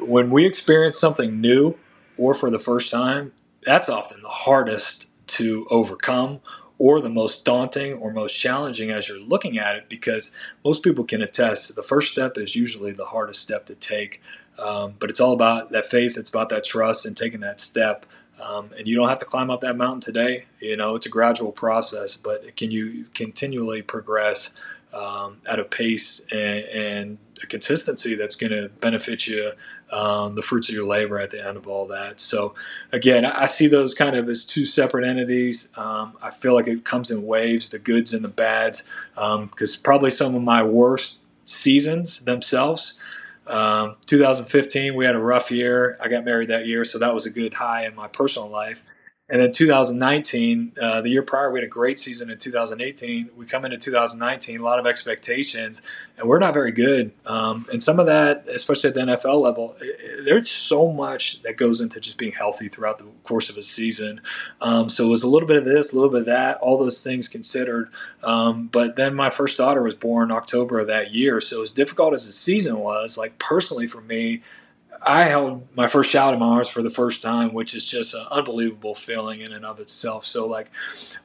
when 0.00 0.30
we 0.30 0.46
experience 0.46 0.98
something 0.98 1.40
new 1.40 1.76
or 2.18 2.34
for 2.34 2.50
the 2.50 2.58
first 2.58 2.90
time, 2.90 3.32
that's 3.64 3.88
often 3.88 4.22
the 4.22 4.28
hardest 4.28 5.08
to 5.28 5.66
overcome 5.70 6.40
or 6.78 7.00
the 7.00 7.08
most 7.08 7.44
daunting 7.44 7.94
or 7.94 8.12
most 8.12 8.34
challenging 8.34 8.90
as 8.90 9.08
you're 9.08 9.20
looking 9.20 9.58
at 9.58 9.76
it 9.76 9.88
because 9.88 10.34
most 10.64 10.82
people 10.82 11.04
can 11.04 11.22
attest 11.22 11.74
the 11.76 11.82
first 11.82 12.12
step 12.12 12.36
is 12.36 12.56
usually 12.56 12.92
the 12.92 13.04
hardest 13.04 13.40
step 13.40 13.66
to 13.66 13.74
take. 13.74 14.20
Um, 14.58 14.94
but 14.98 15.08
it's 15.08 15.20
all 15.20 15.32
about 15.32 15.70
that 15.72 15.86
faith, 15.86 16.16
it's 16.16 16.28
about 16.28 16.48
that 16.48 16.64
trust 16.64 17.06
and 17.06 17.16
taking 17.16 17.40
that 17.40 17.60
step. 17.60 18.06
Um, 18.42 18.70
and 18.76 18.88
you 18.88 18.96
don't 18.96 19.08
have 19.08 19.18
to 19.18 19.24
climb 19.24 19.50
up 19.50 19.60
that 19.60 19.76
mountain 19.76 20.00
today. 20.00 20.46
You 20.58 20.76
know, 20.76 20.96
it's 20.96 21.06
a 21.06 21.08
gradual 21.08 21.52
process, 21.52 22.16
but 22.16 22.56
can 22.56 22.72
you 22.72 23.06
continually 23.14 23.82
progress 23.82 24.58
um, 24.92 25.40
at 25.46 25.58
a 25.58 25.64
pace 25.64 26.26
and, 26.32 26.64
and 26.64 27.18
a 27.42 27.46
consistency 27.46 28.14
that's 28.14 28.34
going 28.36 28.52
to 28.52 28.68
benefit 28.80 29.26
you, 29.26 29.52
um, 29.90 30.34
the 30.34 30.42
fruits 30.42 30.68
of 30.68 30.74
your 30.74 30.86
labor 30.86 31.18
at 31.18 31.30
the 31.30 31.44
end 31.44 31.56
of 31.56 31.66
all 31.66 31.86
that. 31.88 32.20
So, 32.20 32.54
again, 32.92 33.24
I 33.24 33.46
see 33.46 33.66
those 33.66 33.94
kind 33.94 34.16
of 34.16 34.28
as 34.28 34.46
two 34.46 34.64
separate 34.64 35.04
entities. 35.04 35.72
Um, 35.76 36.16
I 36.22 36.30
feel 36.30 36.54
like 36.54 36.68
it 36.68 36.84
comes 36.84 37.10
in 37.10 37.22
waves, 37.22 37.70
the 37.70 37.78
goods 37.78 38.14
and 38.14 38.24
the 38.24 38.28
bads, 38.28 38.88
because 39.14 39.76
um, 39.76 39.82
probably 39.82 40.10
some 40.10 40.34
of 40.34 40.42
my 40.42 40.62
worst 40.62 41.22
seasons 41.44 42.24
themselves 42.24 43.00
um, 43.46 43.96
2015, 44.06 44.94
we 44.94 45.04
had 45.04 45.14
a 45.14 45.20
rough 45.20 45.50
year. 45.50 45.96
I 46.00 46.08
got 46.08 46.24
married 46.24 46.48
that 46.48 46.66
year, 46.66 46.84
so 46.84 46.98
that 46.98 47.12
was 47.12 47.26
a 47.26 47.30
good 47.30 47.54
high 47.54 47.86
in 47.86 47.94
my 47.94 48.08
personal 48.08 48.48
life. 48.48 48.82
And 49.28 49.40
then 49.40 49.52
2019, 49.52 50.72
uh, 50.80 51.00
the 51.00 51.08
year 51.08 51.22
prior, 51.22 51.50
we 51.50 51.60
had 51.60 51.64
a 51.64 51.70
great 51.70 51.98
season 51.98 52.28
in 52.28 52.38
2018. 52.38 53.30
We 53.36 53.46
come 53.46 53.64
into 53.64 53.78
2019, 53.78 54.60
a 54.60 54.64
lot 54.64 54.78
of 54.78 54.86
expectations, 54.86 55.80
and 56.18 56.28
we're 56.28 56.40
not 56.40 56.52
very 56.52 56.72
good. 56.72 57.12
Um, 57.24 57.66
and 57.72 57.82
some 57.82 57.98
of 57.98 58.06
that, 58.06 58.46
especially 58.48 58.88
at 58.88 58.94
the 58.94 59.00
NFL 59.00 59.40
level, 59.40 59.76
it, 59.80 60.24
there's 60.24 60.50
so 60.50 60.92
much 60.92 61.40
that 61.42 61.56
goes 61.56 61.80
into 61.80 62.00
just 62.00 62.18
being 62.18 62.32
healthy 62.32 62.68
throughout 62.68 62.98
the 62.98 63.06
course 63.22 63.48
of 63.48 63.56
a 63.56 63.62
season. 63.62 64.20
Um, 64.60 64.90
so 64.90 65.06
it 65.06 65.10
was 65.10 65.22
a 65.22 65.28
little 65.28 65.48
bit 65.48 65.56
of 65.56 65.64
this, 65.64 65.92
a 65.92 65.94
little 65.94 66.10
bit 66.10 66.20
of 66.20 66.26
that, 66.26 66.58
all 66.58 66.76
those 66.76 67.02
things 67.02 67.28
considered. 67.28 67.90
Um, 68.24 68.66
but 68.66 68.96
then 68.96 69.14
my 69.14 69.30
first 69.30 69.56
daughter 69.56 69.82
was 69.82 69.94
born 69.94 70.32
October 70.32 70.80
of 70.80 70.88
that 70.88 71.14
year. 71.14 71.40
So 71.40 71.62
as 71.62 71.72
difficult 71.72 72.12
as 72.12 72.26
the 72.26 72.32
season 72.32 72.80
was, 72.80 73.16
like 73.16 73.38
personally 73.38 73.86
for 73.86 74.00
me, 74.00 74.42
I 75.04 75.24
held 75.24 75.66
my 75.76 75.88
first 75.88 76.10
child 76.10 76.34
in 76.34 76.40
my 76.40 76.46
arms 76.46 76.68
for 76.68 76.82
the 76.82 76.90
first 76.90 77.22
time, 77.22 77.52
which 77.52 77.74
is 77.74 77.84
just 77.84 78.14
an 78.14 78.26
unbelievable 78.30 78.94
feeling 78.94 79.40
in 79.40 79.52
and 79.52 79.64
of 79.64 79.80
itself. 79.80 80.26
So, 80.26 80.46
like 80.46 80.70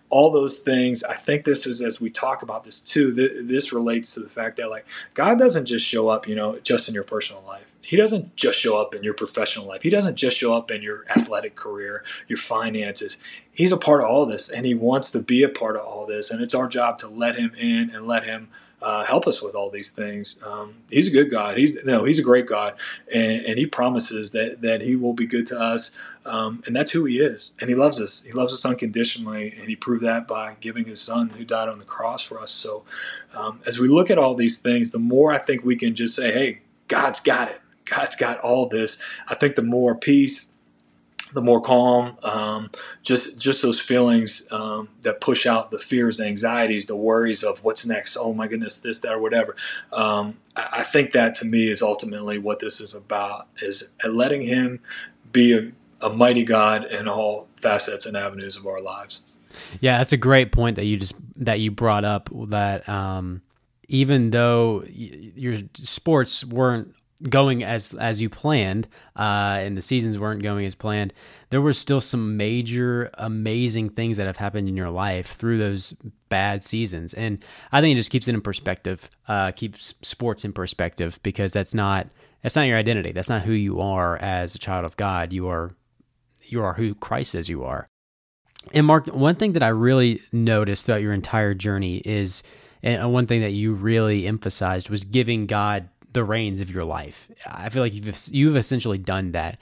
all 0.10 0.32
those 0.32 0.60
things, 0.60 1.04
I 1.04 1.16
think 1.16 1.46
this 1.46 1.66
is 1.66 1.82
as 1.82 2.02
we 2.02 2.10
talk 2.10 2.42
about 2.42 2.64
this 2.64 2.80
too. 2.80 3.14
Th- 3.14 3.32
this 3.42 3.72
relates 3.72 4.14
to 4.16 4.20
the 4.20 4.30
fact 4.30 4.58
that 4.58 4.70
like 4.70 4.86
God 5.14 5.38
doesn't 5.38 5.66
just 5.66 5.86
show 5.86 6.10
up, 6.10 6.28
you 6.28 6.36
know, 6.36 6.60
just 6.60 6.88
in 6.88 6.94
your 6.94 7.04
personal 7.04 7.44
life. 7.46 7.66
He 7.82 7.96
doesn't 7.96 8.36
just 8.36 8.60
show 8.60 8.82
up 8.82 8.94
in 8.96 9.04
your 9.04 9.14
professional 9.14 9.66
life. 9.66 9.82
He 9.82 9.90
doesn't 9.90 10.16
just 10.16 10.38
show 10.38 10.54
up 10.54 10.72
in 10.72 10.82
your 10.82 11.06
athletic 11.10 11.56
career, 11.56 12.04
your 12.28 12.38
finances. 12.38 13.18
He's 13.50 13.72
a 13.72 13.78
part 13.78 14.02
of 14.02 14.08
all 14.08 14.26
this, 14.26 14.50
and 14.50 14.66
he 14.66 14.76
wants 14.76 15.10
to 15.12 15.20
be 15.20 15.42
a 15.42 15.48
part 15.48 15.78
of 15.78 15.86
all 15.86 16.06
this. 16.06 16.30
And 16.30 16.42
it's 16.42 16.54
our 16.54 16.68
job 16.68 16.98
to 16.98 17.08
let 17.08 17.38
him 17.38 17.54
in 17.58 17.90
and 17.92 18.06
let 18.06 18.26
him 18.26 18.50
uh, 18.82 19.04
help 19.04 19.28
us 19.28 19.42
with 19.42 19.56
all 19.56 19.70
these 19.70 19.92
things. 19.92 20.40
Um, 20.46 20.76
he's 20.90 21.08
a 21.08 21.12
good 21.12 21.32
God. 21.32 21.58
He's 21.58 21.84
no, 21.84 22.04
he's 22.04 22.20
a 22.20 22.24
great 22.24 22.46
God, 22.46 22.76
and, 23.12 23.46
and 23.46 23.58
he 23.58 23.66
promises 23.66 24.32
that 24.32 24.62
that 24.62 24.82
he 24.82 24.96
will 24.96 25.14
be 25.14 25.26
good 25.26 25.48
to 25.48 25.60
us, 25.60 25.98
um, 26.26 26.64
and 26.66 26.76
that's 26.76 26.92
who 26.92 27.06
he 27.06 27.20
is. 27.20 27.54
And 27.60 27.70
he 27.70 27.76
loves 27.76 28.00
us. 28.00 28.22
He 28.22 28.32
loves 28.32 28.54
us 28.54 28.66
unconditionally, 28.66 29.56
and 29.60 29.68
he 29.68 29.76
proved 29.76 30.04
that 30.04 30.28
by 30.28 30.56
giving 30.60 30.86
his 30.86 31.02
son 31.02 31.30
who 31.30 31.44
died 31.44 31.70
on 31.70 31.80
the 31.80 31.86
cross 31.86 32.22
for 32.22 32.40
us. 32.40 32.52
So, 32.52 32.84
um, 33.34 33.62
as 33.66 33.80
we 33.80 33.88
look 33.88 34.12
at 34.12 34.20
all 34.20 34.36
these 34.36 34.62
things, 34.62 34.92
the 34.92 35.00
more 35.00 35.34
I 35.34 35.40
think 35.40 35.66
we 35.66 35.76
can 35.76 35.96
just 35.96 36.16
say, 36.16 36.32
"Hey, 36.32 36.62
God's 36.88 37.20
got 37.20 37.50
it. 37.50 37.62
God's 37.86 38.16
got 38.16 38.40
all 38.42 38.68
this." 38.68 39.02
I 39.28 39.34
think 39.34 39.56
the 39.56 39.64
more 39.64 39.96
peace 39.96 40.54
the 41.34 41.42
more 41.42 41.62
calm, 41.62 42.18
um, 42.24 42.72
just 43.04 43.40
just 43.40 43.62
those 43.62 43.80
feelings 43.80 44.48
um, 44.52 44.90
that 45.02 45.22
push 45.22 45.46
out 45.46 45.72
the 45.72 45.80
fears, 45.80 46.20
anxieties, 46.20 46.86
the 46.86 46.96
worries 46.96 47.44
of 47.44 47.64
what's 47.64 47.86
next. 47.86 48.18
Oh 48.18 48.34
my 48.34 48.48
goodness, 48.48 48.80
this, 48.80 49.02
that, 49.02 49.14
or 49.14 49.20
whatever. 49.20 49.56
Um, 49.92 50.38
I, 50.56 50.68
I, 50.74 50.84
think 50.84 51.12
that 51.14 51.36
to 51.36 51.46
me 51.46 51.70
is 51.70 51.82
ultimately 51.82 52.38
what 52.38 52.60
this 52.60 52.80
is 52.80 52.94
about: 52.94 53.48
is 53.62 53.94
letting 54.06 54.42
Him 54.42 54.80
be 55.32 55.54
a, 55.54 55.72
a 56.06 56.10
mighty 56.10 56.44
God 56.44 56.86
in 56.86 57.08
all 57.08 57.48
facets 57.58 58.06
and 58.06 58.16
avenues 58.16 58.56
of 58.56 58.66
our 58.66 58.80
lives. 58.80 59.26
Yeah, 59.80 59.98
that's 59.98 60.14
a 60.14 60.18
great 60.18 60.52
point 60.52 60.76
that 60.76 60.86
you 60.86 60.98
just 60.98 61.16
that 61.38 61.60
you 61.60 61.72
brought 61.72 62.06
up. 62.06 62.30
That 62.50 62.88
um, 62.88 63.42
even 63.88 64.32
though 64.32 64.84
your 64.88 65.60
sports 65.76 66.44
weren't 66.44 66.94
going 67.30 67.64
as 67.64 67.94
as 67.96 68.22
you 68.22 68.30
planned, 68.30 68.88
uh, 69.16 69.58
and 69.60 69.78
the 69.78 69.82
seasons 69.82 70.18
weren't 70.18 70.44
going 70.44 70.66
as 70.66 70.76
planned, 70.76 71.14
there 71.50 71.62
were 71.62 71.74
still 71.74 72.02
some 72.02 72.38
major 72.38 73.10
amazing 73.16 73.90
things 73.90 74.18
that 74.18 74.28
have 74.28 74.38
happened 74.38 74.68
in 74.68 74.78
your 74.78 74.90
life 74.90 75.36
through 75.36 75.58
those 75.58 75.94
bad 76.30 76.64
seasons, 76.64 77.14
and 77.14 77.44
I 77.72 77.82
think 77.82 77.94
it 77.94 78.00
just 78.00 78.12
keeps 78.12 78.28
it 78.28 78.36
in 78.36 78.42
perspective, 78.42 79.10
uh, 79.28 79.52
keeps 79.52 79.96
sports 80.02 80.46
in 80.46 80.54
perspective 80.54 81.20
because 81.24 81.52
that's 81.52 81.74
not 81.74 82.08
that's 82.42 82.56
not 82.56 82.68
your 82.68 82.78
identity. 82.78 83.12
That's 83.12 83.30
not 83.30 83.42
who 83.42 83.54
you 83.54 83.82
are 83.82 84.18
as 84.18 84.56
a 84.56 84.60
child 84.60 84.86
of 84.86 84.96
God. 84.98 85.34
You 85.34 85.48
are 85.48 85.76
you 86.44 86.64
are 86.64 86.74
who 86.74 86.96
Christ 86.96 87.32
says 87.32 87.50
you 87.50 87.64
are. 87.64 87.88
And 88.74 88.86
Mark, 88.86 89.08
one 89.08 89.36
thing 89.36 89.54
that 89.54 89.64
I 89.64 89.70
really 89.70 90.22
noticed 90.32 90.86
throughout 90.86 91.02
your 91.02 91.14
entire 91.14 91.54
journey 91.54 91.98
is, 91.98 92.44
and 92.84 93.14
one 93.14 93.28
thing 93.28 93.42
that 93.42 93.54
you 93.54 93.74
really 93.74 94.28
emphasized 94.28 94.90
was 94.90 95.04
giving 95.04 95.46
God 95.46 95.90
the 96.14 96.24
reins 96.24 96.60
of 96.60 96.70
your 96.70 96.86
life. 96.86 97.30
I 97.46 97.70
feel 97.70 97.84
like 97.84 97.94
you've 97.94 98.28
you've 98.30 98.56
essentially 98.56 98.98
done 98.98 99.32
that. 99.32 99.60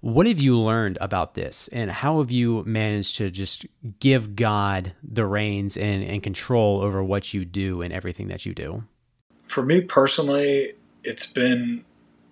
What 0.00 0.26
have 0.26 0.40
you 0.40 0.56
learned 0.58 0.96
about 1.00 1.34
this, 1.34 1.68
and 1.68 1.90
how 1.90 2.20
have 2.20 2.30
you 2.30 2.62
managed 2.64 3.16
to 3.18 3.30
just 3.30 3.66
give 3.98 4.36
God 4.36 4.92
the 5.02 5.26
reins 5.26 5.76
and, 5.76 6.04
and 6.04 6.22
control 6.22 6.80
over 6.80 7.02
what 7.02 7.34
you 7.34 7.44
do 7.44 7.82
and 7.82 7.92
everything 7.92 8.28
that 8.28 8.46
you 8.46 8.54
do? 8.54 8.84
For 9.46 9.64
me 9.64 9.80
personally, 9.80 10.74
it's 11.02 11.26
been 11.26 11.84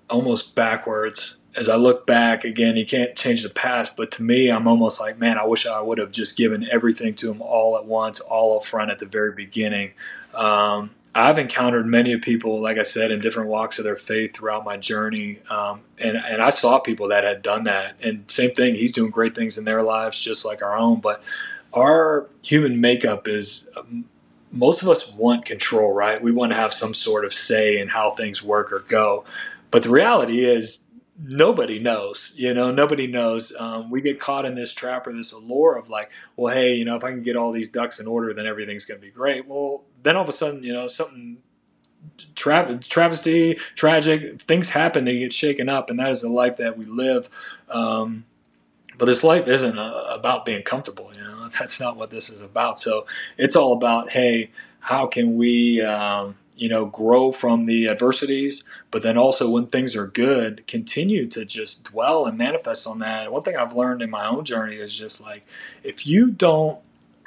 almost 0.08 0.54
backwards. 0.54 1.38
As 1.56 1.68
I 1.68 1.76
look 1.76 2.06
back, 2.06 2.44
again, 2.44 2.76
you 2.76 2.86
can't 2.86 3.16
change 3.16 3.42
the 3.42 3.48
past, 3.48 3.96
but 3.96 4.12
to 4.12 4.22
me, 4.22 4.48
I'm 4.48 4.68
almost 4.68 5.00
like, 5.00 5.18
man, 5.18 5.38
I 5.38 5.44
wish 5.44 5.66
I 5.66 5.80
would 5.80 5.98
have 5.98 6.12
just 6.12 6.36
given 6.36 6.68
everything 6.70 7.14
to 7.14 7.30
him 7.30 7.42
all 7.42 7.76
at 7.76 7.86
once, 7.86 8.20
all 8.20 8.56
up 8.58 8.64
front 8.64 8.90
at 8.90 8.98
the 8.98 9.06
very 9.06 9.32
beginning. 9.32 9.92
Um, 10.34 10.90
I've 11.16 11.38
encountered 11.38 11.86
many 11.86 12.12
of 12.12 12.20
people, 12.20 12.60
like 12.60 12.78
I 12.78 12.82
said, 12.82 13.10
in 13.10 13.20
different 13.20 13.48
walks 13.48 13.78
of 13.78 13.84
their 13.84 13.96
faith 13.96 14.34
throughout 14.34 14.64
my 14.64 14.76
journey, 14.76 15.40
um, 15.48 15.80
and 15.98 16.16
and 16.16 16.42
I 16.42 16.50
saw 16.50 16.78
people 16.78 17.08
that 17.08 17.24
had 17.24 17.42
done 17.42 17.64
that. 17.64 17.96
And 18.02 18.30
same 18.30 18.50
thing, 18.50 18.74
he's 18.74 18.92
doing 18.92 19.10
great 19.10 19.34
things 19.34 19.56
in 19.56 19.64
their 19.64 19.82
lives, 19.82 20.20
just 20.20 20.44
like 20.44 20.62
our 20.62 20.76
own. 20.76 21.00
But 21.00 21.22
our 21.72 22.26
human 22.42 22.80
makeup 22.80 23.28
is 23.28 23.70
um, 23.76 24.04
most 24.52 24.82
of 24.82 24.88
us 24.88 25.12
want 25.14 25.46
control, 25.46 25.92
right? 25.92 26.22
We 26.22 26.32
want 26.32 26.52
to 26.52 26.56
have 26.56 26.74
some 26.74 26.92
sort 26.92 27.24
of 27.24 27.32
say 27.32 27.78
in 27.78 27.88
how 27.88 28.10
things 28.10 28.42
work 28.42 28.70
or 28.72 28.80
go. 28.80 29.24
But 29.70 29.82
the 29.84 29.90
reality 29.90 30.44
is, 30.44 30.84
nobody 31.24 31.78
knows 31.78 32.32
you 32.36 32.52
know 32.52 32.70
nobody 32.70 33.06
knows 33.06 33.54
um, 33.58 33.90
we 33.90 34.02
get 34.02 34.20
caught 34.20 34.44
in 34.44 34.54
this 34.54 34.72
trap 34.72 35.06
or 35.06 35.12
this 35.14 35.32
allure 35.32 35.76
of 35.76 35.88
like 35.88 36.10
well 36.36 36.52
hey 36.54 36.74
you 36.74 36.84
know 36.84 36.94
if 36.94 37.04
i 37.04 37.10
can 37.10 37.22
get 37.22 37.36
all 37.36 37.52
these 37.52 37.70
ducks 37.70 37.98
in 37.98 38.06
order 38.06 38.34
then 38.34 38.46
everything's 38.46 38.84
going 38.84 39.00
to 39.00 39.06
be 39.06 39.10
great 39.10 39.46
well 39.46 39.82
then 40.06 40.16
all 40.16 40.22
of 40.22 40.28
a 40.28 40.32
sudden 40.32 40.62
you 40.62 40.72
know 40.72 40.86
something 40.88 41.38
tra- 42.34 42.78
travesty 42.78 43.54
tragic 43.74 44.40
things 44.42 44.70
happen 44.70 45.04
they 45.04 45.18
get 45.18 45.32
shaken 45.32 45.68
up 45.68 45.90
and 45.90 45.98
that 45.98 46.10
is 46.10 46.22
the 46.22 46.28
life 46.28 46.56
that 46.56 46.78
we 46.78 46.84
live 46.84 47.28
um, 47.68 48.24
but 48.98 49.06
this 49.06 49.22
life 49.24 49.48
isn't 49.48 49.78
uh, 49.78 50.06
about 50.10 50.44
being 50.44 50.62
comfortable 50.62 51.10
you 51.14 51.20
know 51.20 51.48
that's 51.58 51.80
not 51.80 51.96
what 51.96 52.10
this 52.10 52.28
is 52.30 52.40
about 52.40 52.78
so 52.78 53.06
it's 53.38 53.56
all 53.56 53.72
about 53.72 54.10
hey 54.10 54.50
how 54.80 55.06
can 55.06 55.36
we 55.36 55.80
um, 55.82 56.36
you 56.56 56.70
know, 56.70 56.86
grow 56.86 57.32
from 57.32 57.66
the 57.66 57.86
adversities, 57.86 58.64
but 58.90 59.02
then 59.02 59.18
also 59.18 59.50
when 59.50 59.66
things 59.66 59.94
are 59.94 60.06
good, 60.06 60.66
continue 60.66 61.26
to 61.26 61.44
just 61.44 61.84
dwell 61.84 62.24
and 62.24 62.38
manifest 62.38 62.86
on 62.86 62.98
that. 63.00 63.30
One 63.30 63.42
thing 63.42 63.56
I've 63.56 63.76
learned 63.76 64.00
in 64.00 64.08
my 64.08 64.26
own 64.26 64.44
journey 64.44 64.76
is 64.76 64.94
just 64.94 65.20
like 65.20 65.46
if 65.84 66.06
you 66.06 66.30
don't 66.30 66.78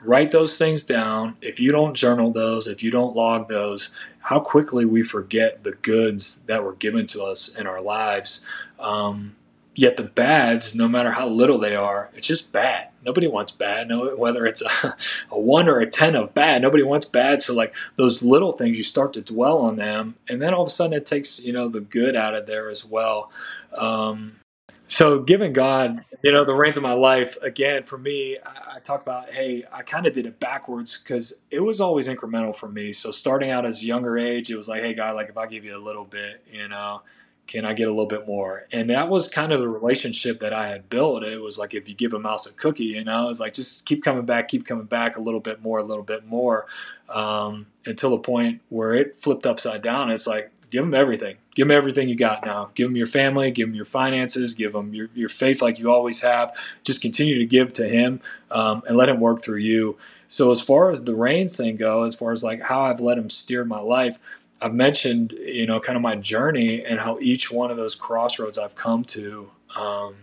write 0.04 0.32
those 0.32 0.58
things 0.58 0.84
down, 0.84 1.38
if 1.42 1.60
you 1.60 1.72
don't 1.72 1.96
journal 1.96 2.32
those, 2.32 2.68
if 2.68 2.84
you 2.84 2.92
don't 2.92 3.16
log 3.16 3.50
those, 3.50 3.96
how 4.20 4.40
quickly 4.40 4.86
we 4.86 5.04
forget 5.04 5.64
the 5.64 5.72
goods 5.72 6.44
that 6.44 6.64
were 6.64 6.74
given 6.76 7.06
to 7.08 7.24
us 7.24 7.56
in 7.56 7.68
our 7.68 7.82
lives. 7.82 8.46
Um, 8.80 9.36
Yet 9.80 9.96
the 9.96 10.04
bads, 10.04 10.76
no 10.76 10.90
matter 10.90 11.10
how 11.10 11.30
little 11.30 11.58
they 11.58 11.74
are, 11.74 12.10
it's 12.14 12.28
just 12.28 12.52
bad. 12.52 12.90
Nobody 13.06 13.28
wants 13.28 13.54
bad. 13.54 13.88
No, 13.88 14.14
whether 14.18 14.46
it's 14.46 14.62
a, 14.62 14.98
a 15.32 15.40
one 15.40 15.70
or 15.70 15.80
a 15.80 15.90
ten 15.90 16.18
of 16.18 16.34
bad, 16.34 16.62
nobody 16.62 16.84
wants 16.84 17.06
bad. 17.06 17.42
So 17.42 17.54
like 17.54 17.74
those 17.96 18.22
little 18.22 18.52
things, 18.52 18.78
you 18.78 18.84
start 18.84 19.14
to 19.14 19.22
dwell 19.22 19.60
on 19.60 19.78
them, 19.78 20.16
and 20.28 20.42
then 20.42 20.54
all 20.54 20.64
of 20.64 20.68
a 20.68 20.72
sudden 20.72 20.98
it 20.98 21.06
takes 21.06 21.40
you 21.40 21.54
know 21.54 21.70
the 21.70 21.80
good 21.80 22.18
out 22.18 22.36
of 22.36 22.46
there 22.46 22.70
as 22.70 22.84
well. 22.84 23.32
Um, 23.74 24.42
so 24.90 25.22
giving 25.22 25.54
God, 25.54 26.04
you 26.24 26.34
know, 26.34 26.44
the 26.44 26.56
reins 26.56 26.76
of 26.76 26.84
my 26.84 26.92
life 26.92 27.38
again 27.42 27.84
for 27.84 27.98
me, 27.98 28.38
I 28.80 28.82
talked 28.82 29.04
about, 29.04 29.30
hey, 29.34 29.66
I 29.74 29.82
kind 29.82 30.06
of 30.06 30.14
did 30.14 30.26
it 30.26 30.40
backwards 30.40 30.98
because 30.98 31.42
it 31.52 31.60
was 31.60 31.82
always 31.82 32.08
incremental 32.08 32.56
for 32.56 32.70
me. 32.70 32.94
So 32.94 33.12
starting 33.12 33.50
out 33.50 33.66
as 33.66 33.84
younger 33.84 34.18
age, 34.18 34.50
it 34.50 34.56
was 34.56 34.70
like, 34.70 34.82
hey, 34.82 34.94
guy, 34.94 35.12
like 35.12 35.28
if 35.28 35.38
I 35.38 35.48
give 35.48 35.66
you 35.66 35.76
a 35.76 35.84
little 35.84 36.06
bit, 36.06 36.42
you 36.50 36.66
know, 36.70 37.02
can 37.46 37.66
I 37.66 37.74
get 37.74 37.90
a 37.90 37.92
little 37.92 38.06
bit 38.06 38.26
more? 38.26 38.68
And 38.72 38.90
that 38.90 39.10
was 39.10 39.28
kind 39.28 39.52
of 39.52 39.60
the 39.60 39.68
relationship 39.68 40.40
that 40.40 40.54
I 40.54 40.70
had 40.70 40.90
built. 40.90 41.24
It 41.24 41.42
was 41.42 41.58
like 41.58 41.74
if 41.74 41.90
you 41.90 41.94
give 41.94 42.14
a 42.14 42.20
mouse 42.20 42.46
a 42.46 42.54
cookie, 42.54 42.86
you 42.86 43.04
know, 43.04 43.28
it's 43.28 43.42
like 43.42 43.54
just 43.54 43.86
keep 43.86 44.02
coming 44.02 44.26
back, 44.26 44.48
keep 44.48 44.66
coming 44.66 44.86
back 44.86 45.18
a 45.18 45.22
little 45.22 45.42
bit 45.42 45.62
more, 45.62 45.80
a 45.80 45.84
little 45.84 46.04
bit 46.04 46.26
more, 46.26 46.66
um, 47.10 47.68
until 47.86 48.12
the 48.12 48.20
point 48.20 48.62
where 48.70 48.94
it 48.94 49.20
flipped 49.20 49.46
upside 49.46 49.82
down. 49.82 50.10
It's 50.10 50.26
like 50.26 50.54
give 50.70 50.84
them 50.84 50.94
everything, 50.94 51.38
give 51.56 51.68
them 51.68 51.76
everything 51.76 52.10
you 52.10 52.16
got 52.16 52.46
now. 52.46 52.72
Give 52.76 52.88
them 52.88 52.96
your 52.96 53.08
family, 53.08 53.52
give 53.52 53.68
them 53.68 53.76
your 53.76 53.86
finances, 53.86 54.54
give 54.54 54.74
them 54.74 54.94
your, 54.94 55.10
your 55.14 55.30
faith 55.30 55.62
like 55.62 55.80
you 55.80 55.92
always 55.92 56.22
have. 56.22 56.56
Just 56.84 57.02
continue 57.02 57.38
to 57.38 57.46
give 57.46 57.74
to 57.74 57.88
Him 57.88 58.22
um, 58.52 58.84
and 58.88 58.98
let 58.98 59.10
Him 59.10 59.20
work 59.20 59.42
through 59.42 59.58
you. 59.58 59.98
So 60.28 60.52
as 60.52 60.62
far 60.62 60.92
as 60.92 61.04
the 61.04 61.16
reins 61.16 61.58
thing 61.58 61.76
go, 61.76 62.04
as 62.04 62.16
far 62.16 62.32
as 62.32 62.44
like 62.44 62.62
how 62.62 62.82
I've 62.82 63.02
let 63.02 63.18
Him 63.18 63.30
steer 63.30 63.66
my 63.66 63.80
life 63.80 64.20
I've 64.62 64.74
mentioned, 64.74 65.32
you 65.32 65.66
know, 65.66 65.80
kind 65.80 65.96
of 65.96 66.02
my 66.02 66.16
journey 66.16 66.84
and 66.84 67.00
how 67.00 67.20
each 67.20 67.52
one 67.52 67.72
of 67.72 67.78
those 67.78 67.96
crossroads 67.96 68.58
I've 68.58 68.76
come 68.76 69.06
to, 69.06 69.52
um, 69.76 70.16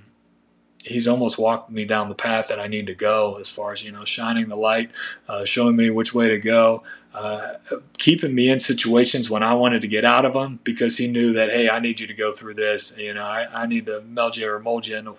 he's 0.85 1.09
almost 1.09 1.39
walked 1.39 1.71
me 1.71 1.85
down 1.85 2.09
the 2.09 2.15
path 2.15 2.49
that 2.49 2.61
I 2.61 2.67
need 2.67 2.87
to 2.87 2.95
go 2.95 3.39
as 3.41 3.51
far 3.51 3.73
as, 3.73 3.83
you 3.83 3.93
know, 3.93 4.05
shining 4.05 4.49
the 4.49 4.57
light, 4.57 4.91
uh, 5.29 5.45
showing 5.45 5.75
me 5.75 5.91
which 5.91 6.15
way 6.15 6.29
to 6.29 6.39
go, 6.39 6.83
uh, 7.17 7.55
keeping 7.97 8.35
me 8.35 8.51
in 8.51 8.61
situations 8.61 9.31
when 9.31 9.43
I 9.43 9.55
wanted 9.55 9.81
to 9.81 9.89
get 9.89 10.05
out 10.05 10.27
of 10.27 10.35
them 10.35 10.61
because 10.65 10.99
he 10.99 11.07
knew 11.07 11.33
that, 11.33 11.49
hey, 11.49 11.71
I 11.71 11.81
need 11.81 11.99
you 11.99 12.07
to 12.07 12.13
go 12.13 12.35
through 12.35 12.55
this. 12.55 12.99
You 12.99 13.15
know, 13.15 13.25
I, 13.25 13.63
I 13.63 13.67
need 13.67 13.87
to 13.87 14.03
meld 14.03 14.37
you 14.37 14.51
or 14.51 14.61
mold 14.61 14.87
you 14.87 14.97
in 14.99 15.07
the 15.07 15.15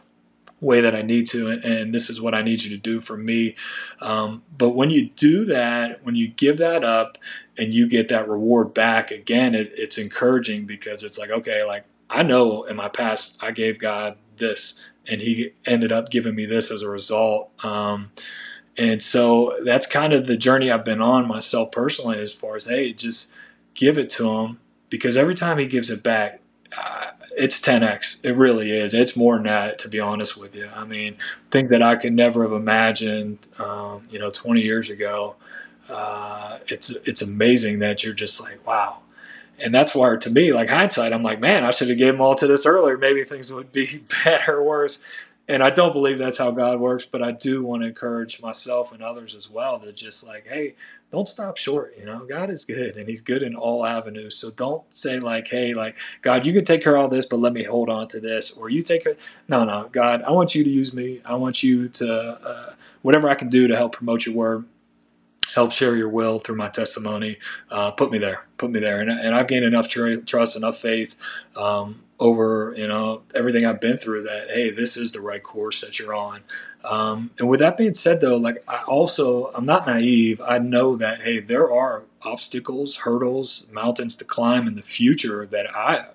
way 0.62 0.80
that 0.80 0.96
I 0.96 1.02
need 1.02 1.26
to, 1.28 1.50
and 1.50 1.94
this 1.94 2.08
is 2.10 2.22
what 2.22 2.36
I 2.36 2.44
need 2.44 2.64
you 2.64 2.70
to 2.70 2.78
do 2.78 3.02
for 3.02 3.18
me. 3.18 3.56
Um, 4.00 4.44
but 4.56 4.70
when 4.70 4.92
you 4.92 5.10
do 5.10 5.44
that, 5.46 6.04
when 6.06 6.16
you 6.16 6.28
give 6.28 6.58
that 6.58 6.84
up 6.84 7.18
and 7.58 7.74
you 7.74 7.88
get 7.88 8.10
that 8.10 8.30
reward 8.30 8.76
back, 8.76 9.10
again, 9.10 9.56
it, 9.56 9.72
it's 9.76 9.98
encouraging 9.98 10.66
because 10.66 11.02
it's 11.02 11.18
like, 11.18 11.32
okay, 11.32 11.64
like 11.64 11.84
I 12.12 12.22
know 12.22 12.64
in 12.64 12.76
my 12.76 12.90
past 12.90 13.44
I 13.44 13.52
gave 13.52 13.80
God 13.80 14.18
this, 14.38 14.80
and 15.08 15.22
He 15.22 15.54
ended 15.66 15.92
up 15.92 16.12
giving 16.12 16.36
me 16.36 16.46
this 16.46 16.70
as 16.70 16.84
a 16.84 16.90
result. 16.90 17.52
Um, 17.64 18.12
and 18.78 19.02
so 19.02 19.58
that's 19.64 19.86
kind 19.86 20.14
of 20.14 20.28
the 20.28 20.38
journey 20.38 20.72
I've 20.72 20.86
been 20.86 21.02
on 21.02 21.28
myself 21.28 21.72
personally, 21.72 22.20
as 22.20 22.34
far 22.34 22.56
as 22.56 22.66
hey, 22.66 22.94
just 22.94 23.34
give 23.74 23.98
it 23.98 24.10
to 24.12 24.30
Him 24.30 24.60
because 24.90 25.18
every 25.18 25.36
time 25.36 25.58
He 25.58 25.68
gives 25.68 25.90
it 25.90 26.04
back, 26.04 26.42
it's 27.38 27.62
10x. 27.62 28.26
It 28.26 28.34
really 28.34 28.72
is. 28.72 28.94
It's 28.94 29.16
more 29.16 29.36
than 29.36 29.44
that, 29.44 29.80
to 29.80 29.90
be 29.90 30.00
honest 30.00 30.38
with 30.38 30.56
you. 30.56 30.70
I 30.76 30.84
mean, 30.84 31.18
things 31.52 31.70
that 31.70 31.82
I 31.82 31.96
could 31.96 32.14
never 32.14 32.44
have 32.44 32.52
imagined, 32.52 33.48
um, 33.60 34.04
you 34.10 34.20
know, 34.20 34.32
20 34.32 34.62
years 34.62 34.90
ago. 34.90 35.36
Uh, 35.88 36.60
it's 36.68 36.90
it's 36.90 37.22
amazing 37.22 37.80
that 37.80 38.04
you're 38.04 38.14
just 38.14 38.42
like, 38.42 38.66
wow. 38.68 38.98
And 39.60 39.74
that's 39.74 39.96
where, 39.96 40.18
to 40.18 40.30
me, 40.30 40.52
like 40.52 40.70
hindsight, 40.70 41.14
I'm 41.14 41.24
like, 41.24 41.40
man, 41.40 41.64
I 41.64 41.72
should 41.72 41.88
have 41.90 41.98
gave 41.98 42.14
them 42.14 42.22
all 42.22 42.36
to 42.36 42.46
this 42.46 42.66
earlier. 42.66 42.98
Maybe 42.98 43.24
things 43.24 43.52
would 43.54 43.72
be 43.72 44.04
better 44.26 44.58
or 44.58 44.64
worse. 44.64 45.02
And 45.50 45.64
I 45.64 45.70
don't 45.70 45.94
believe 45.94 46.18
that's 46.18 46.38
how 46.38 46.52
God 46.52 46.80
works, 46.80 47.06
but 47.06 47.22
I 47.22 47.32
do 47.32 47.64
want 47.64 47.82
to 47.82 47.88
encourage 47.88 48.42
myself 48.42 48.92
and 48.92 49.02
others 49.02 49.34
as 49.34 49.50
well 49.50 49.80
to 49.80 49.94
just 49.94 50.28
like, 50.28 50.46
hey, 50.46 50.76
don't 51.10 51.28
stop 51.28 51.56
short. 51.56 51.96
You 51.98 52.06
know, 52.06 52.26
God 52.26 52.50
is 52.50 52.66
good 52.66 52.98
and 52.98 53.08
He's 53.08 53.22
good 53.22 53.42
in 53.42 53.56
all 53.56 53.86
avenues. 53.86 54.36
So 54.36 54.52
don't 54.52 54.84
say 54.92 55.20
like, 55.20 55.48
hey, 55.48 55.74
like 55.74 55.96
God, 56.22 56.46
you 56.46 56.52
can 56.52 56.66
take 56.66 56.84
care 56.84 56.96
of 56.98 57.04
all 57.04 57.08
this, 57.08 57.26
but 57.26 57.40
let 57.40 57.54
me 57.54 57.64
hold 57.64 57.90
on 57.90 58.10
to 58.10 58.20
this, 58.20 58.58
or 58.58 58.70
you 58.70 58.82
take 58.82 59.04
care. 59.04 59.16
No, 59.48 59.64
no, 59.64 59.88
God, 59.92 60.22
I 60.24 60.32
want 60.32 60.54
you 60.54 60.66
to 60.66 60.70
use 60.70 60.94
me. 60.94 61.22
I 61.24 61.36
want 61.36 61.64
you 61.64 61.88
to 61.90 62.14
uh, 62.14 62.74
whatever 63.02 63.30
I 63.30 63.36
can 63.36 63.48
do 63.50 63.68
to 63.68 63.76
help 63.76 63.94
promote 63.94 64.26
your 64.26 64.36
word 64.36 64.66
help 65.56 65.72
share 65.72 65.96
your 65.96 66.10
will 66.10 66.40
through 66.40 66.56
my 66.56 66.70
testimony. 66.70 67.38
Uh, 67.72 67.92
put 67.92 68.12
me 68.12 68.18
there, 68.18 68.46
put 68.58 68.72
me 68.72 68.80
there, 68.80 69.02
and, 69.02 69.10
and 69.10 69.36
I've 69.36 69.48
gained 69.48 69.66
enough 69.66 69.90
tr- 69.90 70.18
trust, 70.18 70.56
enough 70.58 70.78
faith 70.80 71.16
um, 71.56 72.04
over 72.20 72.74
you 72.78 72.88
know 72.88 73.22
everything 73.36 73.66
I've 73.66 73.82
been 73.82 73.98
through 73.98 74.24
that 74.24 74.50
hey, 74.52 74.72
this 74.72 74.98
is 74.98 75.12
the 75.12 75.22
right 75.22 75.44
course 75.44 75.82
that 75.82 76.00
you're 76.00 76.16
on. 76.16 76.42
Um, 76.84 77.32
and 77.40 77.50
with 77.50 77.60
that 77.60 77.78
being 77.78 77.94
said, 77.94 78.22
though, 78.22 78.38
like 78.38 78.64
I 78.68 78.84
also 78.84 79.52
I'm 79.54 79.66
not 79.66 79.88
naive. 79.88 80.42
I 80.46 80.60
know 80.60 80.96
that 80.98 81.22
hey, 81.22 81.40
there 81.40 81.72
are 81.72 82.04
obstacles, 82.24 82.98
hurdles, 82.98 83.68
mountains 83.72 84.16
to 84.18 84.26
climb 84.26 84.68
in 84.68 84.76
the 84.76 84.82
future 84.82 85.46
that 85.48 85.76
I, 85.76 86.08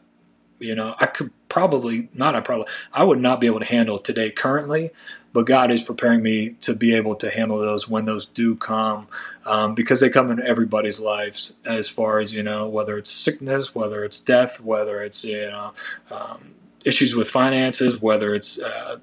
you 0.58 0.74
know, 0.74 0.94
I 1.00 1.06
could 1.06 1.32
probably 1.48 2.08
not. 2.14 2.34
I 2.36 2.40
probably 2.40 2.66
I 2.92 3.04
would 3.04 3.20
not 3.20 3.40
be 3.40 3.46
able 3.48 3.60
to 3.60 3.66
handle 3.66 3.98
today 3.98 4.30
currently 4.30 4.90
but 5.32 5.46
God 5.46 5.70
is 5.70 5.82
preparing 5.82 6.22
me 6.22 6.50
to 6.60 6.74
be 6.74 6.94
able 6.94 7.14
to 7.16 7.30
handle 7.30 7.58
those 7.58 7.88
when 7.88 8.04
those 8.04 8.26
do 8.26 8.54
come, 8.56 9.08
um, 9.46 9.74
because 9.74 10.00
they 10.00 10.10
come 10.10 10.30
in 10.30 10.42
everybody's 10.42 11.00
lives. 11.00 11.58
As 11.64 11.88
far 11.88 12.18
as 12.18 12.32
you 12.32 12.42
know, 12.42 12.68
whether 12.68 12.98
it's 12.98 13.10
sickness, 13.10 13.74
whether 13.74 14.04
it's 14.04 14.20
death, 14.20 14.60
whether 14.60 15.02
it's 15.02 15.24
you 15.24 15.46
know 15.46 15.72
um, 16.10 16.54
issues 16.84 17.14
with 17.14 17.28
finances, 17.30 18.00
whether 18.00 18.34
it's 18.34 18.60
uh, 18.60 18.98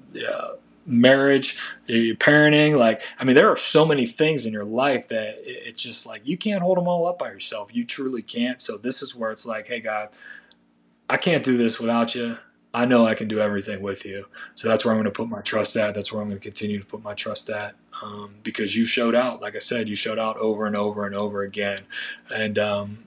marriage, 0.86 1.58
parenting. 1.88 2.78
Like, 2.78 3.02
I 3.18 3.24
mean, 3.24 3.34
there 3.34 3.48
are 3.48 3.56
so 3.56 3.86
many 3.86 4.06
things 4.06 4.46
in 4.46 4.52
your 4.52 4.64
life 4.64 5.08
that 5.08 5.36
it's 5.44 5.82
just 5.82 6.06
like 6.06 6.22
you 6.24 6.36
can't 6.36 6.62
hold 6.62 6.76
them 6.76 6.88
all 6.88 7.06
up 7.06 7.18
by 7.18 7.30
yourself. 7.30 7.74
You 7.74 7.84
truly 7.84 8.22
can't. 8.22 8.60
So 8.60 8.76
this 8.76 9.02
is 9.02 9.14
where 9.14 9.30
it's 9.30 9.46
like, 9.46 9.68
hey, 9.68 9.80
God, 9.80 10.10
I 11.08 11.16
can't 11.16 11.44
do 11.44 11.56
this 11.56 11.78
without 11.80 12.14
you. 12.14 12.38
I 12.72 12.84
know 12.84 13.04
I 13.04 13.14
can 13.14 13.26
do 13.26 13.40
everything 13.40 13.82
with 13.82 14.04
you. 14.04 14.26
So 14.54 14.68
that's 14.68 14.84
where 14.84 14.94
I'm 14.94 14.98
going 15.00 15.12
to 15.12 15.16
put 15.16 15.28
my 15.28 15.40
trust 15.40 15.76
at. 15.76 15.94
That's 15.94 16.12
where 16.12 16.22
I'm 16.22 16.28
going 16.28 16.38
to 16.38 16.42
continue 16.42 16.78
to 16.78 16.84
put 16.84 17.02
my 17.02 17.14
trust 17.14 17.50
at. 17.50 17.74
Um, 18.02 18.36
because 18.42 18.76
you 18.76 18.86
showed 18.86 19.14
out, 19.14 19.40
like 19.40 19.56
I 19.56 19.58
said, 19.58 19.88
you 19.88 19.96
showed 19.96 20.18
out 20.18 20.36
over 20.36 20.66
and 20.66 20.76
over 20.76 21.04
and 21.04 21.14
over 21.14 21.42
again. 21.42 21.82
And 22.32 22.58
um, 22.58 23.04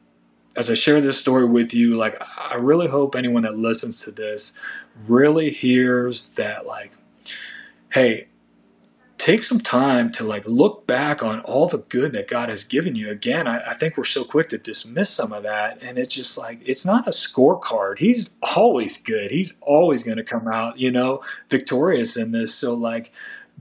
as 0.55 0.69
I 0.69 0.73
share 0.73 0.99
this 0.99 1.17
story 1.17 1.45
with 1.45 1.73
you, 1.73 1.93
like 1.93 2.21
I 2.37 2.55
really 2.55 2.87
hope 2.87 3.15
anyone 3.15 3.43
that 3.43 3.57
listens 3.57 4.01
to 4.01 4.11
this 4.11 4.59
really 5.07 5.49
hears 5.49 6.35
that, 6.35 6.65
like, 6.65 6.91
hey, 7.93 8.27
take 9.23 9.41
some 9.41 9.61
time 9.61 10.11
to 10.11 10.21
like 10.21 10.45
look 10.45 10.85
back 10.85 11.23
on 11.23 11.39
all 11.41 11.69
the 11.69 11.77
good 11.77 12.11
that 12.11 12.27
God 12.27 12.49
has 12.49 12.65
given 12.65 12.93
you. 12.93 13.09
Again, 13.09 13.47
I, 13.47 13.69
I, 13.69 13.73
think 13.73 13.95
we're 13.95 14.03
so 14.03 14.25
quick 14.25 14.49
to 14.49 14.57
dismiss 14.57 15.09
some 15.09 15.31
of 15.31 15.43
that. 15.43 15.81
And 15.81 15.97
it's 15.97 16.13
just 16.13 16.37
like, 16.37 16.59
it's 16.65 16.85
not 16.85 17.07
a 17.07 17.11
scorecard. 17.11 17.99
He's 17.99 18.31
always 18.41 19.01
good. 19.01 19.31
He's 19.31 19.53
always 19.61 20.03
going 20.03 20.17
to 20.17 20.25
come 20.25 20.49
out, 20.49 20.77
you 20.77 20.91
know, 20.91 21.23
victorious 21.49 22.17
in 22.17 22.33
this. 22.33 22.53
So, 22.53 22.73
like, 22.73 23.13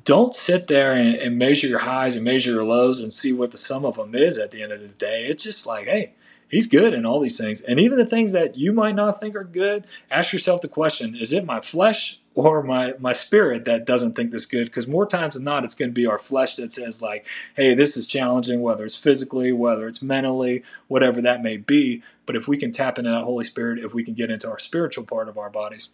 don't 0.02 0.34
sit 0.34 0.66
there 0.66 0.94
and, 0.94 1.14
and 1.14 1.38
measure 1.38 1.68
your 1.68 1.78
highs 1.78 2.16
and 2.16 2.24
measure 2.24 2.50
your 2.50 2.64
lows 2.64 2.98
and 2.98 3.12
see 3.12 3.32
what 3.32 3.52
the 3.52 3.56
sum 3.56 3.84
of 3.84 3.94
them 3.94 4.16
is 4.16 4.38
at 4.38 4.50
the 4.50 4.62
end 4.64 4.72
of 4.72 4.80
the 4.80 4.88
day. 4.88 5.26
It's 5.26 5.44
just 5.44 5.64
like, 5.64 5.86
hey, 5.86 6.14
he's 6.48 6.66
good 6.66 6.92
in 6.92 7.06
all 7.06 7.20
these 7.20 7.38
things. 7.38 7.60
And 7.60 7.78
even 7.78 7.98
the 7.98 8.04
things 8.04 8.32
that 8.32 8.56
you 8.56 8.72
might 8.72 8.96
not 8.96 9.20
think 9.20 9.36
are 9.36 9.44
good, 9.44 9.86
ask 10.10 10.32
yourself 10.32 10.60
the 10.60 10.66
question 10.66 11.14
is 11.14 11.32
it 11.32 11.44
my 11.44 11.60
flesh 11.60 12.18
or 12.34 12.62
my 12.62 12.94
my 12.98 13.12
spirit 13.12 13.64
that 13.64 13.84
doesn't 13.86 14.14
think 14.14 14.30
this 14.30 14.46
good 14.46 14.66
because 14.66 14.86
more 14.86 15.06
times 15.06 15.34
than 15.34 15.44
not 15.44 15.64
it's 15.64 15.74
going 15.74 15.88
to 15.88 15.94
be 15.94 16.06
our 16.06 16.18
flesh 16.18 16.56
that 16.56 16.72
says 16.72 17.02
like 17.02 17.26
hey 17.56 17.74
this 17.74 17.96
is 17.96 18.06
challenging 18.06 18.62
whether 18.62 18.84
it's 18.84 18.96
physically 18.96 19.52
whether 19.52 19.86
it's 19.86 20.02
mentally 20.02 20.62
whatever 20.88 21.20
that 21.20 21.42
may 21.42 21.56
be. 21.56 22.02
But 22.24 22.36
if 22.36 22.48
we 22.48 22.56
can 22.56 22.72
tap 22.72 22.98
into 22.98 23.10
that 23.10 23.24
holy 23.24 23.44
spirit 23.44 23.78
if 23.78 23.94
we 23.94 24.04
can 24.04 24.14
get 24.14 24.30
into 24.30 24.48
our 24.48 24.58
spiritual 24.58 25.04
part 25.04 25.28
of 25.28 25.38
our 25.38 25.50
bodies 25.50 25.90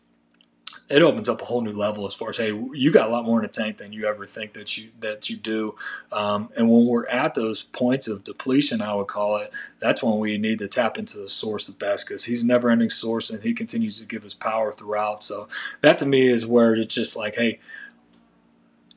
it 0.88 1.02
opens 1.02 1.28
up 1.28 1.42
a 1.42 1.44
whole 1.44 1.60
new 1.60 1.72
level 1.72 2.06
as 2.06 2.14
far 2.14 2.30
as 2.30 2.36
hey 2.36 2.48
you 2.72 2.90
got 2.90 3.08
a 3.08 3.12
lot 3.12 3.24
more 3.24 3.38
in 3.38 3.42
the 3.42 3.48
tank 3.48 3.76
than 3.76 3.92
you 3.92 4.06
ever 4.06 4.26
think 4.26 4.54
that 4.54 4.76
you 4.76 4.90
that 5.00 5.28
you 5.28 5.36
do. 5.36 5.74
Um, 6.12 6.50
and 6.56 6.70
when 6.70 6.86
we're 6.86 7.06
at 7.06 7.34
those 7.34 7.62
points 7.62 8.08
of 8.08 8.24
depletion 8.24 8.80
i 8.80 8.94
would 8.94 9.06
call 9.06 9.36
it 9.36 9.52
that's 9.80 10.02
when 10.02 10.18
we 10.18 10.38
need 10.38 10.58
to 10.58 10.68
tap 10.68 10.98
into 10.98 11.18
the 11.18 11.28
source 11.28 11.68
of 11.68 11.78
best 11.78 12.06
because 12.06 12.24
he's 12.24 12.44
never 12.44 12.70
ending 12.70 12.90
source 12.90 13.30
and 13.30 13.42
he 13.42 13.52
continues 13.54 13.98
to 13.98 14.06
give 14.06 14.24
us 14.24 14.34
power 14.34 14.72
throughout. 14.72 15.22
So 15.22 15.48
that 15.82 15.98
to 15.98 16.06
me 16.06 16.26
is 16.26 16.46
where 16.46 16.74
it's 16.74 16.94
just 16.94 17.16
like 17.16 17.36
hey 17.36 17.60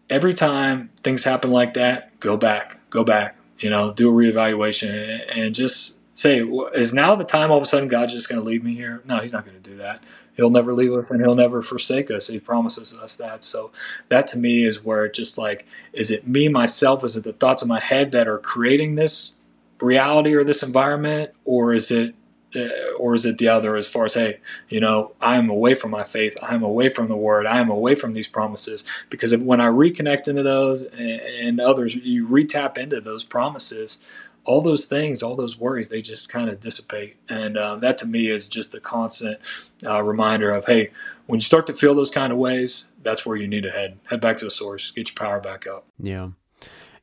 every 0.10 0.34
time 0.34 0.90
things 0.98 1.24
happen 1.24 1.52
like 1.52 1.74
that 1.74 2.20
go 2.20 2.38
back 2.38 2.80
go 2.90 3.04
back 3.04 3.36
you 3.60 3.70
know 3.70 3.94
do 3.94 4.10
a 4.10 4.14
reevaluation 4.14 5.22
and 5.34 5.56
just 5.56 6.00
say 6.18 6.40
is 6.74 6.94
now 6.94 7.16
the 7.16 7.24
time 7.24 7.52
all 7.52 7.58
of 7.58 7.64
a 7.64 7.66
sudden 7.66 7.88
god's 7.88 8.14
just 8.14 8.30
going 8.30 8.40
to 8.40 8.46
leave 8.46 8.64
me 8.64 8.76
here? 8.76 9.02
No 9.06 9.20
he's 9.20 9.34
not 9.34 9.46
going 9.46 9.62
to 9.62 9.70
do 9.70 9.78
that 9.78 10.02
he'll 10.36 10.50
never 10.50 10.74
leave 10.74 10.94
us 10.94 11.06
and 11.10 11.22
he'll 11.22 11.36
never 11.36 11.62
forsake 11.62 12.10
us. 12.12 12.28
He 12.28 12.40
promises 12.40 12.98
us 12.98 13.16
that. 13.18 13.44
So 13.44 13.72
that 14.10 14.28
to 14.28 14.38
me 14.38 14.66
is 14.66 14.84
where 14.84 15.06
it 15.06 15.14
just 15.14 15.38
like, 15.38 15.66
is 15.94 16.12
it 16.12 16.28
me, 16.28 16.48
myself? 16.48 17.04
Is 17.04 17.18
it 17.18 17.24
the 17.24 17.34
thoughts 17.34 17.62
in 17.62 17.68
my 17.68 17.80
head 17.80 18.12
that 18.12 18.28
are 18.28 18.38
creating 18.38 18.96
this 18.96 19.38
reality 19.80 20.34
or 20.34 20.44
this 20.44 20.64
environment? 20.64 21.32
Or 21.46 21.74
is 21.74 21.92
it, 21.92 22.16
uh, 22.56 22.92
or 22.98 23.16
is 23.16 23.26
it 23.26 23.38
the 23.38 23.48
other 23.48 23.76
as 23.78 23.88
far 23.88 24.06
as, 24.06 24.14
hey, 24.16 24.40
you 24.68 24.80
know, 24.80 25.14
I'm 25.22 25.50
away 25.50 25.74
from 25.74 25.92
my 25.92 26.04
faith. 26.04 26.38
I'm 26.42 26.64
away 26.64 26.90
from 26.90 27.08
the 27.08 27.16
word. 27.16 27.46
I 27.46 27.60
am 27.60 27.70
away 27.70 27.96
from 27.96 28.14
these 28.14 28.28
promises 28.28 28.84
because 29.10 29.32
if, 29.32 29.42
when 29.42 29.62
I 29.62 29.68
reconnect 29.68 30.28
into 30.28 30.44
those 30.44 30.84
and, 30.84 31.22
and 31.22 31.60
others, 31.62 31.96
you 31.96 32.28
retap 32.28 32.78
into 32.78 33.00
those 33.00 33.24
promises, 33.24 34.00
all 34.44 34.62
those 34.62 34.86
things, 34.86 35.22
all 35.22 35.36
those 35.36 35.60
worries, 35.60 35.90
they 35.90 36.02
just 36.02 36.30
kind 36.30 36.50
of 36.50 36.60
dissipate. 36.60 37.18
And 37.30 37.58
um, 37.58 37.80
that 37.82 37.98
to 37.98 38.06
me 38.06 38.30
is 38.30 38.48
just 38.48 38.74
a 38.74 38.80
constant 38.80 39.40
uh, 39.86 40.02
reminder 40.02 40.52
of, 40.52 40.66
hey, 40.66 40.92
when 41.28 41.40
you 41.40 41.44
start 41.44 41.68
to 41.68 41.74
feel 41.74 41.94
those 41.94 42.10
kind 42.10 42.34
of 42.34 42.40
ways, 42.40 42.88
that's 43.04 43.26
where 43.26 43.38
you 43.38 43.48
need 43.48 43.64
to 43.64 43.72
head. 43.72 44.00
Head 44.10 44.22
back 44.22 44.38
to 44.38 44.46
the 44.46 44.52
source, 44.52 44.92
get 44.92 45.10
your 45.10 45.16
power 45.16 45.40
back 45.40 45.68
up. 45.68 45.86
Yeah. 46.00 46.30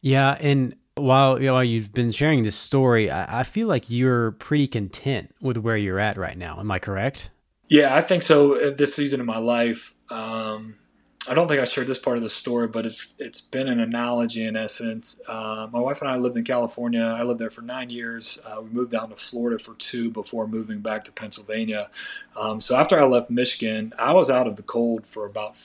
Yeah. 0.00 0.36
And 0.40 0.74
while, 0.96 1.40
you 1.40 1.46
know, 1.46 1.54
while 1.54 1.64
you've 1.64 1.92
been 1.92 2.10
sharing 2.10 2.42
this 2.42 2.56
story, 2.56 3.10
I, 3.10 3.40
I 3.40 3.42
feel 3.44 3.68
like 3.68 3.88
you're 3.88 4.32
pretty 4.32 4.66
content 4.66 5.34
with 5.40 5.56
where 5.58 5.76
you're 5.76 6.00
at 6.00 6.16
right 6.16 6.36
now. 6.36 6.58
Am 6.58 6.70
I 6.70 6.78
correct? 6.78 7.30
Yeah, 7.68 7.94
I 7.94 8.00
think 8.02 8.22
so. 8.22 8.70
This 8.70 8.94
season 8.94 9.20
of 9.20 9.26
my 9.26 9.38
life, 9.38 9.94
um, 10.10 10.78
I 11.26 11.34
don't 11.34 11.48
think 11.48 11.60
I 11.60 11.64
shared 11.64 11.88
this 11.88 11.98
part 11.98 12.16
of 12.16 12.22
the 12.22 12.28
story, 12.28 12.68
but 12.68 12.86
it's 12.86 13.14
it's 13.18 13.40
been 13.40 13.68
an 13.68 13.80
analogy 13.80 14.46
in 14.46 14.56
essence. 14.56 15.20
Uh, 15.26 15.66
my 15.72 15.80
wife 15.80 16.00
and 16.00 16.10
I 16.10 16.16
lived 16.16 16.36
in 16.36 16.44
California. 16.44 17.02
I 17.02 17.22
lived 17.22 17.40
there 17.40 17.50
for 17.50 17.62
nine 17.62 17.90
years. 17.90 18.38
Uh, 18.46 18.62
we 18.62 18.70
moved 18.70 18.92
down 18.92 19.10
to 19.10 19.16
Florida 19.16 19.58
for 19.58 19.74
two 19.74 20.10
before 20.10 20.46
moving 20.46 20.80
back 20.80 21.04
to 21.04 21.12
Pennsylvania. 21.12 21.90
Um, 22.36 22.60
so 22.60 22.76
after 22.76 23.00
I 23.00 23.04
left 23.04 23.30
Michigan, 23.30 23.92
I 23.98 24.12
was 24.12 24.30
out 24.30 24.46
of 24.46 24.56
the 24.56 24.62
cold 24.62 25.06
for 25.06 25.26
about 25.26 25.58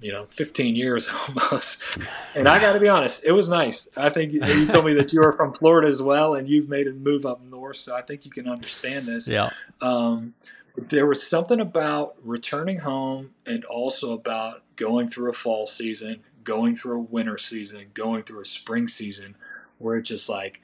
you 0.00 0.12
know 0.12 0.26
15 0.30 0.76
years 0.76 1.08
almost. 1.28 1.98
And 2.34 2.48
I 2.48 2.60
got 2.60 2.74
to 2.74 2.80
be 2.80 2.88
honest, 2.88 3.24
it 3.24 3.32
was 3.32 3.50
nice. 3.50 3.88
I 3.96 4.08
think 4.08 4.32
you 4.32 4.66
told 4.66 4.84
me 4.84 4.94
that 4.94 5.12
you 5.12 5.22
are 5.22 5.32
from 5.32 5.52
Florida 5.52 5.88
as 5.88 6.00
well, 6.00 6.34
and 6.34 6.48
you've 6.48 6.68
made 6.68 6.86
a 6.86 6.92
move 6.92 7.26
up 7.26 7.42
north, 7.42 7.76
so 7.76 7.94
I 7.94 8.02
think 8.02 8.24
you 8.24 8.30
can 8.30 8.48
understand 8.48 9.06
this. 9.06 9.26
Yeah. 9.26 9.50
Um, 9.80 10.34
there 10.76 11.06
was 11.06 11.26
something 11.26 11.60
about 11.60 12.14
returning 12.22 12.78
home 12.78 13.30
and 13.46 13.64
also 13.64 14.12
about 14.12 14.62
going 14.76 15.08
through 15.08 15.30
a 15.30 15.34
fall 15.34 15.66
season, 15.66 16.22
going 16.44 16.76
through 16.76 16.96
a 16.96 17.02
winter 17.02 17.38
season, 17.38 17.86
going 17.94 18.22
through 18.22 18.40
a 18.40 18.44
spring 18.44 18.88
season 18.88 19.36
where 19.78 19.96
it's 19.96 20.08
just 20.08 20.28
like, 20.28 20.60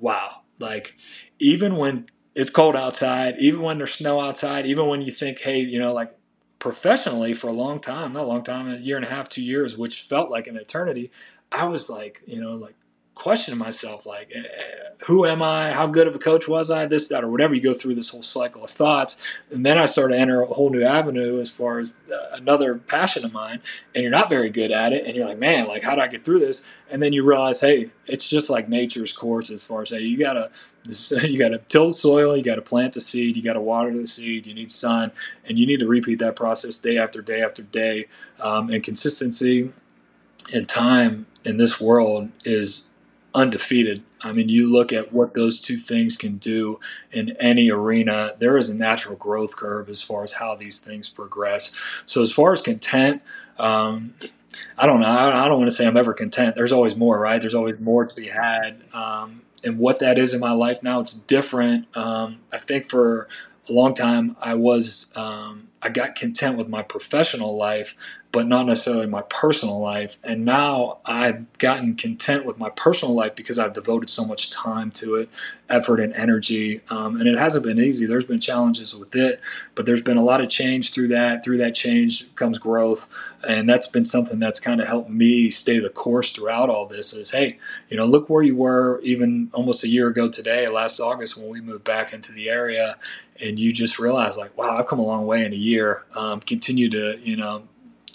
wow. 0.00 0.40
Like, 0.58 0.96
even 1.38 1.76
when 1.76 2.06
it's 2.34 2.50
cold 2.50 2.76
outside, 2.76 3.36
even 3.38 3.62
when 3.62 3.78
there's 3.78 3.94
snow 3.94 4.20
outside, 4.20 4.66
even 4.66 4.86
when 4.86 5.02
you 5.02 5.12
think, 5.12 5.40
hey, 5.40 5.60
you 5.60 5.78
know, 5.78 5.92
like 5.92 6.16
professionally 6.58 7.34
for 7.34 7.48
a 7.48 7.52
long 7.52 7.80
time, 7.80 8.12
not 8.12 8.24
a 8.24 8.28
long 8.28 8.42
time, 8.42 8.72
a 8.72 8.76
year 8.76 8.96
and 8.96 9.04
a 9.04 9.08
half, 9.08 9.28
two 9.28 9.42
years, 9.42 9.76
which 9.76 10.02
felt 10.02 10.30
like 10.30 10.46
an 10.46 10.56
eternity, 10.56 11.10
I 11.50 11.64
was 11.66 11.90
like, 11.90 12.22
you 12.26 12.40
know, 12.40 12.54
like 12.54 12.74
questioning 13.14 13.58
myself 13.58 14.06
like, 14.06 14.30
eh, 14.34 14.42
who 15.06 15.26
am 15.26 15.42
I? 15.42 15.72
How 15.72 15.86
good 15.86 16.06
of 16.06 16.14
a 16.14 16.18
coach 16.18 16.46
was 16.48 16.70
I? 16.70 16.86
This, 16.86 17.08
that, 17.08 17.24
or 17.24 17.30
whatever. 17.30 17.54
You 17.54 17.60
go 17.60 17.74
through 17.74 17.94
this 17.94 18.08
whole 18.08 18.22
cycle 18.22 18.64
of 18.64 18.70
thoughts. 18.70 19.20
And 19.50 19.66
then 19.66 19.78
I 19.78 19.84
start 19.84 20.12
to 20.12 20.16
enter 20.16 20.42
a 20.42 20.46
whole 20.46 20.70
new 20.70 20.82
avenue 20.82 21.40
as 21.40 21.50
far 21.50 21.80
as 21.80 21.92
uh, 22.12 22.16
another 22.32 22.76
passion 22.76 23.24
of 23.24 23.32
mine. 23.32 23.60
And 23.94 24.02
you're 24.02 24.12
not 24.12 24.30
very 24.30 24.48
good 24.50 24.70
at 24.70 24.92
it. 24.92 25.04
And 25.04 25.16
you're 25.16 25.26
like, 25.26 25.38
man, 25.38 25.66
like, 25.66 25.82
how 25.82 25.94
do 25.94 26.00
I 26.00 26.08
get 26.08 26.24
through 26.24 26.40
this? 26.40 26.72
And 26.90 27.02
then 27.02 27.12
you 27.12 27.24
realize, 27.24 27.60
hey, 27.60 27.90
it's 28.06 28.28
just 28.28 28.48
like 28.48 28.68
nature's 28.68 29.12
course 29.12 29.50
as 29.50 29.62
far 29.62 29.82
as, 29.82 29.90
hey, 29.90 30.00
you 30.00 30.18
got 30.18 30.34
to, 30.34 30.50
you 31.28 31.38
got 31.38 31.48
to 31.48 31.58
till 31.68 31.88
the 31.88 31.92
soil, 31.92 32.36
you 32.36 32.42
got 32.42 32.56
to 32.56 32.62
plant 32.62 32.94
the 32.94 33.00
seed, 33.00 33.36
you 33.36 33.42
got 33.42 33.54
to 33.54 33.60
water 33.60 33.96
the 33.96 34.06
seed, 34.06 34.46
you 34.46 34.54
need 34.54 34.70
sun, 34.70 35.12
and 35.44 35.58
you 35.58 35.66
need 35.66 35.80
to 35.80 35.88
repeat 35.88 36.18
that 36.20 36.36
process 36.36 36.78
day 36.78 36.98
after 36.98 37.20
day 37.20 37.42
after 37.42 37.62
day. 37.62 38.06
Um, 38.40 38.70
and 38.70 38.82
consistency 38.82 39.72
and 40.52 40.68
time 40.68 41.26
in 41.44 41.56
this 41.56 41.80
world 41.80 42.30
is 42.44 42.88
undefeated. 43.34 44.02
I 44.22 44.32
mean, 44.32 44.48
you 44.48 44.70
look 44.70 44.92
at 44.92 45.12
what 45.12 45.34
those 45.34 45.60
two 45.60 45.76
things 45.76 46.16
can 46.16 46.38
do 46.38 46.78
in 47.10 47.36
any 47.38 47.70
arena. 47.70 48.34
There 48.38 48.56
is 48.56 48.68
a 48.68 48.74
natural 48.74 49.16
growth 49.16 49.56
curve 49.56 49.88
as 49.88 50.02
far 50.02 50.22
as 50.22 50.34
how 50.34 50.54
these 50.54 50.80
things 50.80 51.08
progress. 51.08 51.74
So, 52.06 52.22
as 52.22 52.30
far 52.30 52.52
as 52.52 52.60
content, 52.60 53.22
um, 53.58 54.14
I 54.76 54.86
don't 54.86 55.00
know. 55.00 55.06
I, 55.06 55.48
don't 55.48 55.58
want 55.58 55.70
to 55.70 55.76
say 55.76 55.86
I'm 55.86 55.96
ever 55.96 56.12
content. 56.12 56.56
There's 56.56 56.72
always 56.72 56.96
more, 56.96 57.18
right? 57.18 57.40
There's 57.40 57.54
always 57.54 57.78
more 57.80 58.04
to 58.04 58.14
be 58.14 58.28
had. 58.28 58.82
Um, 58.92 59.42
and 59.64 59.78
what 59.78 60.00
that 60.00 60.18
is 60.18 60.34
in 60.34 60.40
my 60.40 60.52
life 60.52 60.82
now, 60.82 61.00
it's 61.00 61.14
different. 61.14 61.94
Um, 61.96 62.40
I 62.52 62.58
think 62.58 62.90
for 62.90 63.28
a 63.68 63.72
long 63.72 63.94
time, 63.94 64.36
I 64.40 64.54
was 64.54 65.12
um, 65.16 65.68
I 65.82 65.88
got 65.88 66.14
content 66.14 66.56
with 66.56 66.68
my 66.68 66.82
professional 66.82 67.56
life, 67.56 67.96
but 68.30 68.46
not 68.46 68.66
necessarily 68.66 69.06
my 69.06 69.22
personal 69.22 69.80
life. 69.80 70.16
And 70.22 70.44
now 70.44 70.98
I've 71.04 71.52
gotten 71.58 71.96
content 71.96 72.46
with 72.46 72.56
my 72.56 72.70
personal 72.70 73.14
life 73.14 73.34
because 73.34 73.58
I've 73.58 73.72
devoted 73.72 74.08
so 74.08 74.24
much 74.24 74.50
time 74.50 74.92
to 74.92 75.16
it, 75.16 75.28
effort 75.68 75.98
and 75.98 76.14
energy. 76.14 76.80
Um, 76.88 77.20
and 77.20 77.28
it 77.28 77.36
hasn't 77.36 77.64
been 77.64 77.80
easy. 77.80 78.06
There's 78.06 78.24
been 78.24 78.40
challenges 78.40 78.94
with 78.94 79.14
it, 79.16 79.40
but 79.74 79.84
there's 79.84 80.02
been 80.02 80.16
a 80.16 80.24
lot 80.24 80.40
of 80.40 80.48
change 80.48 80.94
through 80.94 81.08
that. 81.08 81.42
Through 81.44 81.58
that 81.58 81.74
change 81.74 82.32
comes 82.36 82.58
growth. 82.58 83.08
And 83.46 83.68
that's 83.68 83.88
been 83.88 84.04
something 84.04 84.38
that's 84.38 84.60
kind 84.60 84.80
of 84.80 84.86
helped 84.86 85.10
me 85.10 85.50
stay 85.50 85.80
the 85.80 85.90
course 85.90 86.30
throughout 86.32 86.70
all 86.70 86.86
this 86.86 87.12
is, 87.12 87.30
hey, 87.30 87.58
you 87.90 87.96
know, 87.96 88.06
look 88.06 88.30
where 88.30 88.44
you 88.44 88.54
were 88.54 89.00
even 89.02 89.50
almost 89.52 89.82
a 89.82 89.88
year 89.88 90.06
ago 90.06 90.28
today, 90.28 90.68
last 90.68 91.00
August, 91.00 91.36
when 91.36 91.48
we 91.48 91.60
moved 91.60 91.82
back 91.84 92.12
into 92.12 92.30
the 92.30 92.48
area. 92.48 92.96
And 93.42 93.58
you 93.58 93.72
just 93.72 93.98
realize, 93.98 94.36
like, 94.36 94.56
wow, 94.56 94.78
I've 94.78 94.86
come 94.86 95.00
a 95.00 95.04
long 95.04 95.26
way 95.26 95.44
in 95.44 95.52
a 95.52 95.56
year. 95.56 96.04
Um, 96.14 96.40
continue 96.40 96.88
to, 96.90 97.18
you 97.22 97.36
know, 97.36 97.64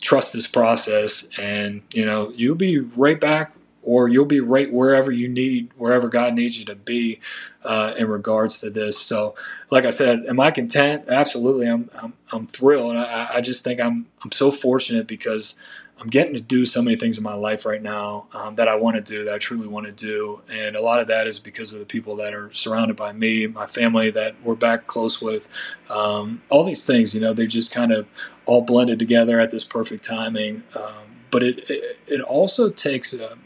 trust 0.01 0.34
this 0.34 0.47
process 0.47 1.28
and 1.39 1.82
you 1.93 2.05
know 2.05 2.32
you'll 2.36 2.55
be 2.55 2.80
right 2.80 3.19
back 3.19 3.53
or 3.84 4.07
you'll 4.07 4.25
be 4.25 4.39
right 4.39 4.71
wherever 4.71 5.11
you 5.11 5.28
need 5.28 5.71
wherever 5.78 6.07
god 6.07 6.34
needs 6.34 6.59
you 6.59 6.65
to 6.65 6.75
be 6.75 7.19
uh, 7.63 7.93
in 7.97 8.07
regards 8.07 8.61
to 8.61 8.69
this. 8.69 8.97
So 8.97 9.36
like 9.71 9.86
i 9.86 9.89
said 9.89 10.25
am 10.28 10.39
i 10.39 10.51
content? 10.51 11.05
Absolutely. 11.07 11.67
I'm 11.67 11.89
i'm, 11.95 12.13
I'm 12.32 12.47
thrilled. 12.47 12.95
I, 12.95 13.30
I 13.36 13.41
just 13.41 13.63
think 13.63 13.80
i'm 13.80 14.07
i'm 14.23 14.32
so 14.32 14.51
fortunate 14.51 15.07
because 15.07 15.59
I'm 16.00 16.08
getting 16.08 16.34
to 16.34 16.39
do 16.39 16.66
so 16.66 16.82
many 16.82 16.95
things 16.95 17.18
in 17.18 17.24
my 17.24 17.34
life 17.34 17.66
right 17.66 17.82
now 17.82 18.28
um, 18.34 18.56
that 18.56 18.68
I 18.68 18.76
want 18.76 18.98
to 18.98 19.02
do, 19.02 19.26
that 19.26 19.34
I 19.34 19.38
truly 19.39 19.68
want 19.68 19.88
to 19.88 19.91
do. 19.91 20.41
And 20.50 20.76
a 20.76 20.82
lot 20.82 21.00
of 21.00 21.08
that 21.08 21.26
is 21.26 21.39
because 21.39 21.74
of 21.74 21.80
the 21.80 21.86
people 21.86 22.16
that 22.18 22.34
are 22.34 22.52
surrounded 22.52 22.95
by 22.95 23.14
me, 23.14 23.48
my 23.48 23.66
family 23.66 24.12
that 24.12 24.36
we're 24.43 24.56
back 24.56 24.86
close 24.86 25.22
with. 25.22 25.48
Um, 25.89 26.43
all 26.50 26.64
these 26.64 26.86
things, 26.86 27.16
you 27.16 27.22
know, 27.22 27.34
they 27.34 27.48
just 27.48 27.72
kind 27.72 27.91
of 27.91 28.08
all 28.45 28.62
blended 28.62 29.00
together 29.00 29.39
at 29.39 29.50
this 29.50 29.64
perfect 29.64 30.04
timing. 30.04 30.64
Um, 30.76 31.18
but 31.32 31.43
it, 31.43 31.70
it, 31.70 32.00
it, 32.08 32.22
also 32.22 32.70
takes 32.70 33.14
a, 33.14 33.38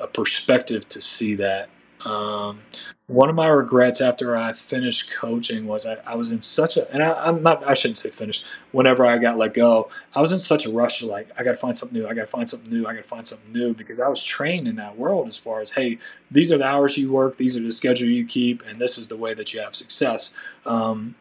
a 0.00 0.06
perspective 0.06 0.88
to 0.88 1.02
see 1.02 1.34
that. 1.34 1.68
Um, 2.04 2.62
one 3.06 3.28
of 3.28 3.34
my 3.34 3.48
regrets 3.48 4.00
after 4.00 4.36
I 4.36 4.52
finished 4.52 5.10
coaching 5.10 5.66
was 5.66 5.86
I, 5.86 5.96
I 6.06 6.14
was 6.14 6.30
in 6.30 6.42
such 6.42 6.76
a, 6.76 6.90
and 6.92 7.02
I, 7.02 7.28
am 7.28 7.42
not, 7.42 7.66
I 7.66 7.74
shouldn't 7.74 7.96
say 7.96 8.10
finished. 8.10 8.44
Whenever 8.72 9.06
I 9.06 9.18
got 9.18 9.38
let 9.38 9.54
go, 9.54 9.90
I 10.14 10.20
was 10.20 10.30
in 10.30 10.38
such 10.38 10.66
a 10.66 10.70
rush 10.70 11.00
to 11.00 11.06
like, 11.06 11.28
I 11.38 11.42
got 11.42 11.52
to 11.52 11.56
find 11.56 11.76
something 11.76 11.98
new. 11.98 12.06
I 12.06 12.14
got 12.14 12.22
to 12.22 12.26
find 12.28 12.48
something 12.48 12.70
new. 12.70 12.86
I 12.86 12.94
got 12.94 13.02
to 13.02 13.08
find 13.08 13.26
something 13.26 13.52
new 13.52 13.74
because 13.74 13.98
I 13.98 14.08
was 14.08 14.22
trained 14.22 14.68
in 14.68 14.76
that 14.76 14.98
world 14.98 15.26
as 15.26 15.38
far 15.38 15.60
as, 15.60 15.70
hey, 15.70 15.98
these 16.30 16.52
are 16.52 16.58
the 16.58 16.66
hours 16.66 16.96
you 16.96 17.10
work, 17.10 17.36
these 17.36 17.56
are 17.56 17.62
the 17.62 17.72
schedule 17.72 18.08
you 18.08 18.26
keep, 18.26 18.62
and 18.66 18.78
this 18.78 18.98
is 18.98 19.08
the 19.08 19.16
way 19.16 19.34
that 19.34 19.54
you 19.54 19.60
have 19.60 19.74
success. 19.74 20.34
Um, 20.66 21.14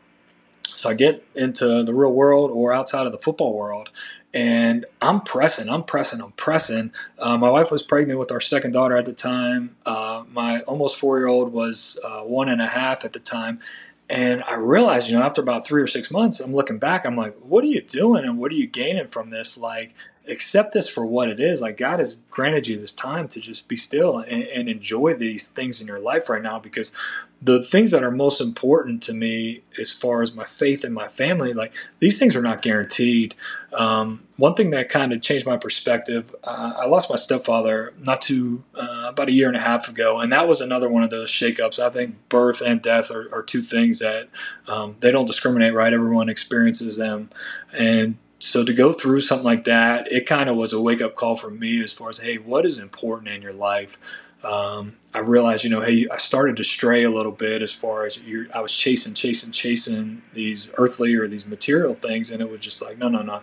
so 0.76 0.90
I 0.90 0.94
get 0.94 1.26
into 1.34 1.84
the 1.84 1.94
real 1.94 2.14
world 2.14 2.52
or 2.52 2.72
outside 2.72 3.08
of 3.08 3.12
the 3.12 3.18
football 3.18 3.54
world, 3.54 3.90
and 4.38 4.86
I'm 5.02 5.22
pressing, 5.22 5.68
I'm 5.68 5.84
pressing, 5.84 6.22
I'm 6.22 6.32
pressing. 6.34 6.94
Uh, 7.18 7.38
my 7.40 7.50
wife 7.50 7.72
was 7.72 7.82
pregnant 7.82 8.20
with 8.20 8.32
our 8.32 8.40
second 8.40 8.72
daughter 8.72 8.96
at 8.96 9.08
the 9.08 9.14
time. 9.14 9.76
Uh, 9.84 10.26
my 10.32 10.62
almost 10.62 10.98
four 10.98 11.18
year 11.18 11.26
old 11.26 11.52
was 11.52 11.98
uh, 12.06 12.22
one 12.22 12.48
and 12.48 12.62
a 12.62 12.68
half 12.68 13.04
at 13.04 13.14
the 13.14 13.20
time. 13.20 13.60
And 14.08 14.44
I 14.44 14.54
realized, 14.54 15.10
you 15.10 15.18
know, 15.18 15.24
after 15.24 15.42
about 15.42 15.66
three 15.66 15.82
or 15.82 15.88
six 15.88 16.12
months, 16.12 16.40
I'm 16.40 16.54
looking 16.54 16.78
back, 16.78 17.04
I'm 17.04 17.18
like, 17.18 17.36
what 17.38 17.64
are 17.64 17.68
you 17.68 17.82
doing 17.82 18.26
and 18.26 18.38
what 18.38 18.52
are 18.52 18.56
you 18.56 18.68
gaining 18.68 19.08
from 19.08 19.32
this? 19.32 19.58
Like, 19.58 19.96
accept 20.30 20.74
this 20.74 20.88
for 20.88 21.06
what 21.06 21.30
it 21.30 21.40
is. 21.40 21.62
Like 21.62 21.78
God 21.78 22.00
has 22.00 22.16
granted 22.30 22.68
you 22.68 22.80
this 22.80 22.92
time 22.92 23.28
to 23.30 23.40
just 23.40 23.68
be 23.68 23.76
still 23.76 24.20
and, 24.20 24.44
and, 24.44 24.70
enjoy 24.70 25.16
these 25.16 25.50
things 25.50 25.82
in 25.82 25.88
your 25.88 26.00
life 26.00 26.30
right 26.30 26.42
now 26.42 26.60
because 26.60 26.94
the 27.42 27.64
things 27.64 27.92
that 27.92 28.04
are 28.04 28.12
most 28.12 28.42
important 28.42 29.02
to 29.04 29.14
me 29.14 29.62
as 29.80 29.92
far 29.92 30.22
as 30.22 30.36
my 30.36 30.44
faith 30.44 30.84
and 30.84 30.94
my 30.94 31.08
family, 31.08 31.54
like 31.54 31.74
these 32.00 32.20
things 32.20 32.36
are 32.36 32.42
not 32.42 32.62
guaranteed. 32.62 33.36
Um, 33.74 34.24
one 34.38 34.54
thing 34.54 34.72
that 34.72 34.90
kind 34.90 35.14
of 35.14 35.22
changed 35.22 35.46
my 35.46 35.58
perspective, 35.58 36.36
uh, 36.44 36.74
I 36.78 36.86
lost 36.86 37.10
my 37.10 37.16
stepfather 37.16 37.94
not 38.00 38.22
too, 38.22 38.64
uh, 38.76 39.06
about 39.08 39.30
a 39.30 39.32
year 39.32 39.48
and 39.48 39.58
a 39.58 39.62
half 39.62 39.88
ago. 39.88 40.20
And 40.20 40.32
that 40.32 40.48
was 40.48 40.62
another 40.62 40.90
one 40.90 41.04
of 41.04 41.10
those 41.10 41.32
shakeups. 41.32 41.80
I 41.80 41.90
think 41.90 42.30
birth 42.30 42.62
and 42.62 42.82
death 42.82 43.12
are, 43.12 43.34
are 43.34 43.44
two 43.44 43.62
things 43.62 44.00
that 44.00 44.30
um, 44.68 44.96
they 45.00 45.12
don't 45.12 45.26
discriminate, 45.26 45.74
right? 45.74 45.94
Everyone 45.94 46.30
experiences 46.30 46.98
them. 46.98 47.30
And 47.72 48.18
so 48.40 48.64
to 48.64 48.74
go 48.74 48.94
through 48.94 49.22
something 49.22 49.46
like 49.46 49.64
that, 49.66 50.12
it 50.12 50.26
kind 50.26 50.50
of 50.50 50.56
was 50.56 50.74
a 50.74 50.82
wake 50.82 51.02
up 51.02 51.16
call 51.16 51.36
for 51.36 51.50
me 51.50 51.84
as 51.84 51.92
far 51.92 52.10
as, 52.10 52.20
hey, 52.20 52.38
what 52.38 52.66
is 52.66 52.78
important 52.78 53.30
in 53.30 53.42
your 53.42 53.54
life? 53.54 53.98
Um, 54.44 54.98
I 55.14 55.20
realized, 55.20 55.64
you 55.64 55.70
know, 55.70 55.82
hey, 55.82 56.08
I 56.12 56.18
started 56.18 56.58
to 56.58 56.64
stray 56.64 57.04
a 57.04 57.10
little 57.10 57.32
bit 57.32 57.62
as 57.62 57.74
far 57.74 58.06
as 58.06 58.20
I 58.54 58.62
was 58.62 58.72
chasing, 58.72 59.16
chasing, 59.16 59.52
chasing 59.52 60.22
these 60.34 60.72
earthly 60.78 61.16
or 61.16 61.28
these 61.28 61.48
material 61.48 61.96
things, 61.96 62.30
and 62.30 62.42
it 62.42 62.50
was 62.50 62.60
just 62.60 62.82
like, 62.82 62.98
no, 62.98 63.10
no, 63.10 63.24
no. 63.24 63.42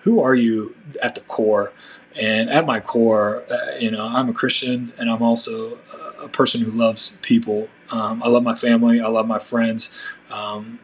Who 0.00 0.20
are 0.20 0.34
you 0.34 0.74
at 1.00 1.14
the 1.14 1.22
core? 1.22 1.72
And 2.20 2.50
at 2.50 2.66
my 2.66 2.80
core, 2.80 3.44
uh, 3.50 3.76
you 3.78 3.90
know, 3.90 4.04
I'm 4.04 4.28
a 4.28 4.32
Christian, 4.34 4.92
and 4.98 5.08
I'm 5.10 5.22
also 5.22 5.78
a 6.20 6.28
person 6.28 6.60
who 6.60 6.72
loves 6.72 7.16
people. 7.22 7.68
Um, 7.90 8.22
I 8.22 8.28
love 8.28 8.42
my 8.42 8.54
family. 8.54 9.00
I 9.00 9.08
love 9.08 9.26
my 9.26 9.38
friends. 9.38 9.96
Um, 10.30 10.80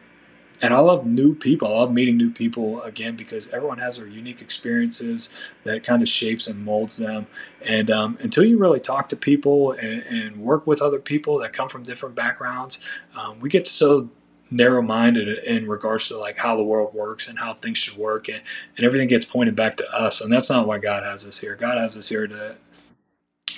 and 0.61 0.73
I 0.73 0.79
love 0.79 1.05
new 1.05 1.33
people. 1.33 1.67
I 1.67 1.79
love 1.79 1.91
meeting 1.91 2.17
new 2.17 2.31
people 2.31 2.81
again 2.83 3.15
because 3.15 3.47
everyone 3.49 3.79
has 3.79 3.97
their 3.97 4.07
unique 4.07 4.41
experiences 4.41 5.51
that 5.63 5.83
kind 5.83 6.01
of 6.01 6.09
shapes 6.09 6.47
and 6.47 6.63
molds 6.63 6.97
them. 6.97 7.27
And 7.65 7.89
um, 7.89 8.17
until 8.21 8.43
you 8.43 8.57
really 8.57 8.79
talk 8.79 9.09
to 9.09 9.15
people 9.15 9.71
and, 9.71 10.03
and, 10.03 10.37
work 10.37 10.65
with 10.65 10.81
other 10.81 10.99
people 10.99 11.39
that 11.39 11.53
come 11.53 11.69
from 11.69 11.83
different 11.83 12.15
backgrounds, 12.15 12.83
um, 13.15 13.39
we 13.39 13.49
get 13.49 13.67
so 13.67 14.09
narrow-minded 14.49 15.43
in 15.45 15.67
regards 15.67 16.07
to 16.09 16.17
like 16.17 16.37
how 16.37 16.55
the 16.55 16.63
world 16.63 16.93
works 16.93 17.27
and 17.27 17.39
how 17.39 17.53
things 17.53 17.77
should 17.77 17.97
work, 17.97 18.27
and, 18.27 18.41
and 18.77 18.85
everything 18.85 19.07
gets 19.07 19.25
pointed 19.25 19.55
back 19.55 19.77
to 19.77 19.89
us. 19.93 20.21
And 20.21 20.31
that's 20.31 20.49
not 20.49 20.67
why 20.67 20.77
God 20.77 21.03
has 21.03 21.25
us 21.25 21.39
here. 21.39 21.55
God 21.55 21.77
has 21.77 21.95
us 21.95 22.09
here 22.09 22.27
to, 22.27 22.55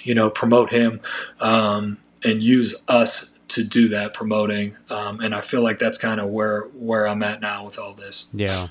you 0.04 0.14
know, 0.14 0.30
promote 0.30 0.72
Him 0.72 1.01
um, 1.39 1.99
and 2.24 2.43
use 2.43 2.76
us 2.88 3.33
to 3.54 3.64
do 3.64 3.88
that 3.89 4.14
promoting. 4.14 4.76
Um, 4.89 5.20
and 5.20 5.34
I 5.36 5.41
feel 5.41 5.62
like 5.62 5.80
that's 5.80 5.97
kind 5.97 6.20
of 6.20 6.30
where 6.30 6.64
where 6.74 7.08
I'm 7.08 7.24
at 7.24 7.41
now 7.41 7.66
with 7.66 7.78
all 7.78 7.93
this. 7.93 8.30
Yeah. 8.34 8.68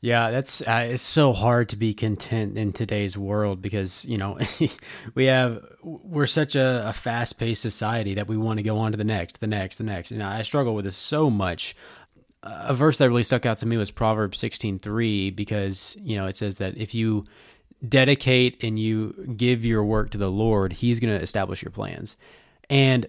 Yeah, 0.00 0.30
that's 0.30 0.60
uh, 0.60 0.86
it's 0.90 1.02
so 1.02 1.32
hard 1.32 1.70
to 1.70 1.76
be 1.76 1.92
content 1.92 2.56
in 2.56 2.72
today's 2.72 3.18
world 3.18 3.60
because 3.60 4.04
you 4.04 4.16
know 4.16 4.38
we 5.16 5.24
have 5.24 5.64
we're 5.82 6.28
such 6.28 6.54
a, 6.54 6.88
a 6.88 6.92
fast 6.92 7.36
paced 7.36 7.62
society 7.62 8.14
that 8.14 8.28
we 8.28 8.36
want 8.36 8.58
to 8.58 8.62
go 8.62 8.78
on 8.78 8.92
to 8.92 8.96
the 8.96 9.02
next, 9.02 9.40
the 9.40 9.48
next, 9.48 9.78
the 9.78 9.84
next. 9.84 10.12
And 10.12 10.22
I 10.22 10.42
struggle 10.42 10.76
with 10.76 10.84
this 10.84 10.96
so 10.96 11.30
much. 11.30 11.74
A 12.44 12.72
verse 12.74 12.98
that 12.98 13.08
really 13.08 13.24
stuck 13.24 13.44
out 13.44 13.56
to 13.56 13.66
me 13.66 13.76
was 13.76 13.90
Proverbs 13.90 14.38
sixteen 14.38 14.78
three 14.78 15.30
because 15.32 15.96
you 16.00 16.16
know 16.16 16.26
it 16.26 16.36
says 16.36 16.56
that 16.56 16.78
if 16.78 16.94
you 16.94 17.24
dedicate 17.86 18.62
and 18.62 18.78
you 18.78 19.34
give 19.36 19.64
your 19.64 19.82
work 19.82 20.10
to 20.10 20.18
the 20.18 20.30
Lord, 20.30 20.74
He's 20.74 21.00
going 21.00 21.16
to 21.16 21.20
establish 21.20 21.60
your 21.60 21.72
plans. 21.72 22.16
And 22.70 23.06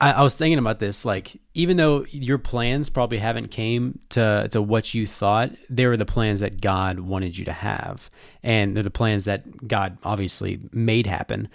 I, 0.00 0.12
I, 0.12 0.22
was 0.22 0.34
thinking 0.34 0.58
about 0.58 0.78
this. 0.78 1.04
Like, 1.04 1.40
even 1.54 1.76
though 1.76 2.04
your 2.10 2.38
plans 2.38 2.88
probably 2.88 3.18
haven't 3.18 3.48
came 3.50 4.00
to 4.10 4.48
to 4.50 4.60
what 4.60 4.94
you 4.94 5.06
thought, 5.06 5.50
they 5.70 5.86
were 5.86 5.96
the 5.96 6.04
plans 6.04 6.40
that 6.40 6.60
God 6.60 7.00
wanted 7.00 7.36
you 7.36 7.44
to 7.46 7.52
have, 7.52 8.10
and 8.42 8.76
they're 8.76 8.82
the 8.82 8.90
plans 8.90 9.24
that 9.24 9.68
God 9.68 9.98
obviously 10.04 10.60
made 10.72 11.06
happen. 11.06 11.48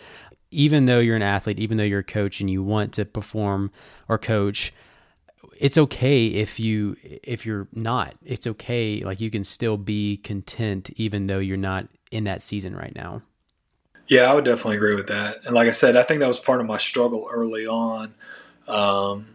Even 0.49 0.85
though 0.85 0.99
you're 0.99 1.15
an 1.15 1.21
athlete, 1.21 1.59
even 1.59 1.77
though 1.77 1.83
you're 1.83 1.99
a 1.99 2.03
coach, 2.03 2.39
and 2.39 2.49
you 2.49 2.63
want 2.63 2.93
to 2.93 3.05
perform 3.05 3.71
or 4.07 4.17
coach, 4.17 4.73
it's 5.59 5.77
okay 5.77 6.27
if 6.27 6.59
you 6.59 6.95
if 7.03 7.45
you're 7.45 7.67
not. 7.73 8.15
It's 8.25 8.47
okay. 8.47 9.03
Like 9.03 9.19
you 9.19 9.29
can 9.29 9.43
still 9.43 9.77
be 9.77 10.17
content, 10.17 10.89
even 10.95 11.27
though 11.27 11.39
you're 11.39 11.57
not 11.57 11.87
in 12.11 12.23
that 12.25 12.41
season 12.41 12.75
right 12.75 12.95
now. 12.95 13.21
Yeah, 14.07 14.31
I 14.31 14.33
would 14.33 14.45
definitely 14.45 14.77
agree 14.77 14.95
with 14.95 15.07
that. 15.07 15.41
And 15.45 15.53
like 15.53 15.67
I 15.67 15.71
said, 15.71 15.97
I 15.97 16.03
think 16.03 16.21
that 16.21 16.27
was 16.27 16.39
part 16.39 16.61
of 16.61 16.67
my 16.67 16.77
struggle 16.77 17.27
early 17.31 17.67
on. 17.67 18.13
Um, 18.67 19.27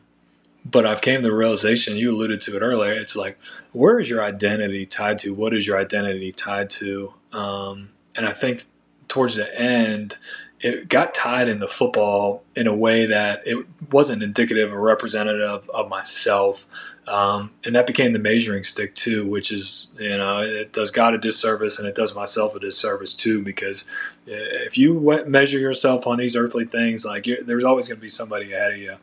but 0.65 0.87
I've 0.87 1.03
came 1.03 1.23
to 1.23 1.29
the 1.29 1.35
realization, 1.35 1.97
you 1.97 2.13
alluded 2.15 2.41
to 2.43 2.57
it 2.57 2.63
earlier, 2.63 2.93
it's 2.93 3.17
like, 3.17 3.39
where 3.73 3.99
is 3.99 4.09
your 4.09 4.23
identity 4.23 4.87
tied 4.87 5.19
to? 5.21 5.35
What 5.35 5.55
is 5.55 5.67
your 5.67 5.77
identity 5.77 6.33
tied 6.33 6.71
to? 6.71 7.15
Um, 7.33 7.91
and 8.15 8.27
I 8.27 8.33
think 8.33 8.65
towards 9.09 9.37
the 9.37 9.61
end, 9.61 10.17
it 10.61 10.89
got 10.89 11.15
tied 11.15 11.49
into 11.49 11.67
football 11.67 12.45
in 12.55 12.69
a 12.69 12.75
way 12.75 13.07
that 13.07 13.43
it 13.45 13.67
wasn't 13.91 14.23
indicative 14.23 14.73
or 14.73 14.81
representative 14.81 15.69
of 15.71 15.89
myself. 15.89 16.67
Um, 17.09 17.51
and 17.65 17.75
that 17.75 17.87
became 17.87 18.13
the 18.13 18.19
measuring 18.21 18.65
stick 18.65 18.95
too, 18.95 19.27
which 19.27 19.51
is, 19.51 19.93
you 19.99 20.17
know, 20.17 20.39
it 20.41 20.73
does 20.73 20.91
God 20.91 21.15
a 21.15 21.19
disservice 21.19 21.79
and 21.79 21.89
it 21.89 21.97
does 21.97 22.15
myself 22.15 22.55
a 22.55 22.61
disservice 22.61 23.15
too, 23.15 23.43
because 23.43 23.89
if 24.27 24.79
you 24.79 25.25
measure 25.27 25.59
yourself 25.59 26.07
on 26.07 26.19
these 26.19 26.37
earthly 26.37 26.65
things, 26.65 27.05
like 27.05 27.27
there's 27.45 27.65
always 27.65 27.89
going 27.89 27.99
to 27.99 28.03
be 28.03 28.09
somebody 28.09 28.53
ahead 28.53 28.73
of 28.73 28.79
you. 28.79 28.97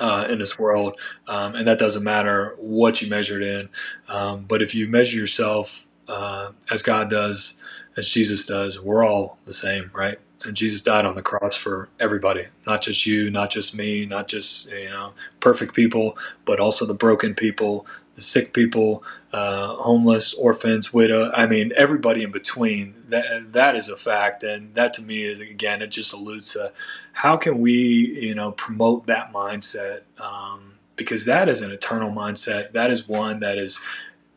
Uh, 0.00 0.26
in 0.28 0.40
this 0.40 0.58
world, 0.58 0.96
um, 1.28 1.54
and 1.54 1.68
that 1.68 1.78
doesn't 1.78 2.02
matter 2.02 2.56
what 2.58 3.00
you 3.00 3.08
measured 3.08 3.42
in. 3.42 3.68
Um, 4.08 4.44
but 4.48 4.60
if 4.60 4.74
you 4.74 4.88
measure 4.88 5.16
yourself 5.16 5.86
uh, 6.08 6.50
as 6.68 6.82
God 6.82 7.08
does, 7.08 7.58
as 7.96 8.08
Jesus 8.08 8.44
does, 8.44 8.80
we're 8.80 9.06
all 9.06 9.38
the 9.44 9.52
same, 9.52 9.92
right? 9.94 10.18
And 10.44 10.56
Jesus 10.56 10.82
died 10.82 11.06
on 11.06 11.14
the 11.14 11.22
cross 11.22 11.56
for 11.56 11.88
everybody, 12.00 12.46
not 12.66 12.82
just 12.82 13.06
you, 13.06 13.30
not 13.30 13.50
just 13.50 13.76
me, 13.76 14.06
not 14.06 14.28
just 14.28 14.70
you 14.70 14.90
know 14.90 15.12
perfect 15.40 15.74
people, 15.74 16.18
but 16.44 16.60
also 16.60 16.86
the 16.86 16.94
broken 16.94 17.34
people, 17.34 17.86
the 18.16 18.22
sick 18.22 18.52
people, 18.52 19.02
uh, 19.32 19.74
homeless, 19.76 20.34
orphans, 20.34 20.92
widow. 20.92 21.30
I 21.32 21.46
mean, 21.46 21.72
everybody 21.76 22.22
in 22.22 22.30
between. 22.30 22.94
That 23.08 23.52
that 23.52 23.76
is 23.76 23.88
a 23.88 23.96
fact, 23.96 24.42
and 24.42 24.74
that 24.74 24.92
to 24.94 25.02
me 25.02 25.24
is 25.24 25.40
again, 25.40 25.82
it 25.82 25.88
just 25.88 26.12
alludes 26.12 26.52
to 26.54 26.72
how 27.12 27.36
can 27.36 27.60
we 27.60 27.72
you 27.74 28.34
know 28.34 28.52
promote 28.52 29.06
that 29.06 29.32
mindset. 29.32 30.02
Um, 30.18 30.72
because 30.96 31.24
that 31.24 31.48
is 31.48 31.60
an 31.60 31.72
eternal 31.72 32.10
mindset. 32.10 32.72
That 32.72 32.90
is 32.90 33.08
one 33.08 33.40
that 33.40 33.58
is 33.58 33.80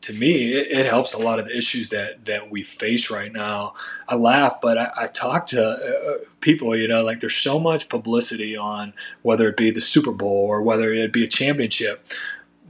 to 0.01 0.13
me, 0.13 0.53
it, 0.53 0.71
it, 0.71 0.85
helps 0.85 1.13
a 1.13 1.17
lot 1.17 1.39
of 1.39 1.45
the 1.45 1.57
issues 1.57 1.89
that 1.89 2.25
that 2.25 2.49
we 2.51 2.63
face 2.63 3.09
right 3.09 3.31
now. 3.31 3.73
I 4.07 4.15
laugh, 4.15 4.61
but 4.61 4.77
I, 4.77 4.91
I 4.95 5.07
talk 5.07 5.47
to 5.47 5.65
uh, 5.65 6.17
people. 6.41 6.75
You 6.77 6.87
know, 6.87 7.03
like 7.03 7.19
there's 7.19 7.35
so 7.35 7.59
much 7.59 7.89
publicity 7.89 8.55
on 8.55 8.93
whether 9.21 9.47
it 9.49 9.57
be 9.57 9.71
the 9.71 9.81
Super 9.81 10.11
Bowl 10.11 10.45
or 10.45 10.61
whether 10.61 10.93
it 10.93 11.11
be 11.11 11.23
a 11.23 11.27
championship. 11.27 12.05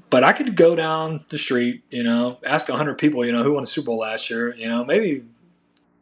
But 0.09 0.23
I 0.23 0.31
could 0.31 0.55
go 0.55 0.75
down 0.75 1.25
the 1.29 1.37
street, 1.37 1.83
you 1.89 2.01
know, 2.01 2.37
ask 2.45 2.69
100 2.69 2.97
people, 2.97 3.25
you 3.25 3.33
know, 3.33 3.43
who 3.43 3.53
won 3.53 3.63
the 3.63 3.67
Super 3.67 3.87
Bowl 3.87 3.99
last 3.99 4.29
year. 4.29 4.55
You 4.55 4.69
know, 4.69 4.85
maybe 4.85 5.23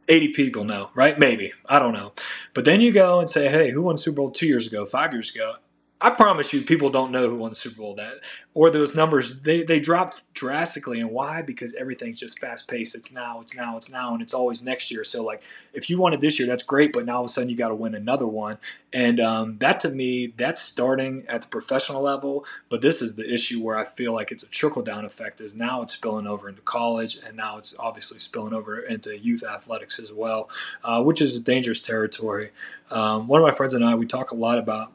80 0.08 0.30
people 0.30 0.64
know, 0.64 0.90
right? 0.94 1.18
Maybe. 1.18 1.54
I 1.68 1.80
don't 1.80 1.94
know. 1.94 2.14
But 2.54 2.66
then 2.66 2.82
you 2.82 2.92
go 2.92 3.20
and 3.20 3.30
say, 3.30 3.50
hey, 3.50 3.72
who 3.72 3.82
won 3.82 3.98
Super 3.98 4.18
Bowl 4.18 4.32
two 4.32 4.46
years 4.46 4.68
ago, 4.68 4.86
five 4.86 5.14
years 5.14 5.34
ago? 5.34 5.56
I 6.02 6.10
promise 6.10 6.52
you, 6.52 6.62
people 6.62 6.90
don't 6.90 7.12
know 7.12 7.30
who 7.30 7.38
won 7.38 7.52
the 7.52 7.56
Super 7.56 7.78
Bowl 7.78 7.96
that 7.96 8.16
or 8.54 8.70
those 8.70 8.96
numbers. 8.96 9.42
They 9.42 9.64
they 9.64 9.80
dropped 9.80 10.24
drastically, 10.34 11.00
and 11.00 11.10
why? 11.10 11.42
Because 11.42 11.74
everything's 11.74 12.20
just 12.20 12.38
fast 12.38 12.68
paced. 12.68 12.96
It's 12.96 13.14
now, 13.14 13.40
it's 13.40 13.56
now, 13.56 13.78
it's 13.78 13.90
now, 13.90 14.12
and 14.14 14.22
it's 14.22 14.34
always 14.34 14.62
next 14.62 14.92
year. 14.92 15.06
So 15.06 15.24
like, 15.24 15.42
if 15.74 15.90
you 15.90 15.98
won 15.98 16.14
it 16.14 16.20
this 16.20 16.38
year, 16.38 16.48
that's 16.50 16.64
great, 16.64 16.92
but 16.92 17.06
now 17.06 17.18
all 17.18 17.24
of 17.24 17.30
a 17.30 17.34
sudden 17.34 17.50
you 17.50 17.56
got 17.56 17.70
to 17.70 17.76
win 17.76 17.96
another 17.96 18.28
one, 18.28 18.58
and 18.92 19.22
um, 19.22 19.58
that 19.60 19.80
to 19.82 19.90
me, 19.90 20.34
that's 20.36 20.62
starting 20.62 21.26
at 21.30 21.44
the 21.44 21.48
professional 21.48 22.02
level. 22.02 22.46
But 22.68 22.82
this 22.82 23.02
is 23.02 23.16
the 23.16 23.34
issue 23.34 23.64
where 23.64 23.78
I 23.78 23.86
feel 23.86 24.14
like 24.14 24.34
it's 24.34 24.44
a 24.44 24.50
trickle 24.50 24.82
down 24.82 25.06
effect. 25.06 25.40
Is 25.40 25.56
now 25.56 25.82
it's 25.82 25.94
spilling 25.94 26.28
over 26.28 26.50
into 26.50 26.62
college, 26.62 27.20
and 27.26 27.38
now 27.38 27.58
it's 27.58 27.74
obviously 27.80 28.20
spilling 28.20 28.54
over 28.54 28.80
into 28.80 29.18
youth 29.18 29.46
athletics 29.46 29.98
as 30.00 30.12
well, 30.12 30.50
uh, 30.84 31.02
which 31.02 31.22
is 31.22 31.42
dangerous 31.42 31.80
territory. 31.80 32.52
Um, 32.92 33.28
one 33.28 33.42
of 33.42 33.48
my 33.48 33.54
friends 33.54 33.74
and 33.74 33.84
I, 33.84 33.96
we 33.96 34.06
talk 34.06 34.32
a 34.32 34.36
lot 34.36 34.58
about 34.58 34.92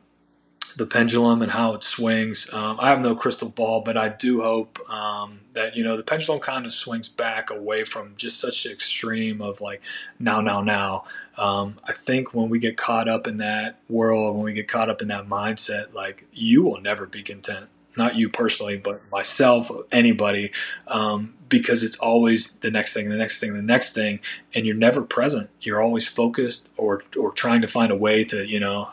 the 0.76 0.86
pendulum 0.86 1.42
and 1.42 1.50
how 1.50 1.74
it 1.74 1.82
swings. 1.82 2.48
Um, 2.52 2.78
I 2.80 2.90
have 2.90 3.00
no 3.00 3.14
crystal 3.14 3.48
ball, 3.48 3.82
but 3.82 3.96
I 3.96 4.08
do 4.08 4.42
hope 4.42 4.78
um, 4.90 5.40
that 5.52 5.76
you 5.76 5.84
know 5.84 5.96
the 5.96 6.02
pendulum 6.02 6.40
kind 6.40 6.66
of 6.66 6.72
swings 6.72 7.08
back 7.08 7.50
away 7.50 7.84
from 7.84 8.14
just 8.16 8.40
such 8.40 8.66
an 8.66 8.72
extreme 8.72 9.40
of 9.42 9.60
like 9.60 9.82
now, 10.18 10.40
now, 10.40 10.60
now. 10.60 11.04
Um, 11.36 11.76
I 11.84 11.92
think 11.92 12.34
when 12.34 12.48
we 12.50 12.58
get 12.58 12.76
caught 12.76 13.08
up 13.08 13.26
in 13.26 13.38
that 13.38 13.78
world, 13.88 14.36
when 14.36 14.44
we 14.44 14.52
get 14.52 14.68
caught 14.68 14.90
up 14.90 15.02
in 15.02 15.08
that 15.08 15.28
mindset, 15.28 15.92
like 15.94 16.26
you 16.32 16.62
will 16.62 16.80
never 16.80 17.06
be 17.06 17.22
content. 17.22 17.66
Not 17.96 18.14
you 18.14 18.28
personally, 18.28 18.76
but 18.76 19.02
myself, 19.10 19.70
anybody, 19.90 20.52
um, 20.86 21.34
because 21.48 21.82
it's 21.82 21.96
always 21.96 22.58
the 22.58 22.70
next 22.70 22.94
thing, 22.94 23.08
the 23.08 23.16
next 23.16 23.40
thing, 23.40 23.52
the 23.52 23.62
next 23.62 23.94
thing, 23.94 24.20
and 24.54 24.64
you're 24.64 24.76
never 24.76 25.02
present. 25.02 25.50
You're 25.60 25.82
always 25.82 26.06
focused 26.06 26.70
or 26.76 27.02
or 27.18 27.32
trying 27.32 27.62
to 27.62 27.68
find 27.68 27.90
a 27.90 27.96
way 27.96 28.22
to 28.24 28.46
you 28.46 28.60
know 28.60 28.90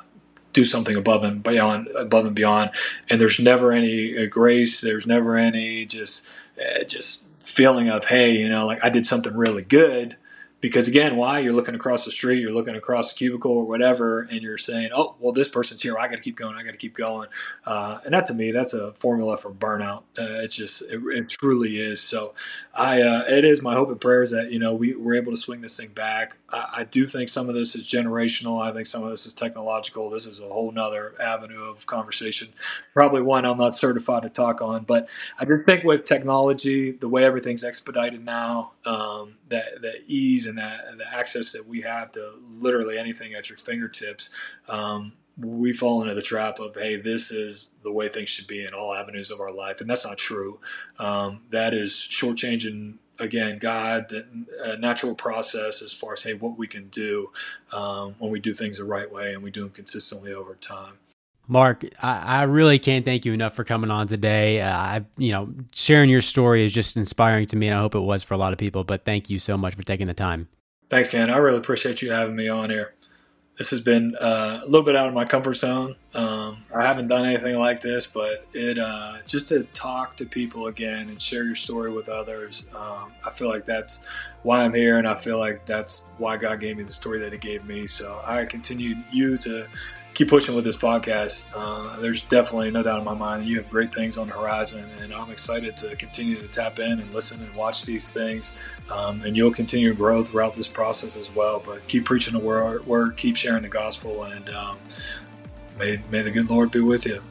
do 0.53 0.65
something 0.65 0.95
above 0.95 1.23
and 1.23 1.43
beyond, 1.43 1.87
above 1.95 2.25
and 2.25 2.35
beyond. 2.35 2.71
And 3.09 3.21
there's 3.21 3.39
never 3.39 3.71
any 3.71 4.17
uh, 4.17 4.25
grace. 4.27 4.81
There's 4.81 5.07
never 5.07 5.37
any 5.37 5.85
just, 5.85 6.27
uh, 6.59 6.83
just 6.83 7.29
feeling 7.43 7.89
of, 7.89 8.05
hey, 8.05 8.31
you 8.31 8.49
know, 8.49 8.65
like 8.65 8.83
I 8.83 8.89
did 8.89 9.05
something 9.05 9.35
really 9.35 9.63
good 9.63 10.15
because 10.61 10.87
again 10.87 11.15
why? 11.15 11.39
You're 11.39 11.53
looking 11.53 11.75
across 11.75 12.05
the 12.05 12.11
street 12.11 12.39
you're 12.39 12.51
looking 12.51 12.75
across 12.75 13.13
the 13.13 13.17
cubicle 13.17 13.51
or 13.51 13.65
whatever 13.65 14.21
and 14.21 14.41
you're 14.41 14.57
saying 14.57 14.89
oh 14.95 15.15
well 15.19 15.33
this 15.33 15.47
person's 15.47 15.81
here. 15.81 15.97
I 15.97 16.07
got 16.07 16.15
to 16.15 16.21
keep 16.21 16.35
going 16.35 16.55
i 16.55 16.63
got 16.63 16.71
to 16.71 16.77
keep 16.77 16.95
going. 16.95 17.27
Uh, 17.65 17.99
and 18.05 18.13
that 18.13 18.25
to 18.25 18.33
me 18.33 18.51
that's 18.51 18.73
a 18.73 18.93
formula 18.93 19.37
for 19.37 19.51
burnout. 19.51 20.03
Uh, 20.17 20.41
it's 20.43 20.55
just 20.55 20.81
it, 20.91 21.01
it, 21.11 21.29
truly 21.29 21.77
is. 21.79 22.01
So 22.01 22.33
i 22.73 23.01
uh, 23.01 23.23
it 23.27 23.45
is 23.45 23.61
my 23.61 23.73
hope 23.73 23.89
and 23.89 24.01
prayers 24.01 24.31
that 24.31 24.51
you 24.51 24.59
know 24.59 24.73
we, 24.73 24.95
we're 24.95 25.15
able 25.15 25.31
to 25.31 25.37
swing 25.37 25.61
this 25.61 25.77
thing 25.77 25.89
back. 25.89 26.37
I, 26.49 26.67
I, 26.77 26.83
do 26.83 27.05
think 27.05 27.29
some 27.29 27.49
of 27.49 27.55
this 27.55 27.75
is 27.75 27.83
generational. 27.87 28.61
I 28.61 28.73
think 28.73 28.87
some 28.87 29.03
of 29.03 29.09
this 29.09 29.25
is 29.25 29.33
technological. 29.33 30.09
This 30.09 30.25
is 30.25 30.39
a 30.39 30.47
whole 30.47 30.71
nother 30.71 31.13
avenue 31.19 31.63
of 31.63 31.85
conversation. 31.85 32.49
Probably 32.93 33.21
one 33.21 33.45
i'm 33.45 33.57
not 33.57 33.75
certified 33.75 34.23
to 34.23 34.29
talk 34.29 34.61
on 34.61 34.83
but 34.83 35.09
i 35.39 35.45
just 35.45 35.65
think 35.65 35.83
with 35.83 36.05
technology 36.05 36.91
the 36.91 37.07
way 37.07 37.23
everything's 37.23 37.63
expedited 37.63 38.23
now 38.23 38.71
um, 38.85 39.35
that 39.49 39.81
that 39.81 40.03
ease 40.07 40.45
and 40.45 40.57
that 40.57 40.85
and 40.87 40.99
the 40.99 41.13
access 41.13 41.51
that 41.51 41.67
we 41.67 41.81
have 41.81 42.11
to 42.11 42.33
literally 42.57 42.97
anything 42.97 43.33
at 43.33 43.49
your 43.49 43.57
fingertips, 43.57 44.29
um, 44.67 45.13
we 45.37 45.73
fall 45.73 46.01
into 46.01 46.13
the 46.13 46.21
trap 46.21 46.59
of 46.59 46.75
hey, 46.75 46.95
this 46.95 47.31
is 47.31 47.75
the 47.83 47.91
way 47.91 48.09
things 48.09 48.29
should 48.29 48.47
be 48.47 48.65
in 48.65 48.73
all 48.73 48.93
avenues 48.93 49.31
of 49.31 49.39
our 49.39 49.51
life, 49.51 49.81
and 49.81 49.89
that's 49.89 50.05
not 50.05 50.17
true. 50.17 50.59
Um, 50.99 51.41
that 51.51 51.73
is 51.73 51.91
shortchanging 51.91 52.95
again 53.19 53.57
God, 53.59 54.09
the 54.09 54.77
natural 54.79 55.15
process 55.15 55.81
as 55.81 55.93
far 55.93 56.13
as 56.13 56.23
hey, 56.23 56.33
what 56.33 56.57
we 56.57 56.67
can 56.67 56.87
do 56.89 57.31
um, 57.71 58.15
when 58.19 58.31
we 58.31 58.39
do 58.39 58.53
things 58.53 58.77
the 58.77 58.83
right 58.83 59.11
way 59.11 59.33
and 59.33 59.43
we 59.43 59.51
do 59.51 59.61
them 59.61 59.71
consistently 59.71 60.33
over 60.33 60.55
time. 60.55 60.93
Mark, 61.47 61.85
I, 62.01 62.41
I, 62.41 62.43
really 62.43 62.77
can't 62.77 63.05
thank 63.05 63.23
you 63.23 63.31
enough 63.31 63.55
for 63.55 63.63
coming 63.63 63.89
on 63.89 64.07
today. 64.09 64.59
Uh, 64.59 64.69
I, 64.69 65.05
you 65.17 65.31
know, 65.31 65.49
sharing 65.73 66.09
your 66.09 66.21
story 66.21 66.65
is 66.65 66.73
just 66.73 66.97
inspiring 66.97 67.45
to 67.47 67.55
me, 67.55 67.67
and 67.67 67.77
I 67.77 67.79
hope 67.79 67.95
it 67.95 67.99
was 67.99 68.21
for 68.21 68.33
a 68.33 68.37
lot 68.37 68.51
of 68.51 68.59
people. 68.59 68.83
But 68.83 69.05
thank 69.05 69.29
you 69.29 69.39
so 69.39 69.57
much 69.57 69.75
for 69.75 69.83
taking 69.83 70.07
the 70.07 70.13
time. 70.13 70.49
Thanks, 70.89 71.09
Ken. 71.09 71.29
I 71.29 71.37
really 71.37 71.57
appreciate 71.57 72.01
you 72.01 72.11
having 72.11 72.35
me 72.35 72.49
on 72.49 72.69
here. 72.69 72.95
This 73.57 73.71
has 73.71 73.81
been 73.81 74.15
uh, 74.17 74.59
a 74.61 74.65
little 74.65 74.83
bit 74.83 74.95
out 74.95 75.07
of 75.07 75.15
my 75.15 75.25
comfort 75.25 75.55
zone. 75.55 75.95
Um, 76.13 76.65
I 76.75 76.85
haven't 76.85 77.07
done 77.07 77.25
anything 77.25 77.57
like 77.57 77.81
this, 77.81 78.05
but 78.05 78.45
it 78.53 78.77
uh, 78.77 79.17
just 79.25 79.49
to 79.49 79.63
talk 79.73 80.15
to 80.17 80.25
people 80.25 80.67
again 80.67 81.09
and 81.09 81.19
share 81.19 81.43
your 81.43 81.55
story 81.55 81.91
with 81.91 82.07
others. 82.07 82.65
Um, 82.75 83.13
I 83.25 83.31
feel 83.31 83.47
like 83.47 83.65
that's 83.65 84.05
why 84.43 84.63
I'm 84.63 84.73
here, 84.73 84.99
and 84.99 85.07
I 85.07 85.15
feel 85.15 85.39
like 85.39 85.65
that's 85.65 86.09
why 86.17 86.37
God 86.37 86.59
gave 86.59 86.77
me 86.77 86.83
the 86.83 86.91
story 86.91 87.19
that 87.19 87.31
He 87.31 87.39
gave 87.39 87.65
me. 87.65 87.87
So 87.87 88.21
I 88.23 88.45
continue 88.45 88.95
you 89.11 89.37
to 89.37 89.65
keep 90.17 90.29
pushing 90.29 90.55
with 90.55 90.63
this 90.63 90.75
podcast. 90.75 91.47
Uh, 91.55 91.95
there's 91.99 92.23
definitely 92.23 92.71
no 92.71 92.81
doubt 92.81 92.97
in 92.97 93.05
my 93.05 93.13
mind 93.13 93.45
you 93.45 93.55
have 93.57 93.69
great 93.69 93.93
things 93.93 94.17
on 94.17 94.27
the 94.27 94.33
horizon, 94.33 94.83
and 94.99 95.13
I'm 95.13 95.29
excited 95.29 95.77
to 95.77 95.95
continue 95.95 96.41
to 96.41 96.47
tap 96.47 96.79
in 96.79 96.99
and 96.99 97.13
listen 97.13 97.39
and 97.43 97.53
watch 97.53 97.85
these 97.85 98.09
things. 98.09 98.57
Um, 98.89 99.21
and 99.21 99.37
you'll 99.37 99.53
continue 99.53 99.89
to 99.89 99.95
grow 99.95 100.23
throughout 100.23 100.55
this 100.55 100.67
process 100.67 101.15
as 101.15 101.29
well. 101.35 101.61
But 101.63 101.87
keep 101.87 102.05
preaching 102.05 102.33
the 102.33 102.39
word, 102.39 102.83
word 102.87 103.15
keep 103.15 103.35
sharing 103.35 103.61
the 103.61 103.69
gospel, 103.69 104.23
and 104.23 104.49
um, 104.49 104.79
may, 105.77 106.01
may 106.09 106.23
the 106.23 106.31
good 106.31 106.49
Lord 106.49 106.71
be 106.71 106.79
with 106.79 107.05
you. 107.05 107.21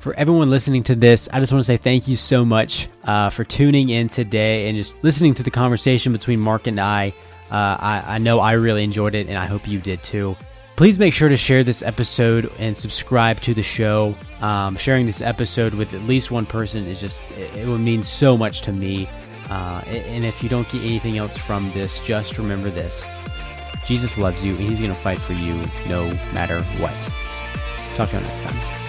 For 0.00 0.12
everyone 0.16 0.50
listening 0.50 0.82
to 0.82 0.94
this, 0.94 1.30
I 1.32 1.40
just 1.40 1.50
want 1.50 1.60
to 1.60 1.64
say 1.64 1.78
thank 1.78 2.08
you 2.08 2.18
so 2.18 2.44
much 2.44 2.90
uh, 3.04 3.30
for 3.30 3.42
tuning 3.42 3.88
in 3.88 4.08
today 4.08 4.68
and 4.68 4.76
just 4.76 5.02
listening 5.02 5.32
to 5.36 5.42
the 5.42 5.50
conversation 5.50 6.12
between 6.12 6.40
Mark 6.40 6.66
and 6.66 6.78
I. 6.78 7.14
Uh, 7.50 7.76
I, 7.80 8.02
I 8.06 8.18
know 8.18 8.38
I 8.38 8.52
really 8.52 8.84
enjoyed 8.84 9.14
it, 9.14 9.28
and 9.28 9.38
I 9.38 9.46
hope 9.46 9.66
you 9.66 9.78
did 9.78 10.02
too. 10.02 10.36
Please 10.76 10.98
make 10.98 11.12
sure 11.12 11.28
to 11.28 11.36
share 11.36 11.62
this 11.62 11.82
episode 11.82 12.50
and 12.58 12.76
subscribe 12.76 13.40
to 13.42 13.54
the 13.54 13.62
show. 13.62 14.14
Um, 14.40 14.76
sharing 14.76 15.06
this 15.06 15.20
episode 15.20 15.72
with 15.74 15.94
at 15.94 16.02
least 16.02 16.32
one 16.32 16.46
person 16.46 16.84
is 16.84 17.00
just, 17.00 17.20
it, 17.38 17.68
would 17.68 17.80
mean 17.80 18.02
so 18.02 18.36
much 18.36 18.62
to 18.62 18.72
me. 18.72 19.08
Uh, 19.48 19.82
and 19.86 20.24
if 20.24 20.42
you 20.42 20.48
don't 20.48 20.68
get 20.70 20.82
anything 20.82 21.16
else 21.16 21.36
from 21.36 21.70
this, 21.72 22.00
just 22.00 22.38
remember 22.38 22.70
this 22.70 23.06
Jesus 23.86 24.16
loves 24.16 24.42
you 24.42 24.56
and 24.56 24.68
he's 24.68 24.80
going 24.80 24.90
to 24.90 24.98
fight 24.98 25.20
for 25.20 25.34
you 25.34 25.54
no 25.86 26.06
matter 26.32 26.62
what. 26.80 26.94
Talk 27.96 28.10
to 28.10 28.16
you 28.16 28.22
next 28.22 28.42
time. 28.42 28.83